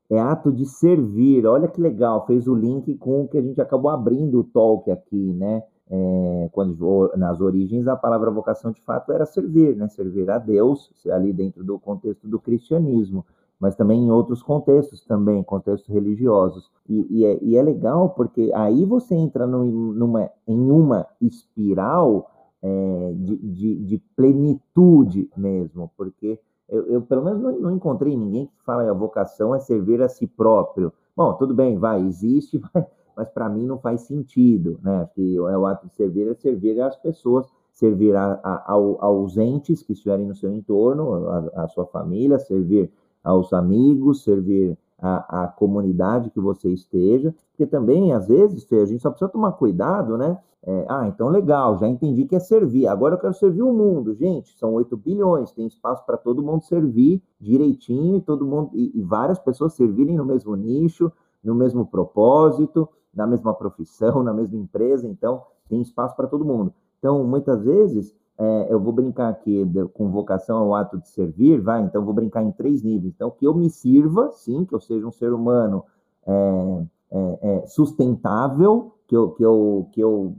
É 0.08 0.18
ato 0.18 0.52
de 0.52 0.66
servir. 0.66 1.46
Olha 1.46 1.68
que 1.68 1.80
legal, 1.80 2.26
fez 2.26 2.46
o 2.46 2.54
link 2.54 2.96
com 2.96 3.22
o 3.22 3.28
que 3.28 3.38
a 3.38 3.42
gente 3.42 3.60
acabou 3.60 3.90
abrindo 3.90 4.40
o 4.40 4.44
talk 4.44 4.90
aqui, 4.90 5.32
né? 5.34 5.62
É, 5.92 6.48
quando 6.52 7.10
nas 7.16 7.40
origens 7.40 7.88
a 7.88 7.96
palavra 7.96 8.30
vocação 8.30 8.70
de 8.70 8.80
fato 8.82 9.12
era 9.12 9.26
servir, 9.26 9.76
né? 9.76 9.88
Servir 9.88 10.30
a 10.30 10.38
Deus, 10.38 10.92
ali 11.10 11.32
dentro 11.32 11.64
do 11.64 11.78
contexto 11.78 12.28
do 12.28 12.38
cristianismo 12.38 13.24
mas 13.60 13.76
também 13.76 14.02
em 14.02 14.10
outros 14.10 14.42
contextos 14.42 15.04
também, 15.04 15.42
contextos 15.42 15.92
religiosos. 15.92 16.70
E, 16.88 17.06
e, 17.10 17.24
é, 17.26 17.38
e 17.42 17.56
é, 17.56 17.62
legal 17.62 18.08
porque 18.10 18.50
aí 18.54 18.86
você 18.86 19.14
entra 19.14 19.46
no, 19.46 19.64
numa, 19.64 20.30
em 20.48 20.70
uma 20.70 21.06
espiral 21.20 22.30
é, 22.62 23.12
de, 23.14 23.36
de, 23.36 23.74
de, 23.84 23.98
plenitude 24.16 25.30
mesmo, 25.36 25.90
porque 25.96 26.40
eu, 26.68 26.86
eu 26.86 27.02
pelo 27.02 27.22
menos 27.22 27.40
não, 27.40 27.52
não, 27.58 27.76
encontrei 27.76 28.16
ninguém 28.16 28.46
que 28.46 28.64
fala 28.64 28.84
que 28.84 28.90
a 28.90 28.94
vocação 28.94 29.54
é 29.54 29.60
servir 29.60 30.00
a 30.00 30.08
si 30.08 30.26
próprio. 30.26 30.92
Bom, 31.14 31.34
tudo 31.34 31.54
bem, 31.54 31.78
vai, 31.78 32.00
existe, 32.02 32.58
vai, 32.58 32.86
mas 33.14 33.28
para 33.28 33.48
mim 33.48 33.66
não 33.66 33.78
faz 33.78 34.02
sentido, 34.02 34.80
né? 34.82 35.08
Que 35.14 35.36
é 35.36 35.58
o 35.58 35.66
ato 35.66 35.86
de 35.86 35.94
servir 35.94 36.28
é 36.28 36.34
servir 36.34 36.80
as 36.80 36.96
pessoas, 36.96 37.46
servir 37.72 38.16
a, 38.16 38.40
a, 38.42 38.72
aos 38.72 39.36
entes 39.36 39.82
que 39.82 39.92
estiverem 39.92 40.26
no 40.26 40.34
seu 40.34 40.52
entorno, 40.52 41.28
a, 41.28 41.64
a 41.64 41.68
sua 41.68 41.86
família, 41.86 42.38
servir 42.38 42.90
aos 43.22 43.52
amigos, 43.52 44.24
servir 44.24 44.76
à, 44.98 45.52
comunidade 45.56 46.30
que 46.30 46.40
você 46.40 46.70
esteja, 46.70 47.34
porque 47.50 47.66
também, 47.66 48.12
às 48.12 48.28
vezes, 48.28 48.66
a 48.72 48.84
gente 48.84 49.00
só 49.00 49.10
precisa 49.10 49.30
tomar 49.30 49.52
cuidado, 49.52 50.16
né? 50.18 50.38
É, 50.62 50.86
ah, 50.90 51.08
então 51.08 51.28
legal, 51.30 51.78
já 51.78 51.88
entendi 51.88 52.26
que 52.26 52.36
é 52.36 52.38
servir, 52.38 52.86
agora 52.86 53.14
eu 53.14 53.18
quero 53.18 53.32
servir 53.32 53.62
o 53.62 53.72
mundo. 53.72 54.14
Gente, 54.14 54.58
são 54.58 54.74
8 54.74 54.94
bilhões, 54.94 55.52
tem 55.52 55.66
espaço 55.66 56.04
para 56.04 56.18
todo 56.18 56.42
mundo 56.42 56.62
servir 56.64 57.22
direitinho 57.40 58.16
e 58.16 58.20
todo 58.20 58.46
mundo 58.46 58.70
e, 58.74 58.92
e 58.94 59.02
várias 59.02 59.38
pessoas 59.38 59.72
servirem 59.72 60.18
no 60.18 60.24
mesmo 60.24 60.54
nicho, 60.54 61.10
no 61.42 61.54
mesmo 61.54 61.86
propósito, 61.86 62.86
na 63.14 63.26
mesma 63.26 63.54
profissão, 63.54 64.22
na 64.22 64.34
mesma 64.34 64.58
empresa, 64.58 65.08
então 65.08 65.42
tem 65.66 65.80
espaço 65.80 66.14
para 66.14 66.26
todo 66.26 66.44
mundo. 66.44 66.74
Então, 66.98 67.24
muitas 67.24 67.62
vezes, 67.62 68.14
é, 68.42 68.68
eu 68.70 68.80
vou 68.80 68.90
brincar 68.90 69.28
aqui 69.28 69.66
de, 69.66 69.84
com 69.88 70.10
vocação 70.10 70.56
ao 70.56 70.74
ato 70.74 70.96
de 70.96 71.06
servir, 71.08 71.60
vai, 71.60 71.82
então 71.82 72.02
vou 72.02 72.14
brincar 72.14 72.42
em 72.42 72.50
três 72.50 72.82
níveis. 72.82 73.12
Então, 73.14 73.30
que 73.30 73.46
eu 73.46 73.52
me 73.52 73.68
sirva, 73.68 74.32
sim, 74.32 74.64
que 74.64 74.74
eu 74.74 74.80
seja 74.80 75.06
um 75.06 75.12
ser 75.12 75.34
humano 75.34 75.84
é, 76.26 76.86
é, 77.10 77.38
é, 77.42 77.66
sustentável, 77.66 78.94
que 79.06 79.14
eu, 79.14 79.32
que, 79.32 79.44
eu, 79.44 79.88
que 79.92 80.00
eu 80.00 80.34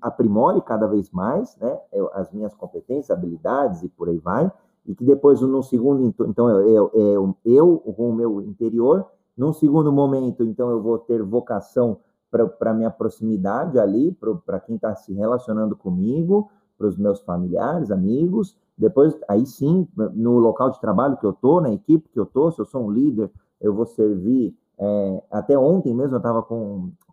aprimore 0.00 0.60
cada 0.60 0.86
vez 0.86 1.10
mais, 1.10 1.56
né, 1.56 1.80
eu, 1.92 2.08
as 2.14 2.30
minhas 2.30 2.54
competências, 2.54 3.10
habilidades 3.10 3.82
e 3.82 3.88
por 3.88 4.08
aí 4.08 4.18
vai, 4.18 4.48
e 4.86 4.94
que 4.94 5.04
depois, 5.04 5.40
no 5.40 5.64
segundo, 5.64 6.14
então, 6.28 6.48
eu, 6.48 6.90
eu, 6.94 7.36
eu 7.44 7.78
com 7.96 8.10
o 8.10 8.14
meu 8.14 8.40
interior, 8.40 9.04
num 9.36 9.52
segundo 9.52 9.92
momento, 9.92 10.44
então, 10.44 10.70
eu 10.70 10.80
vou 10.80 10.96
ter 10.96 11.20
vocação 11.24 11.98
para 12.30 12.70
a 12.70 12.74
minha 12.74 12.90
proximidade 12.90 13.80
ali, 13.80 14.16
para 14.46 14.60
quem 14.60 14.76
está 14.76 14.94
se 14.94 15.12
relacionando 15.12 15.74
comigo, 15.74 16.48
para 16.82 16.88
os 16.88 16.98
meus 16.98 17.20
familiares, 17.20 17.92
amigos. 17.92 18.56
Depois, 18.76 19.16
aí 19.28 19.46
sim, 19.46 19.86
no 20.14 20.38
local 20.38 20.70
de 20.70 20.80
trabalho 20.80 21.16
que 21.16 21.24
eu 21.24 21.30
estou, 21.30 21.60
na 21.60 21.72
equipe 21.72 22.08
que 22.08 22.18
eu 22.18 22.24
estou, 22.24 22.50
se 22.50 22.60
eu 22.60 22.64
sou 22.64 22.84
um 22.84 22.90
líder, 22.90 23.30
eu 23.60 23.72
vou 23.72 23.86
servir. 23.86 24.56
É, 24.76 25.22
até 25.30 25.56
ontem 25.56 25.94
mesmo 25.94 26.16
eu 26.16 26.18
estava 26.18 26.42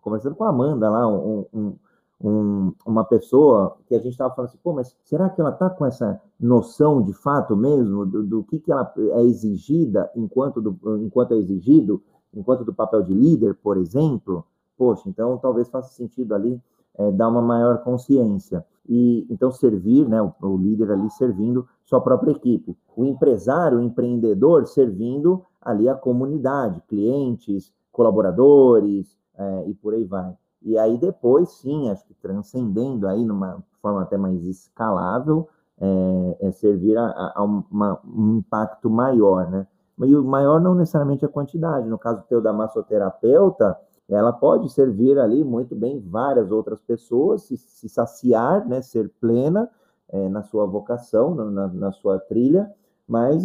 conversando 0.02 0.34
com 0.34 0.42
a 0.42 0.48
Amanda 0.48 0.90
lá, 0.90 1.06
um, 1.06 1.46
um, 1.52 1.76
um, 2.20 2.72
uma 2.84 3.04
pessoa 3.04 3.76
que 3.86 3.94
a 3.94 3.98
gente 3.98 4.12
estava 4.12 4.34
falando 4.34 4.48
assim, 4.48 4.58
pô, 4.62 4.72
mas 4.72 4.96
será 5.04 5.28
que 5.30 5.40
ela 5.40 5.50
está 5.50 5.70
com 5.70 5.86
essa 5.86 6.20
noção 6.40 7.00
de 7.00 7.12
fato 7.12 7.56
mesmo 7.56 8.04
do, 8.04 8.24
do, 8.24 8.42
que, 8.42 8.58
que 8.58 8.72
ela 8.72 8.92
é 9.12 9.22
exigida 9.22 10.10
enquanto, 10.16 10.60
do, 10.60 10.98
enquanto 10.98 11.32
é 11.32 11.36
exigido, 11.36 12.02
enquanto 12.34 12.64
do 12.64 12.74
papel 12.74 13.02
de 13.02 13.14
líder, 13.14 13.54
por 13.54 13.76
exemplo? 13.76 14.44
Poxa, 14.76 15.08
então 15.08 15.38
talvez 15.38 15.68
faça 15.68 15.92
sentido 15.92 16.34
ali 16.34 16.60
é, 16.98 17.12
dar 17.12 17.28
uma 17.28 17.42
maior 17.42 17.78
consciência. 17.84 18.64
E 18.88 19.26
então 19.30 19.50
servir, 19.50 20.08
né, 20.08 20.20
o, 20.20 20.32
o 20.40 20.56
líder 20.56 20.90
ali 20.90 21.10
servindo 21.10 21.66
sua 21.84 22.00
própria 22.00 22.32
equipe, 22.32 22.76
o 22.96 23.04
empresário, 23.04 23.78
o 23.78 23.82
empreendedor 23.82 24.66
servindo 24.66 25.44
ali 25.60 25.88
a 25.88 25.94
comunidade, 25.94 26.82
clientes, 26.88 27.72
colaboradores 27.92 29.16
é, 29.36 29.68
e 29.68 29.74
por 29.74 29.94
aí 29.94 30.04
vai. 30.04 30.34
E 30.62 30.78
aí 30.78 30.98
depois, 30.98 31.50
sim, 31.50 31.88
acho 31.90 32.04
que 32.06 32.14
transcendendo 32.14 33.08
aí 33.08 33.24
numa 33.24 33.62
forma 33.80 34.02
até 34.02 34.16
mais 34.16 34.44
escalável, 34.44 35.48
é, 35.80 36.36
é 36.40 36.52
servir 36.52 36.96
a, 36.98 37.32
a 37.34 37.42
uma, 37.42 37.98
um 38.04 38.38
impacto 38.38 38.90
maior, 38.90 39.50
né? 39.50 39.66
E 39.98 40.16
o 40.16 40.24
maior 40.24 40.60
não 40.60 40.74
necessariamente 40.74 41.24
a 41.24 41.28
quantidade. 41.28 41.86
No 41.86 41.98
caso 41.98 42.24
teu 42.28 42.40
da 42.40 42.52
massoterapeuta, 42.52 43.76
ela 44.14 44.32
pode 44.32 44.68
servir 44.72 45.18
ali 45.18 45.44
muito 45.44 45.74
bem 45.74 46.00
várias 46.00 46.50
outras 46.50 46.80
pessoas, 46.80 47.42
se, 47.42 47.56
se 47.56 47.88
saciar, 47.88 48.66
né, 48.66 48.82
ser 48.82 49.08
plena 49.20 49.70
é, 50.08 50.28
na 50.28 50.42
sua 50.42 50.66
vocação, 50.66 51.34
na, 51.34 51.68
na, 51.68 51.92
sua 51.92 52.18
trilha, 52.18 52.72
mas 53.06 53.44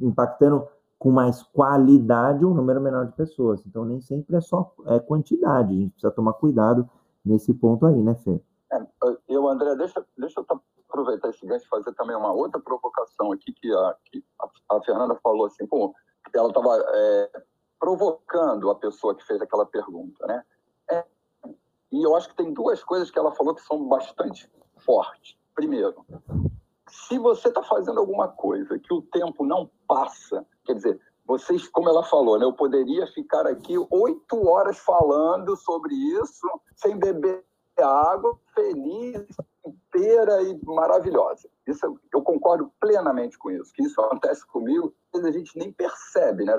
impactando 0.00 0.66
com 0.98 1.10
mais 1.10 1.42
qualidade 1.42 2.44
um 2.44 2.54
número 2.54 2.80
menor 2.80 3.06
de 3.06 3.12
pessoas. 3.12 3.64
Então, 3.66 3.84
nem 3.84 4.00
sempre 4.00 4.36
é 4.36 4.40
só 4.40 4.72
é 4.86 4.98
quantidade, 4.98 5.74
a 5.74 5.76
gente 5.76 5.90
precisa 5.92 6.12
tomar 6.12 6.34
cuidado 6.34 6.88
nesse 7.24 7.52
ponto 7.52 7.86
aí, 7.86 8.02
né, 8.02 8.14
Fê? 8.16 8.40
É, 8.72 8.86
eu, 9.28 9.48
André, 9.48 9.74
deixa, 9.76 10.04
deixa 10.16 10.40
eu 10.40 10.46
aproveitar 10.88 11.28
esse 11.28 11.46
gancho 11.46 11.64
e 11.66 11.68
fazer 11.68 11.92
também 11.94 12.16
uma 12.16 12.32
outra 12.32 12.60
provocação 12.60 13.32
aqui, 13.32 13.52
que 13.52 13.72
a, 13.72 13.96
que 14.04 14.24
a, 14.70 14.80
Fernanda 14.82 15.16
falou 15.22 15.46
assim, 15.46 15.66
pô, 15.66 15.94
ela 16.34 16.48
estava 16.48 16.84
é, 16.94 17.42
provocando 17.78 18.70
a 18.70 18.74
pessoa 18.74 19.14
que 19.14 19.26
fez 19.26 19.40
aquela 19.40 19.66
pergunta, 19.66 20.26
né? 20.26 20.44
É, 20.90 21.04
e 21.92 22.02
eu 22.02 22.14
acho 22.16 22.28
que 22.28 22.36
tem 22.36 22.52
duas 22.52 22.82
coisas 22.82 23.10
que 23.10 23.18
ela 23.18 23.32
falou 23.32 23.54
que 23.54 23.62
são 23.62 23.86
bastante 23.88 24.50
fortes. 24.78 25.36
Primeiro, 25.54 26.04
se 26.88 27.18
você 27.18 27.48
está 27.48 27.62
fazendo 27.62 28.00
alguma 28.00 28.28
coisa 28.28 28.78
que 28.78 28.92
o 28.92 29.02
tempo 29.02 29.44
não 29.44 29.70
passa, 29.86 30.46
quer 30.64 30.74
dizer, 30.74 31.00
vocês, 31.26 31.68
como 31.68 31.88
ela 31.88 32.02
falou, 32.02 32.38
né, 32.38 32.44
eu 32.44 32.52
poderia 32.52 33.06
ficar 33.06 33.46
aqui 33.46 33.74
oito 33.90 34.48
horas 34.48 34.78
falando 34.78 35.56
sobre 35.56 35.94
isso, 35.94 36.48
sem 36.74 36.98
beber 36.98 37.44
água, 37.78 38.36
feliz, 38.54 39.26
inteira 39.64 40.42
e 40.42 40.58
maravilhosa. 40.64 41.48
Isso 41.66 42.00
eu 42.12 42.22
concordo 42.22 42.72
plenamente 42.80 43.38
com 43.38 43.50
isso, 43.50 43.72
que 43.72 43.82
isso 43.82 44.00
acontece 44.00 44.46
comigo, 44.46 44.92
a 45.14 45.30
gente 45.30 45.56
nem 45.58 45.72
percebe, 45.72 46.44
né? 46.44 46.56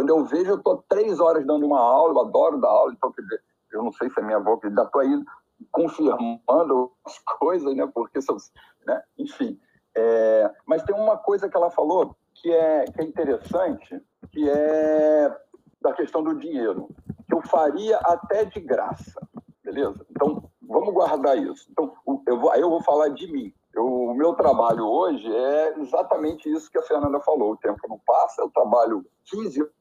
Quando 0.00 0.08
eu 0.08 0.24
vejo, 0.24 0.52
eu 0.52 0.56
estou 0.56 0.82
três 0.88 1.20
horas 1.20 1.46
dando 1.46 1.66
uma 1.66 1.78
aula, 1.78 2.14
eu 2.14 2.20
adoro 2.20 2.58
dar 2.58 2.70
aula, 2.70 2.90
então 2.90 3.12
quer 3.12 3.20
dizer, 3.20 3.42
eu 3.70 3.82
não 3.82 3.92
sei 3.92 4.08
se 4.08 4.18
é 4.18 4.22
minha 4.22 4.42
que 4.42 4.66
ainda 4.66 4.82
estou 4.84 5.02
aí 5.02 5.24
confirmando 5.70 6.90
as 7.04 7.18
coisas, 7.38 7.76
né? 7.76 7.86
Porque 7.92 8.22
são, 8.22 8.38
né? 8.86 9.02
Enfim, 9.18 9.60
é, 9.94 10.50
mas 10.64 10.82
tem 10.84 10.96
uma 10.96 11.18
coisa 11.18 11.50
que 11.50 11.54
ela 11.54 11.70
falou 11.70 12.16
que 12.32 12.50
é, 12.50 12.86
que 12.86 13.02
é 13.02 13.04
interessante, 13.04 14.02
que 14.32 14.48
é 14.48 15.38
da 15.82 15.92
questão 15.92 16.22
do 16.22 16.34
dinheiro, 16.34 16.88
que 17.28 17.34
eu 17.34 17.42
faria 17.42 17.98
até 17.98 18.46
de 18.46 18.58
graça, 18.58 19.20
beleza? 19.62 20.06
Então, 20.10 20.50
vamos 20.62 20.94
guardar 20.94 21.36
isso. 21.36 21.66
Então, 21.70 21.92
eu 22.26 22.40
vou, 22.40 22.50
aí 22.50 22.62
eu 22.62 22.70
vou 22.70 22.82
falar 22.82 23.08
de 23.08 23.30
mim. 23.30 23.52
Eu, 23.80 23.86
o 23.86 24.14
meu 24.14 24.34
trabalho 24.34 24.86
hoje 24.86 25.26
é 25.34 25.78
exatamente 25.78 26.50
isso 26.50 26.70
que 26.70 26.78
a 26.78 26.82
Fernanda 26.82 27.18
falou. 27.20 27.52
O 27.52 27.56
tempo 27.56 27.80
não 27.88 27.98
passa, 27.98 28.42
eu 28.42 28.50
trabalho 28.50 29.04
15 29.24 29.60
anos 29.60 29.72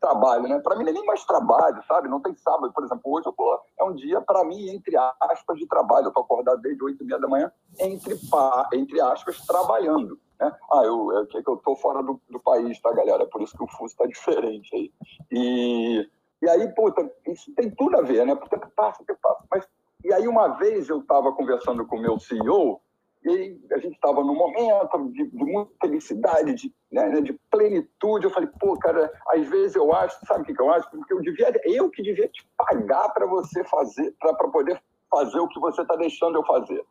trabalho, 0.00 0.42
né? 0.42 0.60
Para 0.60 0.76
mim 0.76 0.84
não 0.84 0.90
é 0.90 0.92
nem 0.92 1.06
mais 1.06 1.24
trabalho, 1.24 1.82
sabe? 1.88 2.08
Não 2.08 2.20
tem 2.20 2.34
sábado, 2.34 2.70
por 2.74 2.84
exemplo. 2.84 3.02
Hoje 3.06 3.26
eu 3.26 3.32
tô, 3.32 3.58
é 3.80 3.84
um 3.84 3.94
dia, 3.94 4.20
para 4.20 4.44
mim, 4.44 4.68
entre 4.68 4.94
aspas, 4.96 5.58
de 5.58 5.66
trabalho. 5.66 6.08
Eu 6.08 6.12
tô 6.12 6.20
acordado 6.20 6.60
desde 6.60 6.84
8 6.84 7.02
e 7.02 7.06
meia 7.06 7.18
da 7.18 7.26
manhã, 7.26 7.50
entre, 7.80 8.14
entre 8.74 9.00
aspas, 9.00 9.38
trabalhando. 9.46 10.18
Né? 10.38 10.52
Ah, 10.70 10.82
eu, 10.84 11.10
eu, 11.10 11.22
é 11.22 11.42
eu 11.46 11.56
tô 11.56 11.74
fora 11.76 12.02
do, 12.02 12.20
do 12.28 12.38
país, 12.38 12.78
tá, 12.80 12.92
galera? 12.92 13.24
Por 13.24 13.40
isso 13.40 13.56
que 13.56 13.64
o 13.64 13.68
fuso 13.68 13.96
tá 13.96 14.04
diferente 14.04 14.76
aí. 14.76 14.92
E, 15.30 16.06
e 16.42 16.48
aí, 16.50 16.68
puta, 16.74 17.10
isso 17.26 17.54
tem 17.54 17.70
tudo 17.70 17.96
a 17.96 18.02
ver, 18.02 18.26
né? 18.26 18.34
Porque 18.34 18.58
passa, 18.76 19.02
que 19.04 19.14
passa. 19.14 19.42
Mas, 19.50 19.66
e 20.04 20.12
aí, 20.12 20.28
uma 20.28 20.48
vez 20.48 20.90
eu 20.90 20.98
estava 20.98 21.32
conversando 21.32 21.86
com 21.86 21.96
o 21.96 22.00
meu 22.00 22.20
CEO, 22.20 22.78
e 23.24 23.58
a 23.72 23.78
gente 23.78 23.94
estava 23.94 24.22
num 24.22 24.34
momento 24.34 25.10
de, 25.10 25.26
de, 25.26 25.44
muita 25.44 25.72
felicidade, 25.80 26.54
de, 26.54 26.74
né, 26.92 27.08
né, 27.08 27.20
de 27.22 27.32
plenitude. 27.50 28.26
Eu 28.26 28.30
falei, 28.30 28.50
pô, 28.60 28.78
cara, 28.78 29.10
às 29.28 29.48
vezes 29.48 29.74
eu 29.74 29.94
acho, 29.94 30.18
sabe 30.26 30.42
o 30.42 30.44
que, 30.44 30.54
que 30.54 30.60
eu 30.60 30.70
acho? 30.70 30.90
Porque 30.90 31.12
eu 31.12 31.22
devia, 31.22 31.50
eu 31.64 31.90
que 31.90 32.02
devia 32.02 32.28
te 32.28 32.46
pagar 32.56 33.08
para 33.10 33.26
você 33.26 33.64
fazer, 33.64 34.14
para 34.20 34.34
poder 34.50 34.82
fazer 35.10 35.38
o 35.38 35.48
que 35.48 35.58
você 35.58 35.80
está 35.80 35.96
deixando 35.96 36.36
eu 36.36 36.44
fazer. 36.44 36.84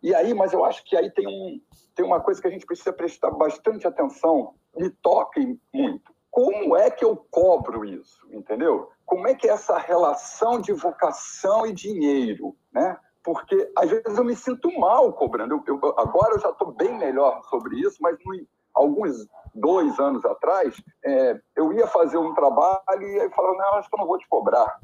E 0.00 0.14
aí, 0.14 0.32
mas 0.32 0.52
eu 0.52 0.64
acho 0.64 0.84
que 0.84 0.96
aí 0.96 1.10
tem, 1.10 1.26
um, 1.26 1.60
tem 1.94 2.04
uma 2.04 2.20
coisa 2.20 2.40
que 2.40 2.46
a 2.46 2.50
gente 2.50 2.64
precisa 2.64 2.92
prestar 2.92 3.32
bastante 3.32 3.86
atenção, 3.86 4.54
me 4.76 4.90
toca 4.90 5.40
muito. 5.74 6.14
Como 6.30 6.76
é 6.76 6.88
que 6.88 7.04
eu 7.04 7.16
cobro 7.16 7.84
isso, 7.84 8.28
entendeu? 8.30 8.90
Como 9.04 9.26
é 9.26 9.34
que 9.34 9.48
é 9.48 9.52
essa 9.52 9.76
relação 9.76 10.60
de 10.60 10.72
vocação 10.72 11.66
e 11.66 11.72
dinheiro, 11.72 12.56
né? 12.72 12.96
Porque 13.22 13.70
às 13.76 13.90
vezes 13.90 14.16
eu 14.16 14.24
me 14.24 14.34
sinto 14.34 14.70
mal 14.78 15.12
cobrando. 15.12 15.62
Eu, 15.66 15.78
eu, 15.82 15.94
agora 15.98 16.34
eu 16.34 16.40
já 16.40 16.50
estou 16.50 16.72
bem 16.72 16.96
melhor 16.98 17.42
sobre 17.44 17.78
isso, 17.80 17.98
mas 18.00 18.16
no, 18.24 18.46
alguns 18.74 19.26
dois 19.54 19.98
anos 19.98 20.24
atrás, 20.24 20.80
é, 21.04 21.40
eu 21.56 21.72
ia 21.72 21.86
fazer 21.86 22.18
um 22.18 22.34
trabalho 22.34 23.02
e 23.02 23.20
aí 23.20 23.30
falava, 23.30 23.56
não, 23.56 23.74
acho 23.74 23.88
que 23.88 23.94
eu 23.94 24.00
não 24.00 24.06
vou 24.06 24.18
te 24.18 24.28
cobrar. 24.28 24.80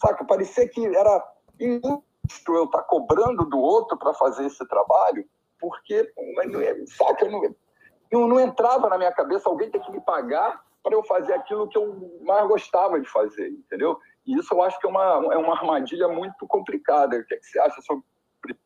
Saca? 0.00 0.24
Parecia 0.24 0.68
que 0.68 0.84
era 0.86 1.24
injusto 1.58 2.04
eu 2.48 2.64
estar 2.64 2.78
tá 2.78 2.84
cobrando 2.84 3.44
do 3.44 3.58
outro 3.58 3.96
para 3.98 4.14
fazer 4.14 4.46
esse 4.46 4.66
trabalho, 4.68 5.24
porque, 5.58 6.10
saca, 6.96 7.28
não, 7.28 7.42
não, 8.12 8.28
não 8.28 8.40
entrava 8.40 8.88
na 8.88 8.96
minha 8.96 9.12
cabeça 9.12 9.48
alguém 9.48 9.70
ter 9.70 9.80
que 9.80 9.90
me 9.90 10.00
pagar 10.00 10.62
para 10.82 10.94
eu 10.94 11.02
fazer 11.04 11.34
aquilo 11.34 11.68
que 11.68 11.76
eu 11.76 12.20
mais 12.22 12.46
gostava 12.48 12.98
de 12.98 13.08
fazer, 13.08 13.48
entendeu? 13.48 13.98
E 14.26 14.36
isso 14.38 14.54
eu 14.54 14.62
acho 14.62 14.78
que 14.78 14.86
é 14.86 14.90
uma, 14.90 15.34
é 15.34 15.38
uma 15.38 15.54
armadilha 15.54 16.08
muito 16.08 16.46
complicada. 16.46 17.16
O 17.16 17.24
que, 17.24 17.34
é 17.34 17.38
que 17.38 17.46
você 17.46 17.58
acha 17.58 17.80
sobre 17.82 18.04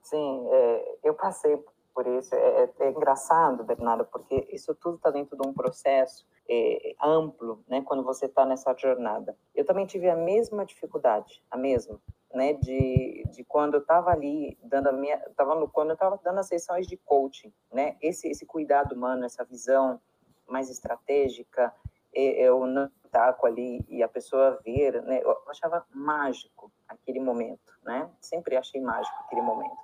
Sim, 0.02 0.46
é, 0.50 0.98
eu 1.02 1.14
passei 1.14 1.56
por 1.94 2.06
isso. 2.06 2.34
É, 2.34 2.64
é, 2.64 2.70
é 2.80 2.90
engraçado, 2.90 3.64
Bernardo, 3.64 4.04
porque 4.06 4.46
isso 4.50 4.74
tudo 4.74 4.96
está 4.96 5.10
dentro 5.10 5.36
de 5.36 5.46
um 5.46 5.52
processo 5.52 6.26
é, 6.48 6.94
amplo, 7.02 7.64
né? 7.68 7.82
Quando 7.82 8.02
você 8.02 8.26
está 8.26 8.44
nessa 8.44 8.74
jornada. 8.74 9.36
Eu 9.54 9.64
também 9.64 9.86
tive 9.86 10.08
a 10.10 10.16
mesma 10.16 10.64
dificuldade, 10.64 11.42
a 11.50 11.56
mesma, 11.56 12.00
né? 12.32 12.52
De, 12.54 13.24
de 13.30 13.44
quando 13.44 13.74
eu 13.74 13.80
estava 13.80 14.10
ali 14.10 14.58
dando 14.62 14.88
a 14.88 14.92
minha, 14.92 15.18
tava 15.36 15.54
no, 15.54 15.68
quando 15.68 15.90
eu 15.90 15.94
estava 15.94 16.20
dando 16.22 16.40
as 16.40 16.48
sessões 16.48 16.86
de 16.86 16.96
coaching, 16.96 17.52
né? 17.72 17.96
Esse 18.02 18.28
esse 18.28 18.44
cuidado 18.44 18.94
humano, 18.94 19.24
essa 19.24 19.44
visão 19.44 20.00
mais 20.46 20.68
estratégica, 20.68 21.72
eu 22.12 22.66
não 22.66 22.90
taco 23.14 23.46
ali 23.46 23.86
e 23.88 24.02
a 24.02 24.08
pessoa 24.08 24.60
ver, 24.64 25.00
né? 25.04 25.20
Eu 25.22 25.38
achava 25.48 25.86
mágico 25.94 26.72
aquele 26.88 27.20
momento, 27.20 27.72
né? 27.84 28.10
Sempre 28.20 28.56
achei 28.56 28.80
mágico 28.80 29.16
aquele 29.20 29.40
momento. 29.40 29.76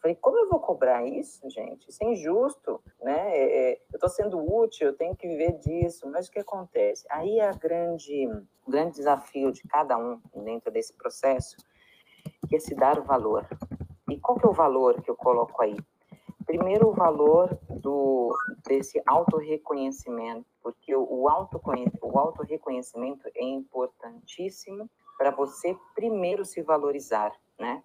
Falei, 0.00 0.16
como 0.16 0.38
eu 0.38 0.48
vou 0.48 0.58
cobrar 0.58 1.06
isso, 1.06 1.48
gente? 1.50 1.90
Isso 1.90 2.02
é 2.02 2.06
injusto, 2.06 2.82
né? 3.02 3.36
É, 3.36 3.42
é 3.42 3.72
eu 3.92 3.96
estou 3.96 4.08
sendo 4.08 4.38
útil, 4.40 4.86
eu 4.86 4.96
tenho 4.96 5.14
que 5.14 5.28
viver 5.28 5.58
disso. 5.58 6.08
Mas 6.10 6.28
o 6.28 6.32
que 6.32 6.38
acontece? 6.38 7.06
Aí 7.10 7.38
é 7.38 7.46
a 7.46 7.52
grande, 7.52 8.26
o 8.66 8.70
grande 8.70 8.96
desafio 8.96 9.52
de 9.52 9.62
cada 9.68 9.98
um 9.98 10.18
dentro 10.34 10.72
desse 10.72 10.94
processo, 10.94 11.58
que 12.48 12.56
é 12.56 12.58
se 12.58 12.74
dar 12.74 12.98
o 12.98 13.04
valor. 13.04 13.46
E 14.08 14.18
qual 14.18 14.38
que 14.38 14.46
é 14.46 14.48
o 14.48 14.54
valor 14.54 15.02
que 15.02 15.10
eu 15.10 15.16
coloco 15.16 15.62
aí? 15.62 15.76
Primeiro, 16.46 16.88
o 16.88 16.92
valor 16.92 17.58
do, 17.68 18.34
desse 18.66 19.00
autorreconhecimento, 19.06 20.46
porque 20.62 20.94
o, 20.94 21.28
auto, 21.28 21.60
o 22.02 22.18
autorreconhecimento 22.18 23.28
é 23.34 23.44
importantíssimo 23.44 24.88
para 25.18 25.30
você 25.30 25.76
primeiro 25.94 26.44
se 26.44 26.62
valorizar, 26.62 27.32
né? 27.58 27.82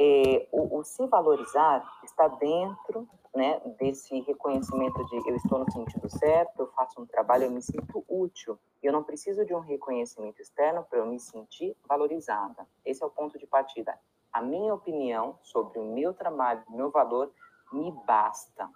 É, 0.00 0.46
o, 0.52 0.78
o, 0.78 0.84
se 0.84 1.04
valorizar 1.08 1.84
está 2.04 2.28
dentro 2.28 3.08
né, 3.34 3.60
desse 3.78 4.20
reconhecimento 4.20 5.04
de 5.06 5.16
eu 5.28 5.34
estou 5.34 5.58
no 5.58 5.70
sentido 5.72 6.08
certo, 6.08 6.60
eu 6.60 6.68
faço 6.68 7.00
um 7.00 7.06
trabalho, 7.06 7.44
eu 7.44 7.50
me 7.50 7.60
sinto 7.60 8.04
útil. 8.08 8.58
Eu 8.80 8.92
não 8.92 9.02
preciso 9.02 9.44
de 9.44 9.52
um 9.52 9.58
reconhecimento 9.58 10.40
externo 10.40 10.84
para 10.88 11.00
eu 11.00 11.06
me 11.06 11.18
sentir 11.18 11.76
valorizada. 11.88 12.64
Esse 12.84 13.02
é 13.02 13.06
o 13.06 13.10
ponto 13.10 13.36
de 13.38 13.46
partida. 13.46 13.98
A 14.32 14.40
minha 14.40 14.72
opinião 14.72 15.36
sobre 15.42 15.80
o 15.80 15.84
meu 15.84 16.14
trabalho, 16.14 16.62
o 16.68 16.76
meu 16.76 16.90
valor, 16.90 17.32
me 17.72 17.92
basta. 18.06 18.68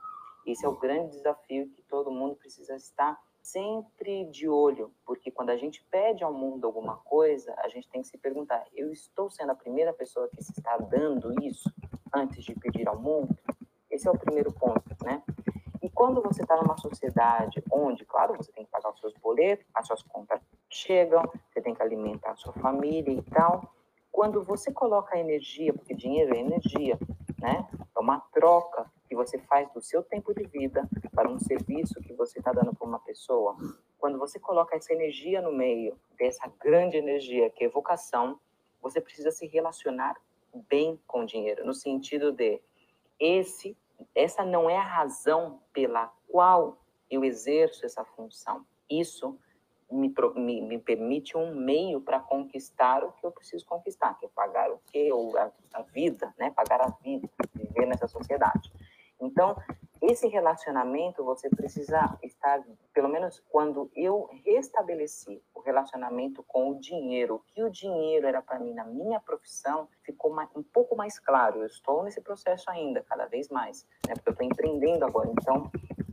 Esse 0.47 0.65
é 0.65 0.69
o 0.69 0.77
grande 0.77 1.17
desafio 1.17 1.69
que 1.71 1.83
todo 1.83 2.11
mundo 2.11 2.35
precisa 2.37 2.75
estar 2.75 3.19
sempre 3.43 4.25
de 4.27 4.49
olho, 4.49 4.93
porque 5.05 5.31
quando 5.31 5.51
a 5.51 5.57
gente 5.57 5.85
pede 5.91 6.23
ao 6.23 6.33
mundo 6.33 6.67
alguma 6.67 6.97
coisa, 6.99 7.55
a 7.59 7.69
gente 7.69 7.89
tem 7.89 8.03
que 8.03 8.09
se 8.09 8.19
perguntar: 8.19 8.65
eu 8.75 8.91
estou 8.91 9.31
sendo 9.31 9.51
a 9.51 9.55
primeira 9.55 9.93
pessoa 9.93 10.29
que 10.29 10.43
se 10.43 10.53
está 10.53 10.77
dando 10.79 11.33
isso 11.43 11.71
antes 12.13 12.45
de 12.45 12.55
pedir 12.55 12.89
ao 12.89 12.99
mundo? 12.99 13.37
Esse 13.91 14.09
é 14.09 14.11
o 14.11 14.19
primeiro 14.19 14.53
ponto, 14.53 14.97
né? 15.05 15.23
E 15.83 15.91
quando 15.91 16.23
você 16.23 16.43
está 16.43 16.57
numa 16.57 16.77
sociedade 16.77 17.63
onde, 17.71 18.05
claro, 18.05 18.37
você 18.37 18.53
tem 18.53 18.65
que 18.65 18.71
pagar 18.71 18.91
os 18.91 19.01
seus 19.01 19.13
boletos, 19.15 19.67
as 19.75 19.87
suas 19.87 20.03
contas 20.03 20.41
chegam, 20.71 21.23
você 21.51 21.61
tem 21.61 21.75
que 21.75 21.83
alimentar 21.83 22.31
a 22.31 22.37
sua 22.37 22.53
família 22.55 23.13
e 23.13 23.23
tal, 23.23 23.75
quando 24.11 24.43
você 24.43 24.73
coloca 24.73 25.19
energia, 25.19 25.75
porque 25.75 25.95
dinheiro 25.95 26.35
é 26.35 26.39
energia, 26.39 26.99
né? 27.41 27.69
Uma 28.03 28.19
troca 28.19 28.91
que 29.09 29.15
você 29.15 29.39
faz 29.39 29.73
do 29.73 29.81
seu 29.81 30.03
tempo 30.03 30.35
de 30.35 30.43
vida 30.43 30.89
para 31.15 31.31
um 31.31 31.39
serviço 31.39 32.01
que 32.01 32.13
você 32.15 32.41
está 32.41 32.53
dando 32.53 32.75
para 32.75 32.85
uma 32.85 32.99
pessoa. 32.99 33.57
Quando 33.97 34.19
você 34.19 34.41
coloca 34.41 34.75
essa 34.75 34.93
energia 34.93 35.41
no 35.41 35.53
meio 35.53 35.97
dessa 36.19 36.53
grande 36.61 36.97
energia 36.97 37.49
que 37.49 37.63
é 37.63 37.69
vocação, 37.69 38.41
você 38.81 39.01
precisa 39.01 39.31
se 39.31 39.47
relacionar 39.47 40.17
bem 40.69 41.01
com 41.07 41.21
o 41.21 41.25
dinheiro, 41.25 41.65
no 41.65 41.73
sentido 41.73 42.33
de 42.33 42.61
esse, 43.21 43.79
essa 44.17 44.45
não 44.45 44.69
é 44.69 44.77
a 44.77 44.83
razão 44.83 45.63
pela 45.73 46.13
qual 46.27 46.83
eu 47.09 47.23
exerço 47.23 47.87
essa 47.87 48.05
função. 48.05 48.67
Isso 48.91 49.39
me, 49.93 50.13
me, 50.37 50.61
me 50.61 50.79
permite 50.79 51.37
um 51.37 51.55
meio 51.55 52.01
para 52.01 52.21
conquistar 52.21 53.05
o 53.05 53.13
que 53.13 53.25
eu 53.25 53.33
preciso 53.33 53.67
conquistar, 53.67 54.19
que 54.19 54.27
é 54.27 54.29
pagar 54.29 54.71
o 54.71 54.81
que 54.87 55.13
ou 55.13 55.37
a, 55.37 55.51
a 55.75 55.83
vida, 55.83 56.35
né? 56.39 56.51
Pagar 56.51 56.81
a 56.81 56.89
vida, 57.03 57.29
viver 57.55 57.87
nessa 57.87 58.09
sociedade. 58.09 58.73
Então, 59.21 59.57
esse 60.03 60.27
relacionamento 60.27 61.23
você 61.23 61.49
precisa 61.49 62.19
estar, 62.25 62.61
pelo 62.93 63.09
menos 63.09 63.41
quando 63.49 63.89
eu 63.95 64.29
restabeleci 64.45 65.41
o 65.55 65.61
relacionamento 65.61 66.43
com 66.43 66.71
o 66.71 66.81
dinheiro, 66.81 67.37
o 67.37 67.39
que 67.39 67.63
o 67.63 67.71
dinheiro 67.71 68.27
era 68.27 68.43
para 68.43 68.59
mim 68.59 68.75
na 68.75 68.85
minha 68.85 69.21
profissão, 69.21 69.89
ficou 70.03 70.35
um 70.57 70.63
pouco 70.65 70.97
mais 70.97 71.21
claro. 71.21 71.61
Eu 71.61 71.67
estou 71.67 72.03
nesse 72.03 72.21
processo 72.21 72.69
ainda, 72.69 73.05
cada 73.09 73.27
vez 73.27 73.49
mais, 73.49 73.87
né? 74.09 74.15
Porque 74.15 74.31
eu 74.31 74.33
estou 74.33 74.47
empreendendo 74.47 75.05
agora. 75.05 75.31
Então, 75.31 75.71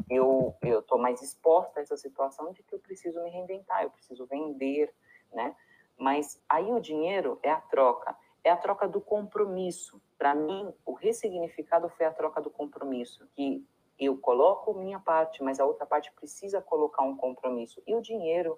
eu 0.10 0.56
eu 0.62 0.80
estou 0.80 0.98
mais 0.98 1.22
exposta 1.22 1.80
a 1.80 1.84
essa 1.84 1.98
situação 1.98 2.52
de 2.52 2.64
que 2.64 2.74
eu 2.74 2.80
preciso 2.80 3.22
me 3.24 3.30
reinventar, 3.30 3.84
eu 3.84 3.92
preciso 3.92 4.26
vender, 4.26 4.94
né? 5.32 5.56
Mas 5.98 6.42
aí 6.48 6.72
o 6.72 6.80
dinheiro 6.80 7.40
é 7.44 7.52
a 7.52 7.62
troca 7.62 8.16
é 8.44 8.50
a 8.50 8.58
troca 8.58 8.88
do 8.88 9.02
compromisso. 9.02 10.02
Para 10.18 10.34
mim, 10.34 10.74
o 10.86 10.94
ressignificado 10.94 11.90
foi 11.90 12.06
a 12.06 12.12
troca 12.12 12.42
do 12.42 12.50
compromisso, 12.50 13.28
que 13.36 13.66
eu 13.98 14.18
coloco 14.18 14.74
minha 14.74 15.00
parte, 15.00 15.44
mas 15.44 15.60
a 15.60 15.66
outra 15.66 15.86
parte 15.86 16.12
precisa 16.14 16.62
colocar 16.62 17.04
um 17.04 17.16
compromisso. 17.16 17.82
E 17.86 17.94
o 17.94 18.02
dinheiro 18.02 18.58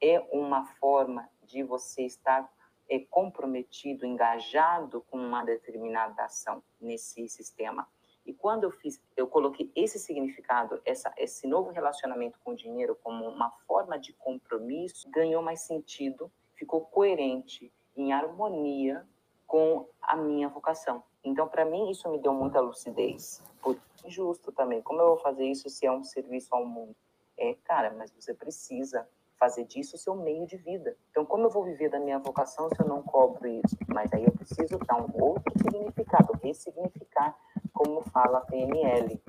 é 0.00 0.20
uma 0.30 0.64
forma 0.64 1.28
de 1.42 1.62
você 1.62 2.02
estar 2.02 2.50
é, 2.88 2.98
comprometido, 2.98 4.04
engajado 4.04 5.00
com 5.10 5.16
uma 5.16 5.44
determinada 5.44 6.24
ação 6.24 6.62
nesse 6.80 7.28
sistema. 7.28 7.88
E 8.24 8.32
quando 8.32 8.64
eu 8.64 8.70
fiz, 8.70 9.00
eu 9.16 9.26
coloquei 9.26 9.70
esse 9.74 9.98
significado, 9.98 10.80
essa, 10.84 11.12
esse 11.16 11.46
novo 11.46 11.70
relacionamento 11.70 12.38
com 12.44 12.52
o 12.52 12.56
dinheiro 12.56 12.96
como 13.02 13.28
uma 13.28 13.50
forma 13.66 13.98
de 13.98 14.12
compromisso, 14.12 15.10
ganhou 15.10 15.42
mais 15.42 15.62
sentido, 15.62 16.30
ficou 16.54 16.82
coerente, 16.82 17.72
em 17.96 18.12
harmonia 18.12 19.06
com 19.46 19.88
a 20.00 20.16
minha 20.16 20.48
vocação. 20.48 21.02
Então, 21.24 21.46
para 21.46 21.64
mim, 21.64 21.90
isso 21.90 22.08
me 22.10 22.18
deu 22.18 22.32
muita 22.32 22.60
lucidez. 22.60 23.42
Por 23.60 23.78
injusto 24.04 24.50
também. 24.50 24.82
Como 24.82 25.00
eu 25.00 25.08
vou 25.08 25.18
fazer 25.18 25.44
isso 25.44 25.68
se 25.68 25.86
é 25.86 25.92
um 25.92 26.02
serviço 26.02 26.54
ao 26.54 26.64
mundo? 26.64 26.96
É, 27.36 27.54
cara, 27.64 27.94
mas 27.96 28.10
você 28.12 28.34
precisa 28.34 29.06
fazer 29.38 29.64
disso 29.64 29.96
o 29.96 29.98
seu 29.98 30.14
meio 30.14 30.46
de 30.46 30.56
vida. 30.56 30.96
Então, 31.10 31.24
como 31.24 31.44
eu 31.44 31.50
vou 31.50 31.64
viver 31.64 31.88
da 31.88 31.98
minha 31.98 32.18
vocação 32.18 32.68
se 32.68 32.80
eu 32.80 32.86
não 32.86 33.02
cobro 33.02 33.46
isso? 33.48 33.76
Mas 33.88 34.12
aí 34.12 34.24
eu 34.24 34.32
preciso 34.32 34.78
dar 34.78 34.96
um 34.96 35.22
outro 35.22 35.52
significado, 35.58 36.32
ressignificar, 36.42 37.36
como 37.82 38.02
fala 38.02 38.38
a 38.38 38.40
PNL, 38.42 39.20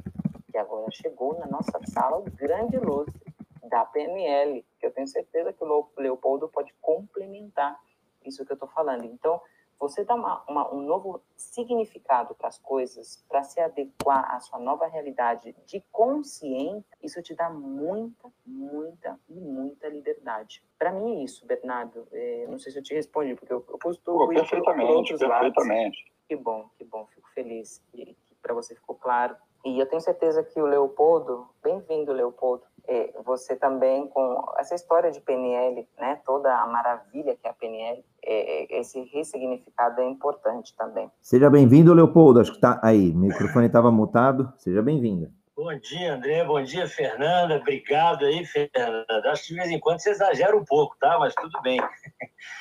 que 0.51 0.57
agora 0.57 0.91
chegou 0.91 1.37
na 1.39 1.47
nossa 1.47 1.79
sala 1.87 2.19
o 2.19 2.23
grande 2.23 2.77
lustre 2.77 3.33
da 3.63 3.83
PNL, 3.85 4.63
que 4.79 4.85
eu 4.85 4.91
tenho 4.91 5.07
certeza 5.07 5.51
que 5.51 5.63
o 5.63 5.87
Leopoldo 5.97 6.47
pode 6.47 6.71
complementar 6.79 7.79
isso 8.23 8.45
que 8.45 8.51
eu 8.51 8.55
estou 8.55 8.69
falando. 8.69 9.05
Então, 9.05 9.41
você 9.79 10.05
dá 10.05 10.13
uma, 10.13 10.43
uma, 10.47 10.73
um 10.73 10.81
novo 10.81 11.21
significado 11.35 12.35
para 12.35 12.47
as 12.47 12.59
coisas, 12.59 13.25
para 13.27 13.41
se 13.43 13.59
adequar 13.59 14.33
à 14.33 14.39
sua 14.39 14.59
nova 14.59 14.85
realidade 14.85 15.55
de 15.65 15.83
consciência, 15.91 16.85
isso 17.01 17.21
te 17.23 17.33
dá 17.33 17.49
muita, 17.49 18.31
muita 18.45 19.19
e 19.27 19.33
muita 19.33 19.89
liberdade. 19.89 20.63
Para 20.77 20.91
mim 20.91 21.19
é 21.19 21.23
isso, 21.23 21.45
Bernardo. 21.47 22.07
É, 22.11 22.45
não 22.47 22.59
sei 22.59 22.71
se 22.71 22.77
eu 22.77 22.83
te 22.83 22.93
respondi, 22.93 23.35
porque 23.35 23.51
eu, 23.51 23.65
eu 23.67 23.79
costumo 23.79 24.31
ir 24.31 24.35
perfeitamente, 24.35 25.17
perfeitamente. 25.17 26.03
Lados. 26.03 26.13
Que 26.27 26.35
bom, 26.35 26.69
que 26.77 26.83
bom. 26.85 27.05
Fico 27.07 27.29
feliz 27.31 27.83
que 27.91 28.15
para 28.43 28.53
você 28.53 28.75
ficou 28.75 28.95
claro. 28.95 29.35
E 29.65 29.79
eu 29.79 29.85
tenho 29.85 30.01
certeza 30.01 30.43
que 30.43 30.61
o 30.61 30.65
Leopoldo, 30.65 31.47
bem-vindo, 31.63 32.11
Leopoldo, 32.11 32.63
é, 32.85 33.13
você 33.23 33.55
também 33.55 34.07
com 34.07 34.43
essa 34.57 34.75
história 34.75 35.09
de 35.09 35.21
PNL, 35.21 35.87
né, 35.97 36.19
toda 36.25 36.53
a 36.53 36.67
maravilha 36.67 37.35
que 37.35 37.47
é 37.47 37.49
a 37.49 37.53
PNL, 37.53 38.03
é, 38.21 38.79
esse 38.79 39.01
ressignificado 39.05 40.01
é 40.01 40.05
importante 40.05 40.75
também. 40.75 41.09
Seja 41.21 41.49
bem-vindo, 41.49 41.93
Leopoldo. 41.93 42.41
Acho 42.41 42.51
que 42.51 42.57
está 42.57 42.79
aí. 42.83 43.11
O 43.11 43.17
microfone 43.17 43.67
estava 43.67 43.89
mutado. 43.89 44.51
Seja 44.57 44.81
bem-vinda. 44.81 45.31
Bom 45.55 45.73
dia, 45.77 46.15
André. 46.15 46.43
Bom 46.43 46.61
dia, 46.61 46.87
Fernanda. 46.87 47.55
Obrigado 47.57 48.25
aí, 48.25 48.43
Fernanda. 48.45 49.31
Acho 49.31 49.43
que 49.43 49.49
de 49.49 49.55
vez 49.55 49.69
em 49.69 49.79
quando 49.79 49.99
você 49.99 50.09
exagera 50.09 50.57
um 50.57 50.65
pouco, 50.65 50.97
tá? 50.99 51.17
Mas 51.19 51.33
tudo 51.35 51.61
bem. 51.61 51.79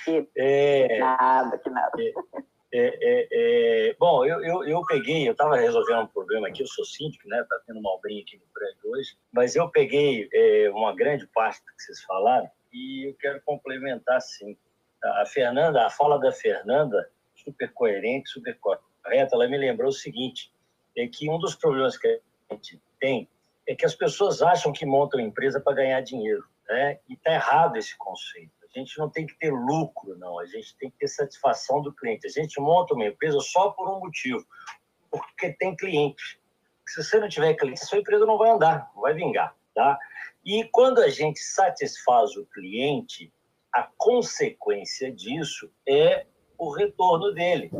Que 0.05 0.29
é, 0.37 0.99
nada, 1.01 1.59
que 1.59 1.71
nada. 1.71 1.91
É, 1.99 2.13
é, 2.75 2.99
é, 3.03 3.29
é, 3.91 3.97
bom, 3.99 4.25
eu, 4.25 4.43
eu, 4.43 4.65
eu 4.65 4.83
peguei, 4.87 5.29
eu 5.29 5.33
estava 5.33 5.57
resolvendo 5.57 6.05
um 6.05 6.07
problema 6.07 6.49
aqui, 6.49 6.63
eu 6.63 6.67
sou 6.67 6.85
síndico, 6.87 7.29
né? 7.29 7.41
Está 7.43 7.61
tendo 7.67 7.79
uma 7.79 7.93
obrinha 7.93 8.23
aqui 8.23 8.39
no 8.39 8.47
prédio 8.53 8.91
hoje, 8.91 9.17
mas 9.31 9.55
eu 9.55 9.69
peguei 9.69 10.27
é, 10.33 10.71
uma 10.71 10.95
grande 10.95 11.27
parte 11.27 11.61
do 11.61 11.67
que 11.67 11.83
vocês 11.83 12.03
falaram 12.03 12.51
e 12.73 13.11
eu 13.11 13.15
quero 13.15 13.43
complementar, 13.43 14.21
sim. 14.23 14.57
A 15.05 15.27
Fernanda, 15.27 15.85
a 15.85 15.91
fala 15.91 16.19
da 16.19 16.33
Fernanda, 16.33 17.11
super 17.35 17.71
coerente, 17.73 18.31
super 18.31 18.59
correta, 18.59 19.35
ela 19.35 19.49
me 19.49 19.59
lembrou 19.59 19.91
o 19.91 19.93
seguinte, 19.93 20.51
é 20.97 21.07
que 21.07 21.29
um 21.29 21.39
dos 21.39 21.55
problemas 21.55 21.99
que 21.99 22.09
a 22.49 22.55
gente 22.55 22.81
tem 22.99 23.29
é 23.69 23.75
que 23.75 23.85
as 23.85 23.95
pessoas 23.95 24.41
acham 24.41 24.73
que 24.73 24.87
montam 24.87 25.21
empresa 25.21 25.61
para 25.61 25.75
ganhar 25.75 26.01
dinheiro, 26.01 26.45
né? 26.69 26.99
E 27.07 27.15
está 27.15 27.35
errado 27.35 27.77
esse 27.77 27.97
conceito. 27.99 28.62
A 28.75 28.79
gente 28.79 28.99
não 28.99 29.11
tem 29.11 29.27
que 29.27 29.39
ter 29.39 29.53
lucro, 29.53 30.17
não. 30.17 30.39
A 30.39 30.47
gente 30.47 30.77
tem 30.79 30.91
que 30.91 30.99
ter 30.99 31.09
satisfação 31.09 31.83
do 31.83 31.93
cliente. 31.93 32.27
A 32.27 32.31
gente 32.31 32.61
monta 32.61 32.95
uma 32.95 33.07
empresa 33.07 33.39
só 33.41 33.71
por 33.71 33.89
um 33.89 34.01
motivo, 34.01 34.45
porque 35.11 35.53
tem 35.53 35.77
cliente. 35.77 36.41
Se 36.87 37.03
você 37.03 37.21
não 37.21 37.29
tiver 37.29 37.55
cliente, 37.55 37.85
sua 37.85 37.99
empresa 37.99 38.25
não 38.25 38.39
vai 38.39 38.51
andar, 38.51 38.91
não 38.95 39.03
vai 39.03 39.15
vingar, 39.15 39.55
tá? 39.75 39.99
E 40.45 40.65
quando 40.73 41.01
a 41.01 41.09
gente 41.09 41.39
satisfaz 41.41 42.37
o 42.37 42.47
cliente, 42.47 43.33
a 43.73 43.89
consequência 43.97 45.13
disso 45.13 45.71
é 45.87 46.27
o 46.59 46.71
retorno 46.71 47.33
dele, 47.33 47.71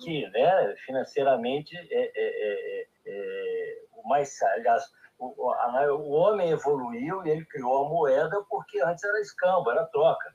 que 0.00 0.28
né, 0.30 0.74
financeiramente 0.84 1.76
é, 1.76 1.82
é, 1.82 2.12
é, 2.16 2.88
é 3.06 3.82
o 3.92 4.08
mais. 4.08 4.40
Aliás, 4.42 4.84
o, 5.18 5.52
o 5.52 6.10
homem 6.10 6.50
evoluiu 6.50 7.24
e 7.26 7.30
ele 7.30 7.44
criou 7.44 7.84
a 7.84 7.88
moeda 7.88 8.42
porque 8.48 8.80
antes 8.82 9.04
era 9.04 9.20
escambo, 9.20 9.70
era 9.70 9.84
troca. 9.86 10.29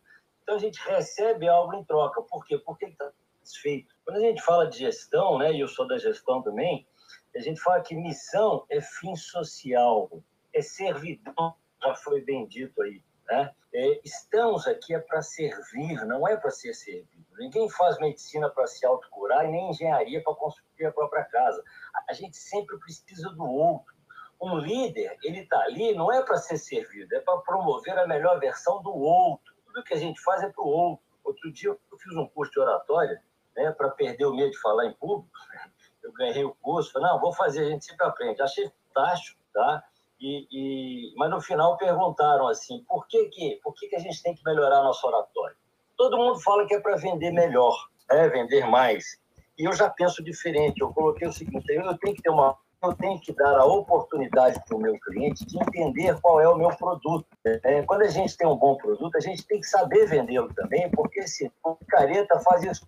Então 0.46 0.58
a 0.58 0.60
gente 0.60 0.80
recebe 0.88 1.50
algo 1.50 1.74
em 1.74 1.84
troca. 1.84 2.22
Por 2.22 2.46
quê? 2.46 2.60
Porque 2.60 2.86
ele 2.86 2.92
está 2.92 3.12
satisfeito. 3.40 3.96
Quando 4.06 4.18
a 4.18 4.20
gente 4.20 4.44
fala 4.44 4.70
de 4.70 4.78
gestão, 4.78 5.40
né, 5.40 5.52
e 5.52 5.60
eu 5.60 5.68
sou 5.68 5.88
da 5.88 5.98
gestão 5.98 6.44
também, 6.44 6.88
a 7.36 7.40
gente 7.40 7.60
fala 7.60 7.82
que 7.82 7.96
missão 7.96 8.64
é 8.70 8.80
fim 8.80 9.16
social, 9.16 10.08
é 10.54 10.62
servidão, 10.62 11.56
já 11.82 11.96
foi 11.96 12.22
bem 12.22 12.46
dito 12.46 12.80
aí. 12.84 13.02
Né? 13.28 13.56
É, 13.74 14.00
estamos 14.06 14.68
aqui 14.68 14.94
é 14.94 15.00
para 15.00 15.24
servir, 15.24 16.06
não 16.06 16.28
é 16.28 16.38
para 16.38 16.52
ser 16.52 16.76
servido. 16.76 17.26
Ninguém 17.40 17.68
faz 17.68 17.98
medicina 17.98 18.48
para 18.48 18.68
se 18.68 18.86
autocurar 18.86 19.46
e 19.46 19.52
nem 19.52 19.72
engenharia 19.72 20.22
para 20.22 20.36
construir 20.36 20.86
a 20.86 20.92
própria 20.92 21.24
casa. 21.24 21.64
A 22.08 22.14
gente 22.14 22.38
sempre 22.38 22.78
precisa 22.78 23.32
do 23.32 23.46
outro. 23.46 23.96
Um 24.40 24.60
líder, 24.60 25.18
ele 25.24 25.40
está 25.40 25.60
ali 25.62 25.96
não 25.96 26.14
é 26.14 26.24
para 26.24 26.38
ser 26.38 26.60
servido, 26.60 27.16
é 27.16 27.20
para 27.20 27.40
promover 27.40 27.98
a 27.98 28.06
melhor 28.06 28.40
versão 28.40 28.80
do 28.84 28.94
outro 28.94 29.55
tudo 29.76 29.84
que 29.84 29.94
a 29.94 29.98
gente 29.98 30.22
faz 30.22 30.42
é 30.42 30.50
para 30.50 30.64
o 30.64 30.68
outro. 30.68 31.06
Outro 31.24 31.52
dia 31.52 31.70
eu 31.70 31.98
fiz 31.98 32.16
um 32.16 32.26
curso 32.28 32.54
de 32.54 32.60
oratória, 32.60 33.22
né, 33.56 33.72
para 33.72 33.90
perder 33.90 34.26
o 34.26 34.34
medo 34.34 34.52
de 34.52 34.60
falar 34.60 34.86
em 34.86 34.94
público. 34.94 35.30
Eu 36.02 36.14
ganhei 36.14 36.44
o 36.46 36.54
curso, 36.62 36.92
falei, 36.92 37.10
não, 37.10 37.20
vou 37.20 37.34
fazer, 37.34 37.62
a 37.62 37.68
gente 37.68 37.84
sempre 37.84 38.06
aprende. 38.06 38.40
Achei 38.40 38.72
fantástico, 38.94 39.40
tá? 39.52 39.84
E, 40.22 40.48
e, 40.52 41.16
mas 41.18 41.32
no 41.32 41.42
final 41.42 41.78
perguntaram 41.78 42.48
assim, 42.48 42.86
por 42.88 43.08
que 43.08 43.26
que, 43.30 43.60
por 43.64 43.74
que 43.74 43.88
que 43.88 43.96
a 43.96 44.00
gente 44.00 44.22
tem 44.22 44.36
que 44.36 44.44
melhorar 44.46 44.84
nosso 44.84 45.06
oratório? 45.08 45.58
Todo 45.98 46.16
mundo 46.16 46.40
fala 46.42 46.68
que 46.68 46.76
é 46.76 46.80
para 46.80 46.96
vender 46.96 47.32
melhor, 47.32 47.76
é 48.12 48.30
vender 48.30 48.68
mais. 48.68 49.20
E 49.58 49.68
eu 49.68 49.74
já 49.74 49.90
penso 49.90 50.24
diferente. 50.24 50.80
Eu 50.80 50.94
coloquei 50.94 51.28
o 51.28 51.34
seguinte: 51.34 51.66
eu 51.74 51.98
tenho 51.98 52.16
que 52.16 52.22
ter 52.22 52.30
uma 52.30 52.56
eu 52.84 52.94
tenho 52.94 53.20
que 53.20 53.34
dar 53.34 53.58
a 53.58 53.66
oportunidade 53.66 54.62
para 54.66 54.76
o 54.76 54.80
meu 54.80 55.00
cliente 55.00 55.46
de 55.46 55.58
entender 55.58 56.20
qual 56.22 56.40
é 56.40 56.48
o 56.48 56.58
meu 56.58 56.70
produto. 56.70 57.26
É, 57.44 57.82
quando 57.84 58.04
a 58.04 58.08
gente 58.08 58.38
tem 58.38 58.48
um 58.48 58.56
bom 58.56 58.76
produto, 58.78 59.16
a 59.16 59.20
gente 59.20 59.46
tem 59.46 59.60
que 59.60 59.68
saber 59.68 60.08
vendê-lo 60.08 60.54
também, 60.54 60.90
porque 60.92 61.28
se 61.28 61.52
o 61.64 61.76
careta 61.88 62.40
faz 62.40 62.64
isso 62.64 62.88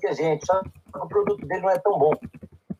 que 0.00 0.06
a 0.06 0.12
gente, 0.12 0.44
só 0.44 0.62
que 0.62 0.70
o 0.94 1.08
produto 1.08 1.46
dele 1.46 1.62
não 1.62 1.70
é 1.70 1.78
tão 1.78 1.98
bom. 1.98 2.12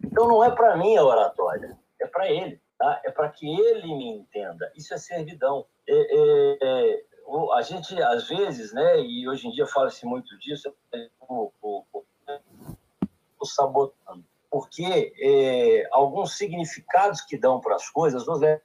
Então 0.04 0.28
não 0.28 0.44
é 0.44 0.50
para 0.50 0.76
mim 0.76 0.96
a 0.96 1.04
oratória, 1.04 1.78
é 2.00 2.06
para 2.06 2.30
ele. 2.30 2.60
Tá? 2.78 3.00
É 3.04 3.10
para 3.10 3.28
que 3.28 3.48
ele 3.48 3.88
me 3.88 4.08
entenda. 4.18 4.72
Isso 4.76 4.94
é 4.94 4.98
servidão. 4.98 5.66
É, 5.86 5.94
é, 5.94 6.58
é, 6.62 7.04
a 7.54 7.62
gente, 7.62 8.00
às 8.00 8.28
vezes, 8.28 8.72
né, 8.72 9.00
e 9.00 9.28
hoje 9.28 9.48
em 9.48 9.50
dia 9.50 9.66
fala-se 9.66 10.06
muito 10.06 10.38
disso, 10.38 10.72
o, 11.20 11.52
o, 11.60 11.84
o, 11.92 12.04
o 13.40 13.44
sabotando. 13.44 14.24
Porque 14.58 15.12
é, 15.20 15.88
alguns 15.92 16.36
significados 16.36 17.20
que 17.20 17.38
dão 17.38 17.60
para 17.60 17.76
as 17.76 17.88
coisas 17.88 18.26
não 18.26 18.40
tem 18.40 18.58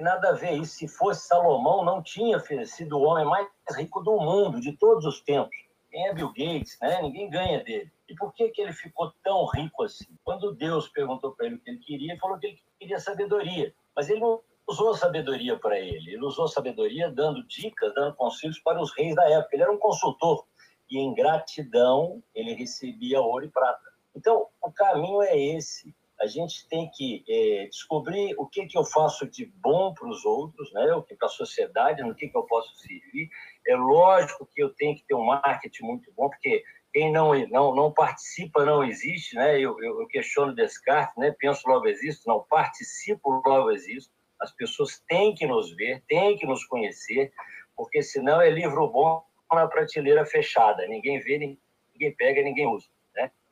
nada 0.00 0.30
a 0.30 0.32
ver. 0.32 0.54
E 0.54 0.66
se 0.66 0.88
fosse 0.88 1.28
Salomão, 1.28 1.84
não 1.84 2.02
tinha 2.02 2.40
sido 2.66 2.98
o 2.98 3.02
homem 3.02 3.24
mais 3.24 3.46
rico 3.76 4.02
do 4.02 4.16
mundo, 4.18 4.60
de 4.60 4.72
todos 4.72 5.06
os 5.06 5.20
tempos. 5.20 5.56
Quem 5.92 6.08
é 6.08 6.12
Bill 6.12 6.32
Gates? 6.32 6.76
Né? 6.80 7.02
Ninguém 7.02 7.30
ganha 7.30 7.62
dele. 7.62 7.92
E 8.08 8.16
por 8.16 8.34
que, 8.34 8.48
que 8.48 8.60
ele 8.60 8.72
ficou 8.72 9.12
tão 9.22 9.46
rico 9.46 9.84
assim? 9.84 10.08
Quando 10.24 10.56
Deus 10.56 10.88
perguntou 10.88 11.32
para 11.36 11.46
ele 11.46 11.54
o 11.54 11.60
que 11.60 11.70
ele 11.70 11.78
queria, 11.78 12.12
ele 12.12 12.20
falou 12.20 12.36
que 12.36 12.48
ele 12.48 12.58
queria 12.80 12.98
sabedoria. 12.98 13.72
Mas 13.94 14.10
ele 14.10 14.18
não 14.18 14.40
usou 14.68 14.92
sabedoria 14.96 15.56
para 15.56 15.78
ele. 15.78 16.14
Ele 16.14 16.24
usou 16.24 16.48
sabedoria 16.48 17.08
dando 17.12 17.46
dicas, 17.46 17.94
dando 17.94 18.16
conselhos 18.16 18.58
para 18.58 18.82
os 18.82 18.92
reis 18.96 19.14
da 19.14 19.30
época. 19.30 19.54
Ele 19.54 19.62
era 19.62 19.72
um 19.72 19.78
consultor. 19.78 20.44
E 20.90 20.98
em 20.98 21.14
gratidão, 21.14 22.20
ele 22.34 22.54
recebia 22.54 23.20
ouro 23.20 23.44
e 23.44 23.48
prata. 23.48 23.91
Então, 24.14 24.46
o 24.62 24.70
caminho 24.70 25.22
é 25.22 25.38
esse. 25.38 25.94
A 26.20 26.26
gente 26.26 26.68
tem 26.68 26.88
que 26.94 27.24
é, 27.28 27.66
descobrir 27.66 28.34
o 28.38 28.46
que, 28.46 28.66
que 28.66 28.78
eu 28.78 28.84
faço 28.84 29.28
de 29.28 29.46
bom 29.46 29.92
para 29.92 30.08
os 30.08 30.24
outros, 30.24 30.72
né? 30.72 30.94
o 30.94 31.02
que 31.02 31.16
para 31.16 31.26
a 31.26 31.30
sociedade, 31.30 32.02
no 32.02 32.14
que, 32.14 32.28
que 32.28 32.36
eu 32.36 32.44
posso 32.44 32.74
servir. 32.76 33.28
É 33.66 33.74
lógico 33.74 34.46
que 34.46 34.62
eu 34.62 34.72
tenho 34.74 34.94
que 34.94 35.04
ter 35.04 35.14
um 35.14 35.24
marketing 35.24 35.84
muito 35.84 36.12
bom, 36.12 36.28
porque 36.28 36.62
quem 36.92 37.10
não, 37.10 37.32
não, 37.48 37.74
não 37.74 37.92
participa 37.92 38.64
não 38.64 38.84
existe, 38.84 39.34
né? 39.34 39.58
Eu, 39.58 39.82
eu, 39.82 40.00
eu 40.00 40.06
questiono 40.06 40.54
Descartes, 40.54 41.16
né? 41.16 41.34
Penso 41.38 41.66
logo 41.66 41.88
existo, 41.88 42.28
não 42.28 42.44
participo 42.48 43.42
logo 43.44 43.70
existo. 43.70 44.12
As 44.38 44.52
pessoas 44.52 45.02
têm 45.08 45.34
que 45.34 45.46
nos 45.46 45.74
ver, 45.74 46.04
têm 46.06 46.36
que 46.36 46.46
nos 46.46 46.64
conhecer, 46.66 47.32
porque 47.74 48.02
senão 48.02 48.40
é 48.40 48.50
livro 48.50 48.86
bom 48.88 49.24
na 49.50 49.66
prateleira 49.66 50.26
fechada. 50.26 50.86
Ninguém 50.86 51.18
vê, 51.20 51.38
ninguém 51.38 52.14
pega, 52.14 52.42
ninguém 52.42 52.66
usa. 52.66 52.86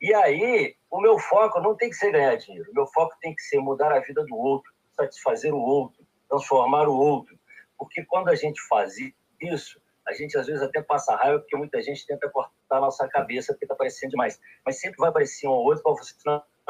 E 0.01 0.13
aí, 0.15 0.75
o 0.89 0.99
meu 0.99 1.19
foco 1.19 1.61
não 1.61 1.75
tem 1.75 1.89
que 1.89 1.95
ser 1.95 2.11
ganhar 2.11 2.35
dinheiro, 2.35 2.71
o 2.71 2.73
meu 2.73 2.87
foco 2.87 3.15
tem 3.21 3.35
que 3.35 3.41
ser 3.43 3.59
mudar 3.59 3.91
a 3.91 3.99
vida 3.99 4.25
do 4.25 4.35
outro, 4.35 4.71
satisfazer 4.93 5.53
o 5.53 5.59
outro, 5.59 6.03
transformar 6.27 6.87
o 6.87 6.97
outro. 6.97 7.37
Porque 7.77 8.03
quando 8.05 8.29
a 8.29 8.35
gente 8.35 8.59
faz 8.67 8.95
isso, 9.39 9.79
a 10.07 10.13
gente 10.13 10.35
às 10.37 10.47
vezes 10.47 10.63
até 10.63 10.81
passa 10.81 11.15
raiva, 11.15 11.39
porque 11.39 11.55
muita 11.55 11.81
gente 11.81 12.05
tenta 12.07 12.27
cortar 12.29 12.51
a 12.77 12.79
nossa 12.79 13.07
cabeça, 13.07 13.53
porque 13.53 13.65
está 13.65 13.75
aparecendo 13.75 14.09
demais. 14.09 14.39
Mas 14.65 14.79
sempre 14.79 14.97
vai 14.97 15.09
aparecer 15.09 15.47
um 15.47 15.51
ou 15.51 15.65
outro 15.65 15.83
para 15.83 15.93
você, 15.93 16.15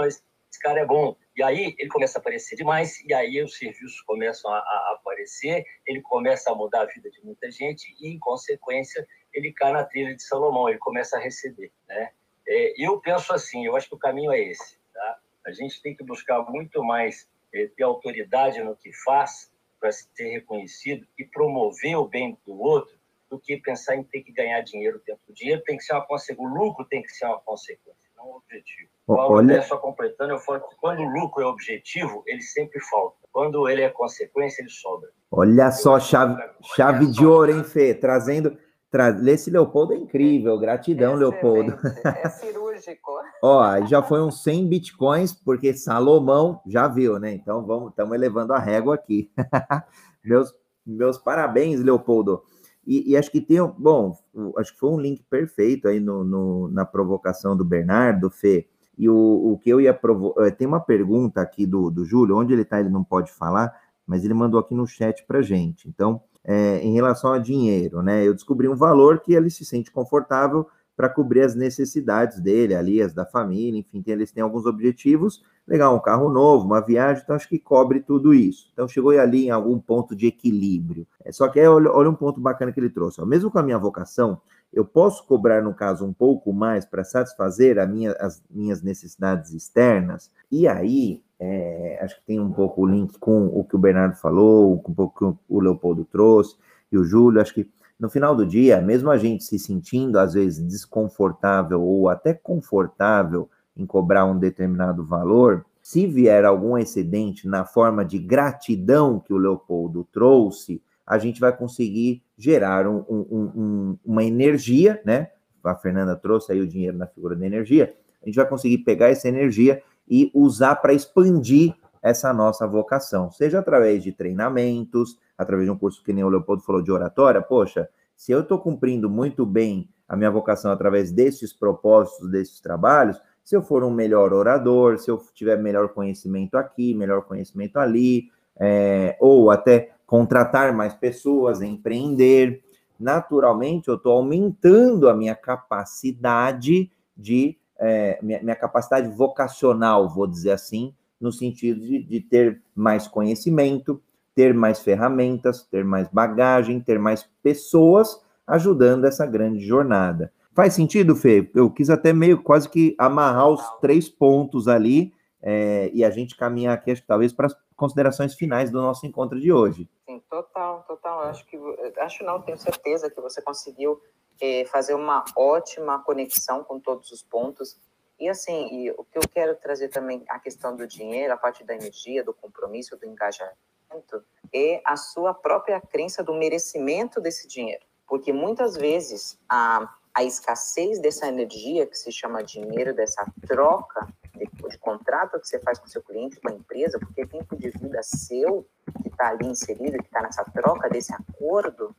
esse 0.08 0.60
cara 0.60 0.82
é 0.82 0.86
bom. 0.86 1.16
E 1.36 1.42
aí 1.42 1.74
ele 1.80 1.90
começa 1.90 2.18
a 2.18 2.22
aparecer 2.22 2.58
demais, 2.58 3.00
e 3.06 3.14
aí 3.14 3.42
os 3.42 3.58
serviços 3.58 4.02
começam 4.02 4.52
a, 4.52 4.58
a 4.58 4.96
aparecer, 5.00 5.66
ele 5.88 6.02
começa 6.02 6.52
a 6.52 6.56
mudar 6.56 6.82
a 6.82 6.86
vida 6.86 7.10
de 7.10 7.24
muita 7.24 7.50
gente, 7.50 7.96
e 8.02 8.10
em 8.10 8.20
consequência 8.20 9.08
ele 9.34 9.54
cai 9.54 9.72
na 9.72 9.86
trilha 9.86 10.14
de 10.14 10.22
Salomão, 10.22 10.68
ele 10.68 10.78
começa 10.78 11.18
a 11.18 11.20
receber, 11.22 11.72
né? 11.88 12.12
É, 12.48 12.74
eu 12.78 13.00
penso 13.00 13.34
assim, 13.34 13.66
eu 13.66 13.76
acho 13.76 13.88
que 13.88 13.96
o 13.96 14.00
caminho 14.00 14.32
é 14.32 14.40
esse. 14.40 14.78
Tá? 14.94 15.18
A 15.46 15.52
gente 15.52 15.82
tem 15.82 15.96
que 15.96 16.04
buscar 16.04 16.42
muito 16.44 16.84
mais 16.84 17.28
é, 17.54 17.68
ter 17.76 17.84
autoridade 17.84 18.62
no 18.64 18.76
que 18.76 18.92
faz 18.94 19.52
para 19.80 19.92
ser 19.92 20.30
reconhecido 20.30 21.08
e 21.18 21.26
promover 21.26 21.98
o 21.98 22.08
bem 22.08 22.38
do 22.46 22.60
outro 22.60 23.02
do 23.30 23.40
que 23.40 23.58
pensar 23.58 23.96
em 23.96 24.04
ter 24.04 24.22
que 24.22 24.32
ganhar 24.32 24.62
dinheiro 24.62 24.98
o 24.98 25.00
tempo. 25.00 25.20
O 25.30 25.34
dinheiro 25.34 25.62
tem 25.66 25.78
que 25.78 25.84
ser 25.84 25.94
uma 25.94 26.06
consequência, 26.06 26.44
o 26.44 26.54
lucro 26.54 26.86
tem 26.86 27.02
que 27.02 27.12
ser 27.12 27.26
uma 27.26 27.40
consequência, 27.40 28.10
não 28.18 28.30
um 28.30 28.36
objetivo. 28.36 28.90
Olha... 29.08 29.62
Só 29.64 29.78
completando, 29.78 30.34
eu 30.34 30.40
falo 30.40 30.60
que 30.68 30.76
quando 30.76 31.02
o 31.02 31.10
lucro 31.10 31.42
é 31.42 31.46
objetivo, 31.46 32.24
ele 32.28 32.42
sempre 32.42 32.80
falta. 32.82 33.16
Quando 33.32 33.70
ele 33.70 33.82
é 33.82 33.90
consequência, 33.90 34.62
ele 34.62 34.70
sobra. 34.70 35.10
Olha 35.32 35.72
só, 35.72 35.98
chave, 35.98 36.44
chave 36.76 37.10
de 37.10 37.26
ouro, 37.26 37.52
hein, 37.52 37.64
Fê? 37.64 37.94
Trazendo 37.94 38.58
Tra... 38.92 39.10
Esse 39.32 39.50
Leopoldo 39.50 39.94
é 39.94 39.98
incrível, 39.98 40.60
gratidão, 40.60 41.14
Excelente. 41.14 41.34
Leopoldo. 41.34 41.78
É 42.04 42.28
cirúrgico. 42.30 43.12
Ó, 43.42 43.86
já 43.86 44.04
foi 44.04 44.22
uns 44.22 44.44
100 44.44 44.68
bitcoins, 44.68 45.34
porque 45.34 45.74
Salomão 45.74 46.60
já 46.68 46.90
viu, 46.90 47.18
né? 47.18 47.34
Então 47.34 47.66
vamos, 47.66 47.92
estamos 47.92 48.14
elevando 48.14 48.54
a 48.54 48.60
régua 48.60 48.96
aqui. 48.96 49.32
meus, 50.24 50.54
meus 50.86 51.18
parabéns, 51.18 51.80
Leopoldo. 51.80 52.44
E, 52.86 53.12
e, 53.12 53.18
acho 53.18 53.32
que 53.32 53.40
tem, 53.40 53.58
bom, 53.78 54.18
acho 54.58 54.74
que 54.74 54.80
foi 54.80 54.90
um 54.90 55.00
link 55.00 55.24
perfeito 55.30 55.88
aí 55.88 56.00
no, 56.00 56.24
no 56.24 56.68
na 56.70 56.84
provocação 56.84 57.56
do 57.56 57.64
Bernardo, 57.64 58.30
Fê. 58.30 58.68
E 58.98 59.08
o, 59.08 59.16
o 59.54 59.58
que 59.58 59.70
eu 59.70 59.80
ia 59.80 59.94
provocar. 59.94 60.48
Eh, 60.48 60.52
tem 60.52 60.68
uma 60.68 60.80
pergunta 60.80 61.42
aqui 61.42 61.66
do, 61.66 61.90
do 61.90 62.04
Júlio, 62.04 62.38
onde 62.38 62.54
ele 62.54 62.64
está, 62.64 62.80
ele 62.80 62.90
não 62.90 63.04
pode 63.04 63.32
falar, 63.32 63.74
mas 64.06 64.26
ele 64.26 64.34
mandou 64.34 64.60
aqui 64.60 64.76
no 64.76 64.86
chat 64.86 65.26
para 65.26 65.42
gente. 65.42 65.88
Então, 65.88 66.22
é, 66.44 66.80
em 66.80 66.94
relação 66.94 67.32
a 67.34 67.40
dinheiro, 67.40 68.02
né? 68.02 68.26
Eu 68.26 68.34
descobri 68.34 68.68
um 68.68 68.76
valor 68.76 69.20
que 69.20 69.34
ele 69.34 69.50
se 69.50 69.64
sente 69.64 69.92
confortável 69.92 70.68
para 70.96 71.10
cobrir 71.10 71.42
as 71.42 71.56
necessidades 71.56 72.40
dele, 72.40 72.76
ali, 72.76 73.02
as 73.02 73.14
da 73.14 73.26
família, 73.26 73.80
enfim, 73.80 74.02
tem, 74.02 74.14
eles 74.14 74.32
têm 74.32 74.44
alguns 74.44 74.66
objetivos. 74.66 75.44
Legal, 75.68 75.96
um 75.96 76.00
carro 76.00 76.30
novo, 76.30 76.66
uma 76.66 76.82
viagem, 76.82 77.24
então 77.24 77.36
acho 77.36 77.48
que 77.48 77.58
cobre 77.58 78.02
tudo 78.02 78.34
isso. 78.34 78.70
Então 78.74 78.88
chegou 78.88 79.12
ali 79.12 79.46
em 79.46 79.50
algum 79.50 79.80
ponto 79.80 80.16
de 80.16 80.28
equilíbrio. 80.28 81.08
É, 81.24 81.32
só 81.32 81.48
que 81.48 81.60
aí, 81.60 81.68
olha, 81.68 81.92
olha 81.92 82.10
um 82.10 82.16
ponto 82.16 82.42
bacana 82.42 82.72
que 82.72 82.80
ele 82.80 82.90
trouxe. 82.90 83.22
Ó, 83.22 83.26
mesmo 83.26 83.50
com 83.50 83.60
a 83.60 83.64
minha 83.64 83.78
vocação, 83.78 84.42
eu 84.74 84.86
posso 84.86 85.26
cobrar, 85.26 85.62
no 85.62 85.74
caso, 85.74 86.06
um 86.06 86.14
pouco 86.14 86.54
mais 86.54 86.86
para 86.86 87.04
satisfazer 87.04 87.86
minha, 87.88 88.14
as 88.14 88.42
minhas 88.50 88.82
necessidades 88.82 89.54
externas. 89.54 90.32
E 90.52 90.68
aí, 90.68 91.22
é, 91.44 91.98
acho 92.04 92.18
que 92.18 92.26
tem 92.28 92.40
um 92.40 92.52
pouco 92.52 92.84
o 92.84 92.86
link 92.86 93.18
com 93.18 93.48
o 93.48 93.64
que 93.64 93.76
o 93.76 93.80
Bernardo 93.80 94.16
falou, 94.16 94.80
com 94.80 94.92
um 94.92 94.96
pouco 94.96 95.34
que 95.34 95.38
o 95.50 95.60
Leopoldo 95.60 96.06
trouxe 96.06 96.56
e 96.92 96.98
o 97.00 97.04
Júlio. 97.04 97.42
Acho 97.42 97.56
que 97.56 97.68
no 98.00 98.12
final 98.12 98.36
do 98.36 98.46
dia, 98.46 98.80
mesmo 98.80 99.10
a 99.10 99.18
gente 99.18 99.44
se 99.44 99.58
sentindo 99.58 100.20
às 100.20 100.36
vezes 100.36 100.64
desconfortável 100.64 101.82
ou 101.82 102.10
até 102.10 102.32
confortável 102.32 103.50
em 103.76 103.88
cobrar 103.88 104.26
um 104.26 104.38
determinado 104.38 105.04
valor, 105.04 105.66
se 105.82 106.06
vier 106.06 106.46
algum 106.46 106.78
excedente 106.78 107.48
na 107.48 107.66
forma 107.66 108.06
de 108.06 108.20
gratidão 108.20 109.20
que 109.20 109.34
o 109.34 109.38
Leopoldo 109.38 110.08
trouxe, 110.12 110.80
a 111.08 111.18
gente 111.18 111.40
vai 111.40 111.56
conseguir 111.56 112.22
gerar 112.38 112.88
um, 112.88 113.04
um, 113.10 113.52
um, 113.56 113.98
uma 114.06 114.24
energia, 114.24 115.02
né? 115.04 115.30
A 115.64 115.74
Fernanda 115.74 116.16
trouxe 116.16 116.52
aí 116.52 116.62
o 116.62 116.68
dinheiro 116.68 116.98
na 116.98 117.08
figura 117.08 117.36
da 117.36 117.48
energia. 117.48 117.96
A 118.22 118.28
gente 118.28 118.36
vai 118.36 118.48
conseguir 118.48 118.80
pegar 118.80 119.10
essa 119.10 119.28
energia 119.28 119.82
e 120.12 120.30
usar 120.34 120.76
para 120.76 120.94
expandir 120.94 121.74
essa 122.02 122.34
nossa 122.34 122.68
vocação, 122.68 123.32
seja 123.32 123.60
através 123.60 124.04
de 124.04 124.12
treinamentos, 124.12 125.18
através 125.38 125.66
de 125.66 125.72
um 125.72 125.78
curso 125.78 126.04
que 126.04 126.12
nem 126.12 126.24
o 126.24 126.30
Leopoldo 126.30 126.64
falou 126.64 126.82
de 126.82 126.92
oratória. 126.92 127.42
Poxa, 127.42 127.88
se 128.14 128.32
eu 128.32 128.42
estou 128.42 128.60
cumprindo 128.60 129.10
muito 129.10 129.46
bem 129.46 129.90
a 130.10 130.18
minha 130.18 130.30
vocação 130.30 130.72
através 130.72 131.12
desses 131.12 131.54
propósitos, 131.54 132.30
desses 132.30 132.60
trabalhos, 132.60 133.22
se 133.42 133.56
eu 133.56 133.62
for 133.62 133.84
um 133.84 133.90
melhor 133.90 134.34
orador, 134.34 135.00
se 135.00 135.10
eu 135.10 135.18
tiver 135.34 135.58
melhor 135.58 135.90
conhecimento 135.90 136.56
aqui, 136.58 136.94
melhor 136.94 137.22
conhecimento 137.22 137.78
ali, 137.78 138.30
é, 138.60 139.16
ou 139.22 139.50
até 139.50 139.92
contratar 140.06 140.74
mais 140.76 140.94
pessoas, 140.94 141.62
empreender, 141.62 142.62
naturalmente 143.00 143.88
eu 143.88 143.96
estou 143.96 144.12
aumentando 144.12 145.08
a 145.08 145.16
minha 145.16 145.36
capacidade 145.36 146.92
de 147.16 147.58
é, 147.82 148.20
minha, 148.22 148.42
minha, 148.42 148.56
capacidade 148.56 149.08
vocacional, 149.10 150.08
vou 150.08 150.28
dizer 150.28 150.52
assim, 150.52 150.94
no 151.20 151.32
sentido 151.32 151.82
de, 151.82 152.04
de 152.04 152.22
ter 152.22 152.62
mais 152.76 153.08
conhecimento, 153.08 154.02
ter 154.36 154.54
mais 154.54 154.80
ferramentas, 154.80 155.64
ter 155.64 155.84
mais 155.84 156.08
bagagem, 156.08 156.80
ter 156.80 157.00
mais 157.00 157.28
pessoas 157.42 158.22
ajudando 158.46 159.06
essa 159.06 159.26
grande 159.26 159.66
jornada. 159.66 160.32
Faz 160.54 160.74
sentido, 160.74 161.16
Fê? 161.16 161.50
Eu 161.56 161.72
quis 161.72 161.90
até 161.90 162.14
meio 162.14 162.44
quase 162.44 162.70
que 162.70 162.96
amarrar 162.98 163.50
os 163.50 163.62
três 163.80 164.08
pontos 164.08 164.68
ali 164.68 165.12
é, 165.42 165.90
e 165.94 166.04
a 166.04 166.12
gente 166.12 166.38
caminhar 166.38 166.76
aqui, 166.76 166.92
acho 166.92 167.02
que 167.02 167.08
talvez 167.08 167.34
para 167.34 167.48
as 167.48 167.56
considerações 167.76 168.36
finais 168.36 168.70
do 168.70 168.80
nosso 168.80 169.08
encontro 169.08 169.40
de 169.40 169.52
hoje. 169.52 169.90
Sim, 170.08 170.22
total, 170.30 170.84
total. 170.88 171.22
Acho 171.22 171.46
que 171.48 171.58
acho 171.98 172.24
não, 172.24 172.40
tenho 172.42 172.58
certeza 172.58 173.10
que 173.10 173.20
você 173.20 173.42
conseguiu 173.42 174.00
é, 174.42 174.66
fazer 174.66 174.96
uma 174.96 175.24
ótima 175.36 176.00
conexão 176.04 176.64
com 176.64 176.80
todos 176.80 177.12
os 177.12 177.22
pontos. 177.22 177.78
E 178.20 178.28
assim, 178.28 178.68
e 178.72 178.92
o 178.92 179.04
que 179.04 179.18
eu 179.18 179.24
quero 179.32 179.56
trazer 179.56 179.90
também 179.90 180.24
a 180.28 180.40
questão 180.40 180.76
do 180.76 180.88
dinheiro, 180.88 181.34
a 181.34 181.38
parte 181.38 181.64
da 181.64 181.76
energia, 181.76 182.24
do 182.24 182.34
compromisso, 182.34 182.98
do 182.98 183.06
engajamento, 183.06 184.24
é 184.54 184.82
a 184.86 184.98
sua 184.98 185.34
própria 185.34 185.80
crença 185.80 186.24
do 186.24 186.34
merecimento 186.34 187.22
desse 187.22 187.48
dinheiro. 187.48 187.84
Porque 188.08 188.34
muitas 188.34 188.76
vezes 188.76 189.40
a, 189.48 189.88
a 190.14 190.24
escassez 190.24 191.00
dessa 191.00 191.28
energia, 191.28 191.86
que 191.86 191.98
se 191.98 192.12
chama 192.12 192.44
dinheiro, 192.44 192.94
dessa 192.94 193.26
troca 193.48 194.08
de, 194.36 194.70
de 194.70 194.78
contrato 194.78 195.40
que 195.40 195.48
você 195.48 195.60
faz 195.60 195.80
com 195.80 195.88
seu 195.88 196.02
cliente, 196.02 196.40
com 196.40 196.50
a 196.50 196.54
empresa, 196.54 197.00
porque 197.00 197.26
tempo 197.26 197.56
de 197.56 197.70
vida 197.70 198.02
seu 198.04 198.66
que 199.02 199.10
está 199.10 199.30
ali 199.30 199.48
inserido, 199.48 199.98
que 199.98 200.06
está 200.06 200.22
nessa 200.22 200.44
troca 200.46 200.90
desse 200.90 201.14
acordo, 201.14 201.96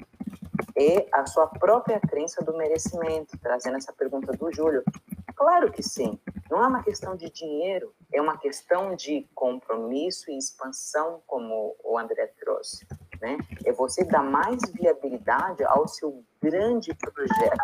e 0.76 1.06
a 1.12 1.26
sua 1.26 1.46
própria 1.46 2.00
crença 2.00 2.42
do 2.42 2.56
merecimento, 2.56 3.38
trazendo 3.38 3.76
essa 3.76 3.92
pergunta 3.92 4.32
do 4.32 4.52
Júlio. 4.52 4.82
Claro 5.34 5.70
que 5.72 5.82
sim, 5.82 6.18
não 6.50 6.62
é 6.62 6.66
uma 6.66 6.82
questão 6.82 7.16
de 7.16 7.30
dinheiro, 7.30 7.94
é 8.12 8.20
uma 8.20 8.36
questão 8.36 8.94
de 8.94 9.26
compromisso 9.34 10.30
e 10.30 10.36
expansão, 10.36 11.22
como 11.26 11.74
o 11.82 11.98
André 11.98 12.26
trouxe. 12.38 12.86
Né? 13.20 13.38
É 13.64 13.72
você 13.72 14.04
dar 14.04 14.22
mais 14.22 14.60
viabilidade 14.72 15.64
ao 15.64 15.88
seu 15.88 16.24
grande 16.40 16.94
projeto. 16.94 17.58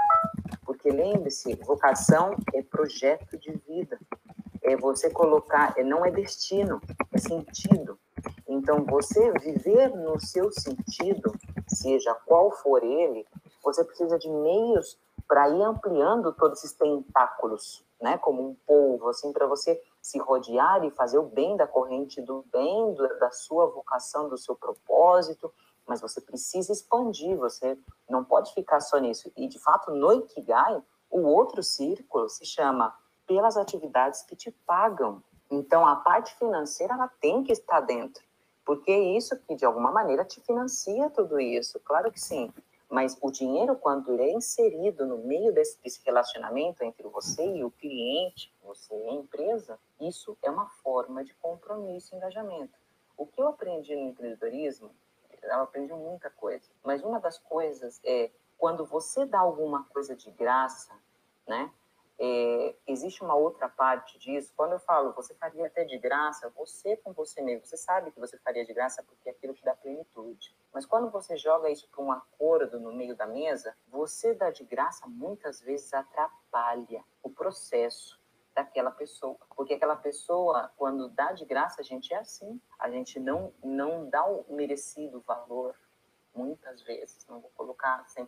Porque 0.64 0.90
lembre-se, 0.90 1.54
vocação 1.56 2.36
é 2.54 2.62
projeto 2.62 3.38
de 3.38 3.52
vida. 3.66 3.98
é 4.62 4.76
você 4.76 5.09
colocar, 5.11 5.72
é, 5.76 5.82
não 5.82 6.04
é 6.04 6.11
destino, 6.11 6.80
é 7.12 7.18
sentido. 7.18 7.98
Então, 8.46 8.84
você 8.84 9.32
viver 9.32 9.88
no 9.90 10.18
seu 10.18 10.50
sentido, 10.52 11.32
seja 11.78 12.14
qual 12.26 12.50
for 12.50 12.82
ele, 12.82 13.26
você 13.62 13.84
precisa 13.84 14.18
de 14.18 14.28
meios 14.28 14.98
para 15.26 15.48
ir 15.48 15.62
ampliando 15.62 16.32
todos 16.32 16.58
esses 16.58 16.72
tentáculos, 16.72 17.84
né? 18.00 18.16
Como 18.18 18.48
um 18.48 18.54
polvo, 18.66 19.08
assim, 19.08 19.32
para 19.32 19.46
você 19.46 19.80
se 20.00 20.18
rodear 20.18 20.84
e 20.84 20.90
fazer 20.90 21.18
o 21.18 21.24
bem 21.24 21.56
da 21.56 21.66
corrente 21.66 22.22
do 22.22 22.44
bem, 22.50 22.94
da 23.20 23.30
sua 23.30 23.66
vocação, 23.66 24.28
do 24.28 24.38
seu 24.38 24.56
propósito, 24.56 25.52
mas 25.86 26.00
você 26.00 26.20
precisa 26.20 26.72
expandir, 26.72 27.36
você 27.36 27.78
não 28.08 28.24
pode 28.24 28.52
ficar 28.54 28.80
só 28.80 28.98
nisso. 28.98 29.30
E, 29.36 29.46
de 29.46 29.58
fato, 29.58 29.90
no 29.90 30.12
Ikigai, 30.12 30.82
o 31.10 31.20
outro 31.22 31.62
círculo 31.62 32.28
se 32.28 32.44
chama 32.44 32.94
pelas 33.26 33.56
atividades 33.56 34.22
que 34.22 34.36
te 34.36 34.50
pagam. 34.50 35.22
Então, 35.50 35.86
a 35.86 35.96
parte 35.96 36.34
financeira, 36.36 36.94
ela 36.94 37.08
tem 37.20 37.42
que 37.42 37.52
estar 37.52 37.80
dentro, 37.80 38.22
porque 38.68 38.90
é 38.90 39.16
isso 39.16 39.34
que, 39.44 39.54
de 39.54 39.64
alguma 39.64 39.90
maneira, 39.90 40.26
te 40.26 40.42
financia 40.42 41.08
tudo 41.08 41.40
isso. 41.40 41.80
Claro 41.80 42.12
que 42.12 42.20
sim. 42.20 42.52
Mas 42.86 43.16
o 43.22 43.30
dinheiro, 43.30 43.74
quando 43.74 44.12
ele 44.12 44.24
é 44.24 44.32
inserido 44.34 45.06
no 45.06 45.16
meio 45.16 45.54
desse, 45.54 45.82
desse 45.82 46.04
relacionamento 46.04 46.84
entre 46.84 47.08
você 47.08 47.46
e 47.46 47.64
o 47.64 47.70
cliente, 47.70 48.54
você 48.62 48.94
e 48.94 49.08
a 49.08 49.12
empresa, 49.14 49.78
isso 49.98 50.36
é 50.42 50.50
uma 50.50 50.68
forma 50.68 51.24
de 51.24 51.32
compromisso 51.36 52.14
e 52.14 52.18
engajamento. 52.18 52.78
O 53.16 53.24
que 53.24 53.40
eu 53.40 53.48
aprendi 53.48 53.96
no 53.96 54.10
empreendedorismo, 54.10 54.90
eu 55.42 55.62
aprendi 55.62 55.94
muita 55.94 56.28
coisa, 56.28 56.68
mas 56.84 57.02
uma 57.02 57.18
das 57.18 57.38
coisas 57.38 57.98
é 58.04 58.30
quando 58.58 58.84
você 58.84 59.24
dá 59.24 59.38
alguma 59.38 59.84
coisa 59.84 60.14
de 60.14 60.30
graça, 60.30 60.92
né? 61.46 61.72
É, 62.20 62.74
existe 62.86 63.22
uma 63.22 63.34
outra 63.34 63.68
parte 63.68 64.18
disso. 64.18 64.52
Quando 64.56 64.72
eu 64.72 64.80
falo, 64.80 65.12
você 65.12 65.34
faria 65.34 65.66
até 65.66 65.84
de 65.84 65.96
graça, 65.98 66.50
você 66.50 66.96
com 66.96 67.12
você 67.12 67.40
mesmo, 67.40 67.64
você 67.64 67.76
sabe 67.76 68.10
que 68.10 68.18
você 68.18 68.36
faria 68.38 68.64
de 68.64 68.74
graça 68.74 69.02
porque 69.04 69.28
é 69.28 69.32
aquilo 69.32 69.54
te 69.54 69.64
dá 69.64 69.74
plenitude. 69.76 70.56
Mas 70.72 70.84
quando 70.84 71.10
você 71.10 71.36
joga 71.36 71.70
isso 71.70 71.88
para 71.88 72.02
um 72.02 72.10
acordo 72.10 72.80
no 72.80 72.92
meio 72.92 73.16
da 73.16 73.26
mesa, 73.26 73.76
você 73.86 74.34
dá 74.34 74.50
de 74.50 74.64
graça 74.64 75.06
muitas 75.06 75.60
vezes 75.60 75.94
atrapalha 75.94 77.04
o 77.22 77.30
processo 77.30 78.18
daquela 78.52 78.90
pessoa. 78.90 79.38
Porque 79.54 79.74
aquela 79.74 79.96
pessoa, 79.96 80.72
quando 80.76 81.08
dá 81.10 81.32
de 81.32 81.44
graça, 81.44 81.80
a 81.80 81.84
gente 81.84 82.12
é 82.12 82.18
assim. 82.18 82.60
A 82.78 82.90
gente 82.90 83.20
não, 83.20 83.54
não 83.62 84.10
dá 84.10 84.24
o 84.24 84.44
merecido 84.48 85.20
valor, 85.20 85.76
muitas 86.34 86.82
vezes. 86.82 87.24
Não 87.28 87.40
vou 87.40 87.50
colocar 87.54 88.04
100%. 88.06 88.26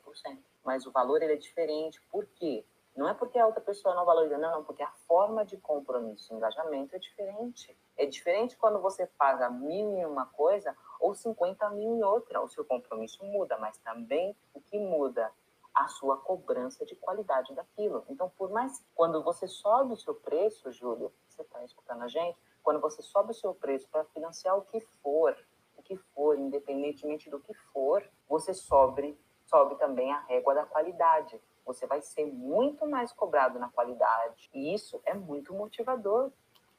Mas 0.64 0.86
o 0.86 0.92
valor 0.92 1.22
ele 1.22 1.32
é 1.32 1.36
diferente. 1.36 2.00
Por 2.10 2.26
quê? 2.26 2.64
Não 2.96 3.08
é 3.08 3.14
porque 3.14 3.38
a 3.38 3.46
outra 3.46 3.60
pessoa 3.60 3.94
não 3.94 4.04
valoriza, 4.04 4.36
não, 4.36 4.50
não, 4.50 4.64
porque 4.64 4.82
a 4.82 4.90
forma 5.06 5.44
de 5.44 5.56
compromisso, 5.56 6.34
engajamento 6.34 6.94
é 6.94 6.98
diferente. 6.98 7.76
É 7.96 8.04
diferente 8.04 8.56
quando 8.56 8.80
você 8.80 9.06
paga 9.06 9.48
mil 9.48 9.96
em 9.96 10.04
uma 10.04 10.26
coisa 10.26 10.76
ou 10.98 11.14
50 11.14 11.70
mil 11.70 11.96
em 11.96 12.02
outra. 12.02 12.40
O 12.42 12.48
seu 12.48 12.64
compromisso 12.64 13.24
muda, 13.24 13.56
mas 13.58 13.78
também 13.78 14.36
o 14.52 14.60
que 14.60 14.78
muda 14.78 15.32
a 15.74 15.88
sua 15.88 16.16
cobrança 16.16 16.84
de 16.84 16.96
qualidade 16.96 17.54
daquilo. 17.54 18.04
Então, 18.08 18.28
por 18.36 18.50
mais 18.50 18.84
quando 18.94 19.22
você 19.22 19.46
sobe 19.46 19.94
o 19.94 19.96
seu 19.96 20.14
preço, 20.14 20.72
Júlio, 20.72 21.12
você 21.28 21.42
está 21.42 21.64
escutando 21.64 22.02
a 22.02 22.08
gente, 22.08 22.38
quando 22.62 22.80
você 22.80 23.02
sobe 23.02 23.30
o 23.30 23.34
seu 23.34 23.54
preço 23.54 23.88
para 23.88 24.04
financiar 24.06 24.58
o 24.58 24.62
que 24.62 24.80
for, 25.02 25.36
o 25.76 25.82
que 25.82 25.96
for, 25.96 26.38
independentemente 26.38 27.30
do 27.30 27.40
que 27.40 27.54
for, 27.72 28.04
você 28.28 28.52
sobe, 28.52 29.18
sobe 29.46 29.76
também 29.76 30.12
a 30.12 30.20
régua 30.20 30.54
da 30.54 30.66
qualidade 30.66 31.40
você 31.64 31.86
vai 31.86 32.00
ser 32.00 32.26
muito 32.26 32.86
mais 32.86 33.12
cobrado 33.12 33.58
na 33.58 33.68
qualidade. 33.68 34.50
E 34.52 34.74
isso 34.74 35.00
é 35.04 35.14
muito 35.14 35.54
motivador, 35.54 36.30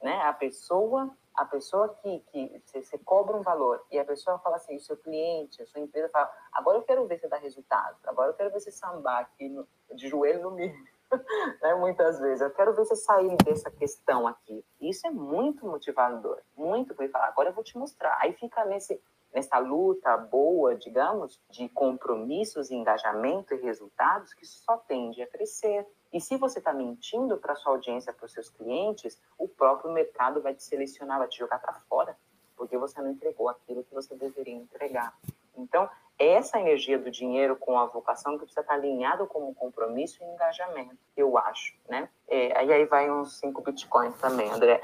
né? 0.02 0.22
A 0.24 0.34
pessoa, 0.34 1.10
a 1.36 1.46
pessoa 1.46 1.90
que, 2.02 2.20
que 2.32 2.62
você, 2.66 2.98
cobra 3.00 3.36
um 3.38 3.42
valor 3.42 3.84
e 3.92 4.00
a 4.00 4.06
pessoa 4.06 4.40
fala 4.40 4.58
assim, 4.58 4.76
o 4.76 4.82
seu 4.82 4.98
cliente, 4.98 5.62
a 5.62 5.66
sua 5.66 5.82
empresa 5.82 6.10
fala, 6.10 6.32
agora 6.52 6.78
eu 6.78 6.84
quero 6.84 7.06
ver 7.06 7.20
você 7.20 7.28
dar 7.28 7.38
resultado, 7.38 7.98
agora 8.06 8.32
eu 8.32 8.34
quero 8.34 8.52
ver 8.52 8.60
você 8.60 8.72
sambar 8.72 9.20
aqui 9.20 9.48
no, 9.48 9.68
de 9.94 10.08
joelho 10.08 10.42
no 10.42 10.52
milho. 10.52 10.92
né? 11.62 11.76
Muitas 11.76 12.20
vezes, 12.20 12.42
eu 12.42 12.52
quero 12.52 12.74
ver 12.74 12.86
você 12.86 12.96
sair 12.96 13.36
dessa 13.44 13.70
questão 13.70 14.28
aqui. 14.28 14.66
Isso 14.80 15.06
é 15.06 15.12
muito 15.12 15.66
motivador, 15.66 16.42
muito, 16.56 16.96
porque 16.96 17.12
falar, 17.12 17.28
agora 17.28 17.50
eu 17.50 17.54
vou 17.54 17.64
te 17.64 17.78
mostrar. 17.78 18.18
Aí 18.22 18.34
fica 18.34 18.66
nesse, 18.66 19.02
nessa 19.34 19.58
luta 19.58 20.16
boa, 20.18 20.76
digamos, 20.76 21.42
de 21.50 21.70
compromissos, 21.70 22.72
engajamento 22.72 23.54
e 23.54 23.62
resultados 23.62 24.34
que 24.34 24.46
só 24.46 24.78
tende 24.78 25.22
a 25.22 25.28
crescer. 25.28 25.88
E 26.12 26.20
se 26.20 26.38
você 26.38 26.60
está 26.60 26.74
mentindo 26.74 27.38
para 27.38 27.56
sua 27.56 27.74
audiência, 27.74 28.14
para 28.14 28.26
os 28.26 28.34
seus 28.34 28.50
clientes, 28.50 29.20
o 29.38 29.48
próprio 29.48 29.92
mercado 29.94 30.42
vai 30.42 30.54
te 30.54 30.64
selecionar, 30.64 31.20
vai 31.20 31.28
te 31.28 31.40
jogar 31.40 31.60
para 31.60 31.74
fora, 31.74 32.18
porque 32.56 32.78
você 32.78 33.02
não 33.02 33.12
entregou 33.12 33.48
aquilo 33.48 33.84
que 33.84 33.94
você 33.94 34.16
deveria 34.16 34.56
entregar. 34.56 35.18
Então, 35.56 35.90
essa 36.28 36.60
energia 36.60 36.98
do 37.00 37.10
dinheiro 37.10 37.56
com 37.56 37.78
a 37.78 37.86
vocação 37.86 38.34
que 38.34 38.40
precisa 38.40 38.62
estar 38.62 38.74
alinhado 38.74 39.26
com 39.28 39.50
o 39.50 39.54
compromisso 39.54 40.22
e 40.22 40.26
engajamento, 40.26 40.98
eu 41.16 41.38
acho, 41.38 41.74
né? 41.90 42.10
É, 42.28 42.58
aí 42.58 42.86
vai 42.86 43.10
uns 43.12 43.40
cinco 43.40 43.62
bitcoins 43.62 44.16
também, 44.20 44.50
André. 44.50 44.82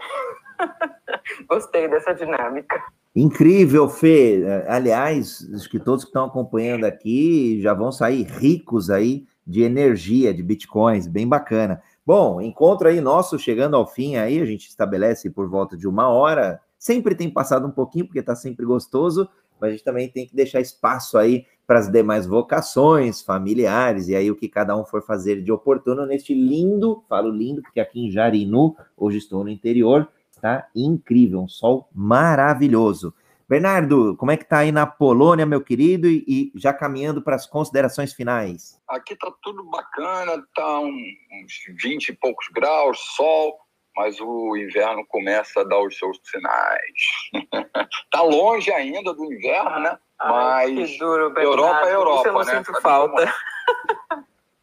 Gostei 1.48 1.88
dessa 1.88 2.14
dinâmica. 2.14 2.84
Incrível, 3.16 3.90
Fê. 3.90 4.44
Aliás, 4.68 5.48
acho 5.54 5.70
que 5.70 5.80
todos 5.80 6.04
que 6.04 6.10
estão 6.10 6.26
acompanhando 6.26 6.86
aqui 6.86 7.60
já 7.62 7.74
vão 7.74 7.92
sair 7.92 8.24
ricos 8.24 8.90
aí 8.90 9.26
de 9.46 9.64
energia, 9.64 10.34
de 10.34 10.44
bitcoins, 10.44 11.08
bem 11.08 11.28
bacana. 11.28 11.82
Bom, 12.06 12.40
encontro 12.42 12.88
aí 12.88 13.02
nosso 13.02 13.40
chegando 13.40 13.76
ao 13.76 13.88
fim 13.88 14.18
aí, 14.18 14.40
a 14.40 14.46
gente 14.46 14.68
estabelece 14.68 15.30
por 15.30 15.50
volta 15.50 15.76
de 15.76 15.88
uma 15.88 16.10
hora. 16.10 16.62
Sempre 16.78 17.16
tem 17.16 17.30
passado 17.30 17.66
um 17.66 17.72
pouquinho, 17.72 18.06
porque 18.06 18.20
está 18.20 18.36
sempre 18.36 18.66
gostoso, 18.66 19.28
mas 19.60 19.70
a 19.70 19.72
gente 19.72 19.84
também 19.84 20.10
tem 20.10 20.28
que 20.28 20.36
deixar 20.36 20.60
espaço 20.60 21.18
aí 21.18 21.46
para 21.66 21.80
as 21.80 21.92
demais 21.92 22.26
vocações 22.26 23.22
familiares, 23.22 24.08
e 24.08 24.16
aí 24.16 24.32
o 24.32 24.36
que 24.36 24.48
cada 24.48 24.76
um 24.76 24.86
for 24.86 25.02
fazer 25.02 25.42
de 25.42 25.52
oportuno 25.52 26.06
neste 26.06 26.34
lindo, 26.34 27.04
falo 27.10 27.30
lindo, 27.30 27.62
porque 27.62 27.80
aqui 27.80 28.06
em 28.06 28.10
Jarinu, 28.10 28.76
hoje 28.96 29.18
estou 29.18 29.44
no 29.44 29.50
interior, 29.50 30.08
Tá 30.42 30.68
incrível, 30.76 31.42
um 31.42 31.48
sol 31.48 31.90
maravilhoso. 31.94 33.14
Bernardo, 33.50 34.16
como 34.18 34.32
é 34.32 34.38
que 34.38 34.44
tá 34.44 34.60
aí 34.60 34.72
na 34.74 34.86
Polônia, 34.86 35.46
meu 35.46 35.62
querido, 35.62 36.08
e, 36.08 36.52
já 36.56 36.74
caminhando 36.74 37.22
para 37.22 37.36
as 37.36 37.48
considerações 37.48 38.14
finais? 38.14 38.80
Aqui 38.90 39.16
tá 39.16 39.32
tudo 39.42 39.64
bacana, 39.70 40.44
tá 40.54 40.80
um, 40.80 40.92
uns 40.92 41.82
20 41.82 42.10
e 42.10 42.14
poucos 42.14 42.48
graus, 42.54 43.00
sol, 43.16 43.58
mas 43.98 44.20
o 44.22 44.56
inverno 44.56 45.04
começa 45.08 45.62
a 45.62 45.64
dar 45.64 45.82
os 45.82 45.98
seus 45.98 46.20
sinais. 46.24 47.42
tá 48.12 48.22
longe 48.22 48.72
ainda 48.72 49.12
do 49.14 49.34
inverno, 49.34 49.80
né? 49.80 49.98
Ai, 50.20 50.72
mas 50.72 50.98
duro, 51.00 51.34
Europa 51.40 51.88
é 51.88 51.94
Europa, 51.96 52.20
Isso 52.20 52.28
eu 52.28 52.34
não 52.34 52.46
né? 52.46 52.64
sinto 52.64 52.82
falta. 52.82 53.34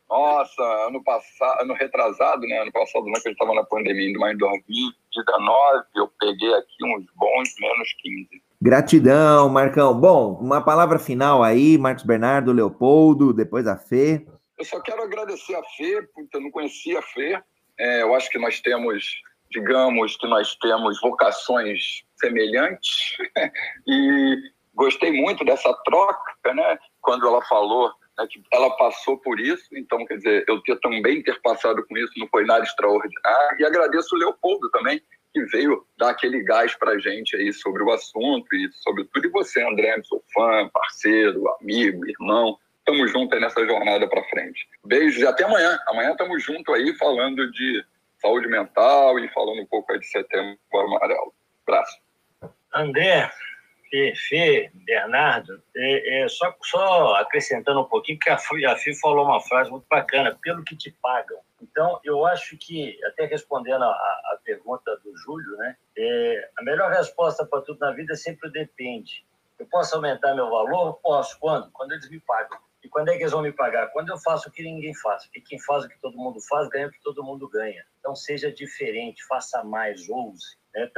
Nossa, 0.09 0.63
ano 0.87 1.03
passado, 1.03 1.63
ano 1.63 1.75
retrasado, 1.75 2.43
né? 2.43 2.61
Ano 2.61 2.71
passado, 2.71 3.05
não, 3.07 3.15
que 3.15 3.29
a 3.29 3.31
gente 3.31 3.33
estava 3.33 3.55
na 3.55 3.65
pandemia, 3.65 4.17
mas 4.19 4.35
em 4.35 4.39
2019 4.39 5.85
eu 5.97 6.09
peguei 6.21 6.55
aqui 6.55 6.85
uns 6.85 7.05
bons 7.17 7.55
menos 7.59 7.93
15. 8.01 8.29
Gratidão, 8.63 9.49
Marcão. 9.49 9.99
Bom, 9.99 10.35
uma 10.41 10.61
palavra 10.61 10.99
final 11.01 11.43
aí, 11.43 11.77
Marcos 11.77 12.05
Bernardo, 12.05 12.53
Leopoldo, 12.53 13.33
depois 13.33 13.67
a 13.67 13.77
Fê. 13.77 14.25
Eu 14.57 14.65
só 14.65 14.81
quero 14.81 15.03
agradecer 15.03 15.57
a 15.57 15.63
Fê, 15.77 16.03
porque 16.15 16.37
eu 16.37 16.41
não 16.41 16.51
conhecia 16.53 17.01
a 17.01 17.03
Fê. 17.03 17.43
É, 17.79 18.03
eu 18.03 18.15
acho 18.15 18.31
que 18.31 18.39
nós 18.39 18.61
temos, 18.61 19.23
digamos, 19.51 20.17
que 20.17 20.27
nós 20.27 20.55
temos 20.57 21.01
vocações 21.01 22.03
semelhantes 22.17 23.17
e 23.87 24.37
gostei 24.75 25.13
muito 25.13 25.45
dessa 25.45 25.73
troca, 25.85 26.55
né? 26.55 26.79
Quando 27.01 27.27
ela 27.27 27.43
falou 27.43 27.93
né, 28.19 28.27
que 28.31 28.43
ela 28.53 28.71
passou 28.77 29.19
por 29.19 29.39
isso, 29.41 29.69
então, 29.73 30.05
quer 30.07 30.17
dizer, 30.17 30.45
eu 30.49 30.61
ter, 30.63 30.79
também 30.81 31.23
ter 31.23 31.41
passado 31.43 31.85
com 31.87 31.97
isso 31.97 32.13
não 32.17 32.29
foi 32.29 32.45
nada 32.45 32.65
extraordinário. 32.65 33.61
E 33.61 33.65
agradeço 33.65 34.15
o 34.15 34.19
Leopoldo 34.19 34.71
também, 34.71 35.01
que 35.33 35.45
veio 35.47 35.85
dar 35.99 36.11
aquele 36.11 36.43
gás 36.43 36.75
para 36.77 36.99
gente 36.99 37.37
aí 37.37 37.53
sobre 37.53 37.83
o 37.83 37.91
assunto 37.91 38.55
e 38.55 38.71
sobre 38.73 39.05
tudo. 39.05 39.27
E 39.27 39.31
você, 39.31 39.63
André, 39.63 40.01
sou 40.05 40.23
fã, 40.33 40.69
parceiro, 40.73 41.45
amigo, 41.61 42.07
irmão. 42.07 42.57
Estamos 42.87 43.11
juntos 43.11 43.41
nessa 43.41 43.65
jornada 43.67 44.07
para 44.07 44.23
frente. 44.25 44.69
Beijos 44.85 45.19
e 45.19 45.27
até 45.27 45.45
amanhã. 45.45 45.79
Amanhã 45.87 46.11
estamos 46.11 46.43
juntos 46.43 46.75
aí 46.75 46.95
falando 46.99 47.51
de 47.51 47.83
saúde 48.19 48.47
mental 48.47 49.19
e 49.19 49.27
falando 49.33 49.63
um 49.63 49.67
pouco 49.67 49.91
aí 49.91 49.99
de 49.99 50.07
setembro 50.07 50.59
amarelo. 50.75 51.33
Abraço. 51.67 51.99
André, 52.75 53.31
Fê, 54.29 54.71
Bernardo, 54.75 55.63
é, 55.75 56.25
é, 56.25 56.29
só, 56.29 56.55
só 56.63 57.15
acrescentando 57.15 57.81
um 57.81 57.85
pouquinho, 57.85 58.19
porque 58.19 58.29
a 58.29 58.37
Fê, 58.37 58.67
a 58.67 58.77
Fê 58.77 58.95
falou 58.97 59.25
uma 59.25 59.41
frase 59.41 59.71
muito 59.71 59.87
bacana, 59.89 60.37
pelo 60.43 60.63
que 60.63 60.77
te 60.77 60.91
pagam. 61.01 61.39
Então, 61.63 61.99
eu 62.05 62.27
acho 62.27 62.55
que, 62.59 62.99
até 63.07 63.25
respondendo 63.25 63.83
a, 63.83 63.89
a 63.89 64.39
pergunta 64.45 64.95
do 65.03 65.17
Júlio, 65.17 65.57
né, 65.57 65.75
é, 65.97 66.51
a 66.59 66.63
melhor 66.63 66.91
resposta 66.91 67.47
para 67.47 67.63
tudo 67.63 67.79
na 67.79 67.93
vida 67.93 68.15
sempre 68.15 68.51
depende. 68.51 69.25
Eu 69.59 69.67
posso 69.67 69.95
aumentar 69.95 70.35
meu 70.35 70.51
valor? 70.51 70.99
Posso. 71.03 71.39
Quando? 71.39 71.71
Quando 71.71 71.93
eles 71.93 72.11
me 72.11 72.21
pagam. 72.21 72.59
Quando 72.95 73.09
é 73.09 73.17
que 73.17 73.25
eles 73.25 73.33
vão 73.33 73.43
me 73.43 73.51
pagar? 73.51 73.89
Quando 73.89 74.11
eu 74.11 74.19
faço 74.19 74.49
o 74.49 74.53
que 74.53 74.63
ninguém 74.63 74.95
faz. 74.95 75.29
E 75.35 75.41
quem 75.41 75.59
faz 75.59 75.85
o 75.85 75.89
que 75.89 75.99
todo 75.99 76.17
mundo 76.17 76.41
faz, 76.41 76.69
ganha 76.69 76.87
o 76.87 76.93
que 76.93 77.03
todo 77.03 77.25
mundo 77.25 77.49
ganha. 77.49 77.85
Então, 77.99 78.15
seja 78.15 78.53
diferente, 78.53 79.27
faça 79.27 79.65
mais, 79.65 80.09
ouse. 80.09 80.57
Né? 80.73 80.89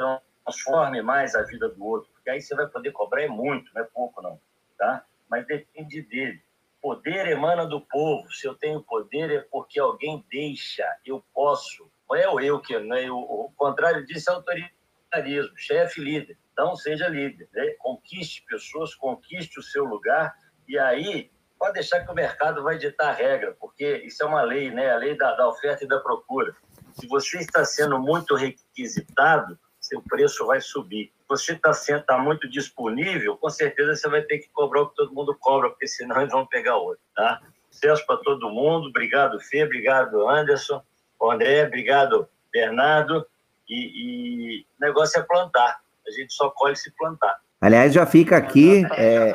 Transforme 0.44 1.01
mais 1.01 1.34
a 1.34 1.42
vida 1.44 1.70
do 1.70 1.82
outro. 1.82 2.11
Porque 2.12 2.28
aí 2.28 2.42
você 2.42 2.55
vai 2.55 2.66
poder 2.66 2.92
cobrar 2.92 3.22
é 3.22 3.28
muito, 3.28 3.72
não 3.74 3.80
é 3.80 3.84
pouco, 3.86 4.20
não. 4.20 4.38
Tá? 4.76 5.07
Mas 5.26 5.47
depende 5.47 6.03
dele. 6.03 6.42
Poder 6.82 7.28
emana 7.28 7.64
do 7.64 7.80
povo. 7.80 8.30
Se 8.30 8.47
eu 8.47 8.55
tenho 8.55 8.82
poder 8.82 9.30
é 9.30 9.40
porque 9.51 9.80
alguém 9.80 10.22
deixa. 10.30 10.84
Eu 11.03 11.24
posso. 11.32 11.90
Não 12.11 12.14
é 12.14 12.28
o 12.28 12.38
eu 12.38 12.61
que... 12.61 12.78
Não 12.78 12.94
é 12.94 13.11
o 13.11 13.51
contrário 13.57 14.05
disso 14.05 14.30
é 14.30 14.34
autoritarismo. 14.34 15.57
Chefe, 15.57 16.03
líder. 16.03 16.36
Então, 16.53 16.76
seja 16.76 17.09
líder. 17.09 17.49
Né? 17.55 17.74
Conquiste 17.78 18.44
pessoas, 18.44 18.94
conquiste 18.94 19.59
o 19.59 19.62
seu 19.62 19.86
lugar. 19.86 20.36
E 20.68 20.78
aí, 20.78 21.30
pode 21.59 21.74
deixar 21.74 22.04
que 22.04 22.11
o 22.11 22.14
mercado 22.14 22.62
vai 22.62 22.78
ditar 22.78 23.09
a 23.09 23.12
regra, 23.12 23.57
porque 23.59 23.98
isso 24.04 24.22
é 24.22 24.26
uma 24.26 24.42
lei, 24.42 24.70
né? 24.70 24.90
A 24.90 24.96
lei 24.96 25.16
da, 25.16 25.34
da 25.34 25.48
oferta 25.48 25.84
e 25.84 25.88
da 25.88 25.98
procura. 25.98 26.54
Se 26.94 27.07
você 27.07 27.38
está 27.38 27.64
sendo 27.64 27.98
muito 27.98 28.34
requisitado, 28.34 29.59
seu 29.80 30.02
preço 30.02 30.46
vai 30.46 30.61
subir. 30.61 31.12
Se 31.20 31.28
você 31.28 31.52
está 31.52 31.72
tá 32.00 32.18
muito 32.18 32.48
disponível, 32.48 33.36
com 33.36 33.50
certeza 33.50 33.94
você 33.94 34.09
vai 34.09 34.22
ter 34.22 34.38
que 34.38 34.48
cobrar 34.50 34.82
o 34.82 34.88
que 34.88 34.96
todo 34.96 35.12
mundo 35.12 35.36
cobra, 35.38 35.70
porque 35.70 35.86
senão 35.86 36.16
eles 36.20 36.32
vão 36.32 36.46
pegar 36.46 36.76
outro, 36.76 37.02
tá? 37.14 37.40
Sucesso 37.70 38.07
para 38.07 38.16
todo 38.18 38.50
mundo. 38.50 38.88
Obrigado, 38.88 39.38
Fê. 39.40 39.64
Obrigado, 39.64 40.28
Anderson. 40.28 40.82
André, 41.22 41.66
obrigado, 41.66 42.28
Bernardo. 42.52 43.26
E, 43.68 44.61
e 44.61 44.61
o 44.62 44.80
negócio 44.80 45.18
é 45.18 45.22
plantar. 45.22 45.80
A 46.07 46.11
gente 46.11 46.32
só 46.32 46.50
colhe 46.50 46.76
se 46.76 46.90
plantar. 46.92 47.40
Aliás, 47.61 47.92
já 47.92 48.04
fica 48.04 48.36
aqui 48.36 48.84
é, 48.96 49.32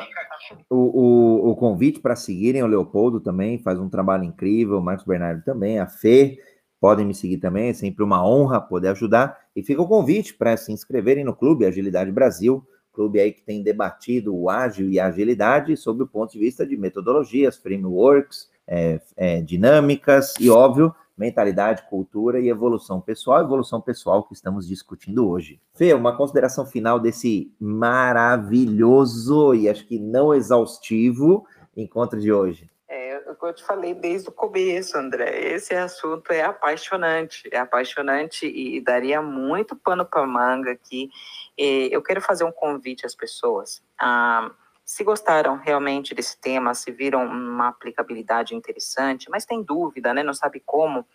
o, 0.70 0.76
o, 0.76 1.50
o, 1.50 1.56
convite 1.56 2.00
para 2.00 2.14
seguirem 2.14 2.62
o 2.62 2.66
Leopoldo 2.66 3.20
também, 3.20 3.58
faz 3.58 3.78
um 3.78 3.88
trabalho 3.88 4.24
incrível, 4.24 4.78
o 4.78 4.82
Marcos 4.82 5.04
Bernardo 5.04 5.42
também, 5.44 5.78
a 5.78 5.86
Fê, 5.86 6.38
podem 6.80 7.06
me 7.06 7.14
seguir 7.14 7.38
também, 7.38 7.68
é 7.68 7.74
sempre 7.74 8.04
uma 8.04 8.26
honra 8.26 8.60
poder 8.60 8.88
ajudar. 8.88 9.38
E 9.54 9.62
fica 9.62 9.82
o 9.82 9.88
convite 9.88 10.34
para 10.34 10.56
se 10.56 10.72
inscreverem 10.72 11.24
no 11.24 11.34
Clube 11.34 11.66
Agilidade 11.66 12.10
Brasil, 12.10 12.66
clube 12.92 13.20
aí 13.20 13.32
que 13.32 13.42
tem 13.42 13.62
debatido 13.62 14.34
o 14.34 14.50
ágil 14.50 14.90
e 14.90 15.00
a 15.00 15.06
agilidade 15.06 15.76
sob 15.76 16.02
o 16.02 16.06
ponto 16.06 16.32
de 16.32 16.38
vista 16.38 16.66
de 16.66 16.76
metodologias, 16.76 17.56
frameworks, 17.56 18.50
é, 18.66 19.00
é, 19.16 19.40
dinâmicas 19.40 20.34
e, 20.40 20.50
óbvio, 20.50 20.94
mentalidade, 21.16 21.88
cultura 21.88 22.40
e 22.40 22.48
evolução 22.48 23.00
pessoal, 23.00 23.40
evolução 23.42 23.80
pessoal 23.80 24.24
que 24.24 24.34
estamos 24.34 24.66
discutindo 24.66 25.28
hoje. 25.28 25.60
Fê, 25.74 25.92
uma 25.94 26.16
consideração 26.16 26.66
final 26.66 26.98
desse 26.98 27.52
maravilhoso 27.60 29.54
e 29.54 29.68
acho 29.68 29.86
que 29.86 29.98
não 29.98 30.34
exaustivo 30.34 31.46
encontro 31.76 32.20
de 32.20 32.32
hoje. 32.32 32.70
É, 32.88 33.22
eu 33.42 33.54
te 33.54 33.64
falei 33.64 33.94
desde 33.94 34.28
o 34.28 34.32
começo, 34.32 34.96
André, 34.98 35.54
esse 35.54 35.74
assunto 35.74 36.30
é 36.30 36.42
apaixonante, 36.42 37.48
é 37.50 37.58
apaixonante 37.58 38.46
e 38.46 38.80
daria 38.80 39.22
muito 39.22 39.74
pano 39.74 40.04
para 40.04 40.26
manga 40.26 40.72
aqui. 40.72 41.10
Eu 41.56 42.02
quero 42.02 42.20
fazer 42.20 42.44
um 42.44 42.52
convite 42.52 43.06
às 43.06 43.14
pessoas. 43.14 43.82
Ah, 43.98 44.50
se 44.92 45.02
gostaram 45.04 45.56
realmente 45.56 46.14
desse 46.14 46.36
tema, 46.36 46.74
se 46.74 46.92
viram 46.92 47.24
uma 47.24 47.68
aplicabilidade 47.68 48.54
interessante, 48.54 49.30
mas 49.30 49.46
tem 49.46 49.62
dúvida, 49.62 50.12
né? 50.12 50.22
Não 50.22 50.34
sabe 50.34 50.60
como, 50.60 51.06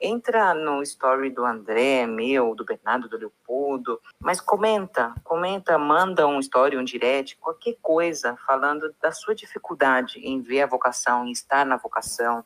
entra 0.00 0.52
no 0.52 0.82
story 0.82 1.30
do 1.30 1.44
André, 1.44 2.08
meu, 2.08 2.56
do 2.56 2.64
Bernardo, 2.64 3.08
do 3.08 3.16
Leopoldo, 3.16 4.00
mas 4.18 4.40
comenta, 4.40 5.14
comenta, 5.22 5.78
manda 5.78 6.26
um 6.26 6.40
story, 6.40 6.76
um 6.76 6.82
direct, 6.82 7.36
qualquer 7.36 7.76
coisa 7.80 8.36
falando 8.44 8.92
da 9.00 9.12
sua 9.12 9.32
dificuldade 9.32 10.18
em 10.18 10.42
ver 10.42 10.62
a 10.62 10.66
vocação, 10.66 11.24
em 11.24 11.30
estar 11.30 11.64
na 11.64 11.76
vocação, 11.76 12.44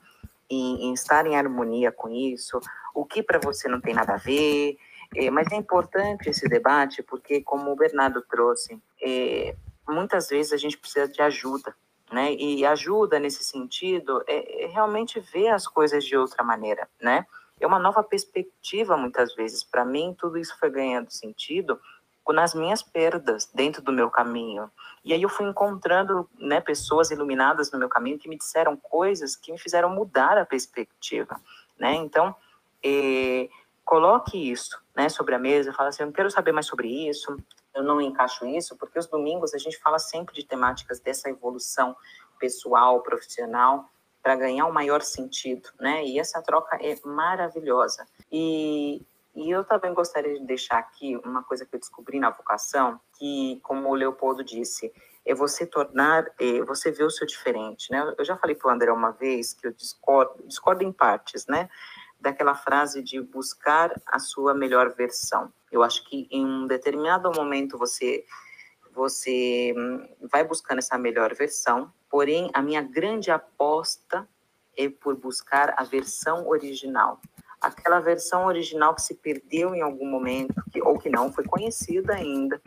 em, 0.50 0.88
em 0.88 0.92
estar 0.92 1.26
em 1.26 1.34
harmonia 1.34 1.90
com 1.90 2.10
isso, 2.10 2.60
o 2.94 3.06
que 3.06 3.22
para 3.22 3.38
você 3.38 3.68
não 3.68 3.80
tem 3.80 3.94
nada 3.94 4.14
a 4.14 4.18
ver. 4.18 4.76
É, 5.16 5.30
mas 5.30 5.50
é 5.50 5.56
importante 5.56 6.28
esse 6.28 6.46
debate 6.46 7.02
porque, 7.02 7.40
como 7.40 7.70
o 7.70 7.76
Bernardo 7.76 8.20
trouxe, 8.20 8.78
é, 9.00 9.54
muitas 9.88 10.28
vezes 10.28 10.52
a 10.52 10.56
gente 10.56 10.78
precisa 10.78 11.08
de 11.08 11.20
ajuda, 11.20 11.74
né? 12.12 12.32
E 12.34 12.64
ajuda 12.64 13.18
nesse 13.18 13.44
sentido 13.44 14.22
é, 14.26 14.64
é, 14.64 14.66
realmente 14.66 15.20
ver 15.20 15.48
as 15.48 15.66
coisas 15.66 16.04
de 16.04 16.16
outra 16.16 16.42
maneira, 16.42 16.88
né? 17.00 17.26
É 17.60 17.66
uma 17.66 17.78
nova 17.78 18.02
perspectiva 18.02 18.96
muitas 18.96 19.34
vezes. 19.34 19.62
Para 19.62 19.84
mim, 19.84 20.14
tudo 20.18 20.38
isso 20.38 20.56
foi 20.58 20.70
ganhando 20.70 21.10
sentido 21.10 21.80
nas 22.32 22.54
minhas 22.54 22.82
perdas 22.82 23.50
dentro 23.54 23.82
do 23.82 23.92
meu 23.92 24.10
caminho. 24.10 24.70
E 25.04 25.12
aí 25.12 25.22
eu 25.22 25.28
fui 25.28 25.46
encontrando, 25.46 26.28
né, 26.38 26.60
pessoas 26.60 27.10
iluminadas 27.10 27.70
no 27.70 27.78
meu 27.78 27.88
caminho 27.88 28.18
que 28.18 28.28
me 28.28 28.38
disseram 28.38 28.76
coisas 28.76 29.36
que 29.36 29.52
me 29.52 29.58
fizeram 29.58 29.90
mudar 29.90 30.38
a 30.38 30.46
perspectiva, 30.46 31.38
né? 31.78 31.94
Então, 31.94 32.34
é, 32.82 33.48
coloque 33.84 34.50
isso, 34.50 34.80
né, 34.96 35.08
sobre 35.08 35.34
a 35.34 35.38
mesa, 35.38 35.72
fala 35.72 35.90
assim, 35.90 36.02
eu 36.02 36.12
quero 36.12 36.30
saber 36.30 36.52
mais 36.52 36.66
sobre 36.66 36.88
isso, 37.08 37.36
eu 37.74 37.82
não 37.82 38.00
encaixo 38.00 38.46
isso, 38.46 38.76
porque 38.76 38.98
os 38.98 39.06
domingos 39.06 39.54
a 39.54 39.58
gente 39.58 39.78
fala 39.78 39.98
sempre 39.98 40.34
de 40.34 40.44
temáticas 40.44 41.00
dessa 41.00 41.28
evolução 41.28 41.96
pessoal, 42.38 43.02
profissional, 43.02 43.90
para 44.22 44.36
ganhar 44.36 44.66
um 44.66 44.72
maior 44.72 45.02
sentido, 45.02 45.68
né? 45.78 46.04
E 46.04 46.18
essa 46.18 46.40
troca 46.40 46.76
é 46.80 46.98
maravilhosa. 47.04 48.06
E, 48.32 49.02
e 49.34 49.50
eu 49.50 49.64
também 49.64 49.92
gostaria 49.92 50.38
de 50.38 50.46
deixar 50.46 50.78
aqui 50.78 51.16
uma 51.24 51.42
coisa 51.42 51.66
que 51.66 51.76
eu 51.76 51.80
descobri 51.80 52.18
na 52.18 52.30
vocação, 52.30 52.98
que, 53.18 53.60
como 53.62 53.88
o 53.90 53.94
Leopoldo 53.94 54.42
disse, 54.42 54.90
é 55.26 55.34
você 55.34 55.66
tornar, 55.66 56.26
é 56.38 56.62
você 56.62 56.90
ver 56.90 57.04
o 57.04 57.10
seu 57.10 57.26
diferente, 57.26 57.90
né? 57.90 58.14
Eu 58.16 58.24
já 58.24 58.36
falei 58.36 58.54
para 58.54 58.68
o 58.68 58.74
André 58.74 58.92
uma 58.92 59.10
vez 59.10 59.52
que 59.52 59.66
eu 59.66 59.72
discordo, 59.72 60.42
discordo 60.46 60.82
em 60.82 60.92
partes, 60.92 61.46
né? 61.46 61.68
Daquela 62.24 62.54
frase 62.54 63.02
de 63.02 63.20
buscar 63.20 63.92
a 64.06 64.18
sua 64.18 64.54
melhor 64.54 64.94
versão. 64.94 65.52
Eu 65.70 65.82
acho 65.82 66.02
que 66.08 66.26
em 66.30 66.42
um 66.42 66.66
determinado 66.66 67.30
momento 67.30 67.76
você 67.76 68.24
você 68.94 69.74
hum, 69.76 70.08
vai 70.32 70.42
buscando 70.42 70.78
essa 70.78 70.96
melhor 70.96 71.34
versão, 71.34 71.92
porém 72.08 72.48
a 72.54 72.62
minha 72.62 72.80
grande 72.80 73.30
aposta 73.30 74.26
é 74.74 74.88
por 74.88 75.16
buscar 75.16 75.74
a 75.76 75.84
versão 75.84 76.48
original. 76.48 77.20
Aquela 77.60 78.00
versão 78.00 78.46
original 78.46 78.94
que 78.94 79.02
se 79.02 79.14
perdeu 79.14 79.74
em 79.74 79.82
algum 79.82 80.06
momento, 80.06 80.54
que, 80.70 80.80
ou 80.80 80.98
que 80.98 81.10
não 81.10 81.30
foi 81.30 81.44
conhecida 81.44 82.14
ainda. 82.14 82.58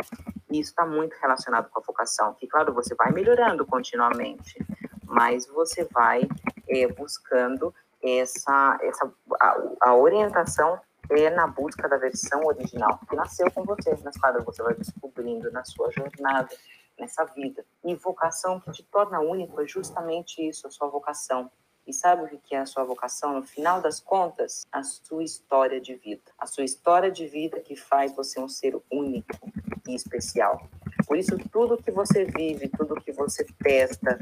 E 0.51 0.59
isso 0.59 0.69
está 0.69 0.85
muito 0.85 1.15
relacionado 1.19 1.69
com 1.69 1.79
a 1.79 1.83
vocação, 1.83 2.35
que, 2.35 2.47
claro, 2.47 2.73
você 2.73 2.93
vai 2.93 3.11
melhorando 3.11 3.65
continuamente, 3.65 4.63
mas 5.03 5.47
você 5.47 5.83
vai 5.85 6.27
é, 6.67 6.87
buscando 6.87 7.73
essa, 8.01 8.77
essa 8.81 9.11
a, 9.39 9.57
a 9.81 9.95
orientação 9.95 10.79
é 11.09 11.29
na 11.29 11.47
busca 11.47 11.87
da 11.87 11.97
versão 11.97 12.43
original 12.45 12.99
que 13.09 13.15
nasceu 13.15 13.49
com 13.51 13.63
você, 13.63 13.97
mas 14.03 14.17
claro, 14.17 14.43
você 14.43 14.61
vai 14.61 14.73
descobrindo 14.73 15.51
na 15.51 15.63
sua 15.63 15.89
jornada, 15.91 16.49
nessa 16.99 17.23
vida. 17.25 17.65
E 17.83 17.95
vocação 17.95 18.59
que 18.59 18.71
te 18.71 18.83
torna 18.83 19.19
único 19.19 19.61
é 19.61 19.67
justamente 19.67 20.45
isso, 20.45 20.67
a 20.67 20.71
sua 20.71 20.87
vocação. 20.87 21.49
E 21.85 21.93
sabe 21.93 22.23
o 22.23 22.39
que 22.39 22.53
é 22.53 22.59
a 22.59 22.65
sua 22.65 22.83
vocação? 22.83 23.33
No 23.33 23.43
final 23.43 23.79
das 23.79 24.01
contas, 24.01 24.67
a 24.73 24.83
sua 24.83 25.23
história 25.23 25.79
de 25.79 25.95
vida. 25.95 26.23
A 26.37 26.45
sua 26.45 26.65
história 26.65 27.09
de 27.09 27.25
vida 27.27 27.61
que 27.61 27.77
faz 27.77 28.13
você 28.13 28.41
um 28.41 28.49
ser 28.49 28.77
único 28.91 29.49
e 29.87 29.95
especial. 29.95 30.67
Por 31.07 31.15
isso, 31.15 31.37
tudo 31.49 31.81
que 31.81 31.89
você 31.89 32.25
vive, 32.25 32.67
tudo 32.67 32.99
que 32.99 33.13
você 33.13 33.45
testa, 33.63 34.19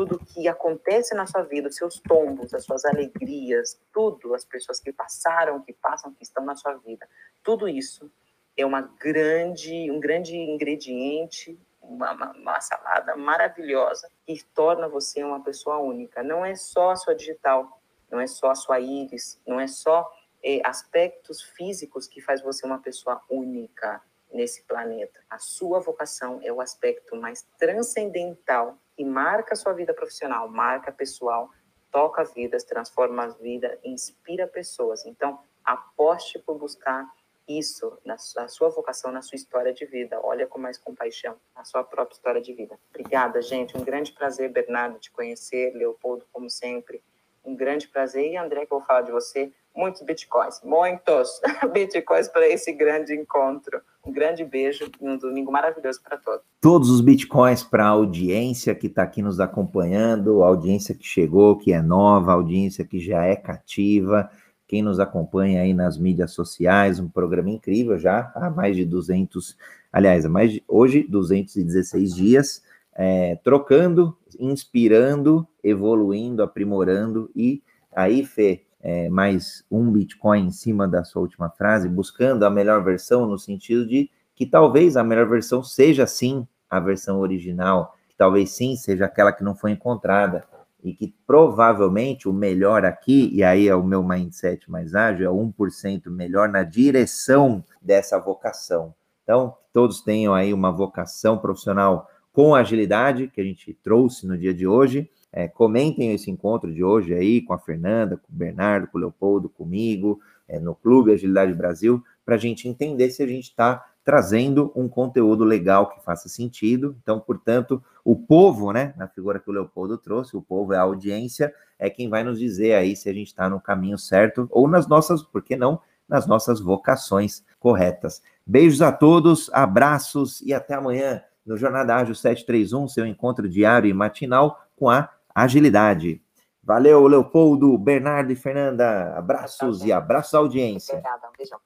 tudo 0.00 0.18
que 0.18 0.48
acontece 0.48 1.14
na 1.14 1.26
sua 1.26 1.42
vida, 1.42 1.68
os 1.68 1.76
seus 1.76 2.00
tombos, 2.00 2.54
as 2.54 2.64
suas 2.64 2.86
alegrias, 2.86 3.78
tudo, 3.92 4.34
as 4.34 4.46
pessoas 4.46 4.80
que 4.80 4.90
passaram, 4.90 5.60
que 5.60 5.74
passam, 5.74 6.14
que 6.14 6.22
estão 6.22 6.42
na 6.42 6.56
sua 6.56 6.72
vida, 6.76 7.06
tudo 7.42 7.68
isso 7.68 8.10
é 8.56 8.64
uma 8.64 8.80
grande, 8.80 9.90
um 9.90 10.00
grande 10.00 10.34
ingrediente, 10.34 11.60
uma, 11.82 12.12
uma, 12.32 12.60
salada 12.62 13.14
maravilhosa 13.14 14.08
que 14.26 14.42
torna 14.54 14.88
você 14.88 15.22
uma 15.22 15.44
pessoa 15.44 15.76
única. 15.76 16.22
Não 16.22 16.46
é 16.46 16.54
só 16.54 16.92
a 16.92 16.96
sua 16.96 17.14
digital, 17.14 17.78
não 18.10 18.18
é 18.18 18.26
só 18.26 18.52
a 18.52 18.54
sua 18.54 18.80
íris, 18.80 19.38
não 19.46 19.60
é 19.60 19.66
só 19.66 20.10
é, 20.42 20.62
aspectos 20.64 21.42
físicos 21.42 22.08
que 22.08 22.22
faz 22.22 22.40
você 22.40 22.64
uma 22.64 22.78
pessoa 22.78 23.20
única 23.28 24.00
nesse 24.32 24.62
planeta. 24.62 25.20
A 25.28 25.38
sua 25.38 25.78
vocação 25.78 26.40
é 26.42 26.50
o 26.50 26.62
aspecto 26.62 27.16
mais 27.16 27.46
transcendental 27.58 28.78
que 29.00 29.04
marca 29.06 29.54
a 29.54 29.56
sua 29.56 29.72
vida 29.72 29.94
profissional, 29.94 30.46
marca 30.46 30.92
pessoal, 30.92 31.48
toca 31.90 32.22
vidas, 32.22 32.64
transforma 32.64 33.24
as 33.24 33.34
vidas, 33.38 33.78
inspira 33.82 34.46
pessoas. 34.46 35.06
Então, 35.06 35.40
aposte 35.64 36.38
por 36.38 36.58
buscar 36.58 37.10
isso 37.48 37.98
na 38.04 38.18
sua 38.46 38.68
vocação, 38.68 39.10
na 39.10 39.22
sua 39.22 39.36
história 39.36 39.72
de 39.72 39.86
vida. 39.86 40.20
Olha 40.22 40.46
com 40.46 40.58
mais 40.58 40.76
compaixão 40.76 41.34
a 41.54 41.64
sua 41.64 41.82
própria 41.82 42.14
história 42.14 42.42
de 42.42 42.52
vida. 42.52 42.78
Obrigada, 42.90 43.40
gente. 43.40 43.74
Um 43.74 43.82
grande 43.82 44.12
prazer, 44.12 44.52
Bernardo, 44.52 44.98
te 44.98 45.10
conhecer. 45.10 45.72
Leopoldo, 45.74 46.26
como 46.30 46.50
sempre. 46.50 47.02
Um 47.44 47.56
grande 47.56 47.88
prazer. 47.88 48.32
E 48.32 48.36
André, 48.36 48.66
que 48.66 48.72
eu 48.72 48.78
vou 48.78 48.86
falar 48.86 49.02
de 49.02 49.12
você, 49.12 49.52
muitos 49.74 50.02
bitcoins, 50.02 50.60
muitos 50.62 51.40
bitcoins 51.72 52.28
para 52.28 52.48
esse 52.48 52.72
grande 52.72 53.14
encontro. 53.14 53.80
Um 54.04 54.12
grande 54.12 54.44
beijo 54.44 54.90
e 55.00 55.08
um 55.08 55.16
domingo 55.16 55.52
maravilhoso 55.52 56.00
para 56.02 56.16
todos. 56.16 56.42
Todos 56.60 56.90
os 56.90 57.00
bitcoins 57.00 57.62
para 57.62 57.84
a 57.84 57.88
audiência 57.88 58.74
que 58.74 58.86
está 58.86 59.02
aqui 59.02 59.22
nos 59.22 59.40
acompanhando, 59.40 60.42
audiência 60.42 60.94
que 60.94 61.04
chegou, 61.04 61.56
que 61.56 61.72
é 61.72 61.82
nova, 61.82 62.32
audiência 62.32 62.84
que 62.84 62.98
já 62.98 63.24
é 63.24 63.36
cativa, 63.36 64.30
quem 64.70 64.82
nos 64.82 65.00
acompanha 65.00 65.62
aí 65.62 65.74
nas 65.74 65.98
mídias 65.98 66.30
sociais, 66.30 67.00
um 67.00 67.08
programa 67.08 67.50
incrível 67.50 67.98
já, 67.98 68.30
há 68.36 68.48
mais 68.48 68.76
de 68.76 68.84
200, 68.84 69.56
aliás, 69.92 70.24
há 70.24 70.28
mais 70.28 70.52
de, 70.52 70.64
hoje 70.68 71.02
216 71.08 72.14
dias, 72.14 72.62
é, 73.02 73.34
trocando, 73.36 74.14
inspirando, 74.38 75.48
evoluindo, 75.64 76.42
aprimorando 76.42 77.30
e 77.34 77.62
aí, 77.96 78.26
Fê, 78.26 78.66
é, 78.78 79.08
mais 79.08 79.64
um 79.70 79.90
Bitcoin 79.90 80.48
em 80.48 80.50
cima 80.50 80.86
da 80.86 81.02
sua 81.02 81.22
última 81.22 81.48
frase, 81.48 81.88
buscando 81.88 82.44
a 82.44 82.50
melhor 82.50 82.84
versão 82.84 83.26
no 83.26 83.38
sentido 83.38 83.86
de 83.86 84.10
que 84.34 84.44
talvez 84.44 84.98
a 84.98 85.02
melhor 85.02 85.26
versão 85.30 85.64
seja 85.64 86.06
sim 86.06 86.46
a 86.68 86.78
versão 86.78 87.20
original, 87.20 87.96
que 88.06 88.14
talvez 88.14 88.50
sim 88.50 88.76
seja 88.76 89.06
aquela 89.06 89.32
que 89.32 89.42
não 89.42 89.54
foi 89.54 89.70
encontrada 89.70 90.44
e 90.84 90.92
que 90.92 91.14
provavelmente 91.26 92.28
o 92.28 92.34
melhor 92.34 92.84
aqui, 92.84 93.30
e 93.32 93.42
aí 93.42 93.66
é 93.66 93.74
o 93.74 93.82
meu 93.82 94.04
mindset 94.04 94.70
mais 94.70 94.94
ágil, 94.94 95.26
é 95.26 95.32
1% 95.32 96.10
melhor 96.10 96.50
na 96.50 96.64
direção 96.64 97.64
dessa 97.80 98.18
vocação. 98.18 98.94
Então, 99.22 99.56
todos 99.72 100.02
tenham 100.02 100.34
aí 100.34 100.52
uma 100.52 100.70
vocação 100.70 101.38
profissional 101.38 102.06
com 102.32 102.54
agilidade, 102.54 103.28
que 103.28 103.40
a 103.40 103.44
gente 103.44 103.72
trouxe 103.82 104.26
no 104.26 104.36
dia 104.38 104.54
de 104.54 104.66
hoje, 104.66 105.10
é, 105.32 105.46
comentem 105.46 106.12
esse 106.12 106.30
encontro 106.30 106.72
de 106.72 106.82
hoje 106.82 107.14
aí 107.14 107.40
com 107.40 107.52
a 107.52 107.58
Fernanda, 107.58 108.16
com 108.16 108.32
o 108.32 108.36
Bernardo, 108.36 108.88
com 108.88 108.98
o 108.98 109.00
Leopoldo, 109.00 109.48
comigo, 109.48 110.20
é, 110.48 110.58
no 110.58 110.74
Clube 110.74 111.12
Agilidade 111.12 111.54
Brasil, 111.54 112.02
para 112.24 112.34
a 112.34 112.38
gente 112.38 112.68
entender 112.68 113.10
se 113.10 113.22
a 113.22 113.26
gente 113.26 113.44
está 113.44 113.84
trazendo 114.04 114.72
um 114.74 114.88
conteúdo 114.88 115.44
legal 115.44 115.88
que 115.88 116.02
faça 116.02 116.28
sentido. 116.28 116.96
Então, 117.02 117.20
portanto, 117.20 117.82
o 118.04 118.16
povo, 118.16 118.72
né, 118.72 118.94
na 118.96 119.06
figura 119.06 119.38
que 119.38 119.48
o 119.48 119.52
Leopoldo 119.52 119.96
trouxe, 119.98 120.36
o 120.36 120.42
povo 120.42 120.72
é 120.72 120.78
a 120.78 120.82
audiência, 120.82 121.54
é 121.78 121.88
quem 121.88 122.08
vai 122.08 122.24
nos 122.24 122.38
dizer 122.38 122.74
aí 122.74 122.96
se 122.96 123.08
a 123.08 123.12
gente 123.12 123.28
está 123.28 123.48
no 123.48 123.60
caminho 123.60 123.98
certo 123.98 124.48
ou 124.50 124.66
nas 124.66 124.88
nossas, 124.88 125.22
por 125.22 125.42
que 125.42 125.54
não, 125.54 125.80
nas 126.08 126.26
nossas 126.26 126.60
vocações 126.60 127.44
corretas. 127.60 128.20
Beijos 128.44 128.82
a 128.82 128.90
todos, 128.90 129.48
abraços 129.52 130.40
e 130.40 130.52
até 130.52 130.74
amanhã 130.74 131.22
no 131.44 131.56
Jornada 131.56 131.96
Ágil 131.96 132.14
731, 132.14 132.88
seu 132.88 133.06
encontro 133.06 133.48
diário 133.48 133.88
e 133.88 133.94
matinal 133.94 134.60
com 134.76 134.88
a 134.88 135.08
agilidade. 135.34 136.22
Valeu, 136.62 137.06
Leopoldo, 137.06 137.76
Bernardo 137.76 138.32
e 138.32 138.36
Fernanda. 138.36 139.16
Abraços 139.16 139.84
e 139.84 139.92
abraços 139.92 140.34
à 140.34 140.38
audiência. 140.38 140.94
Obrigada, 140.94 141.28
um 141.28 141.36
beijão. 141.36 141.58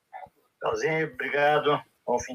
Tchauzinho, 0.61 1.13
obrigado. 1.13 1.81
Bom 2.07 2.19
fim 2.19 2.33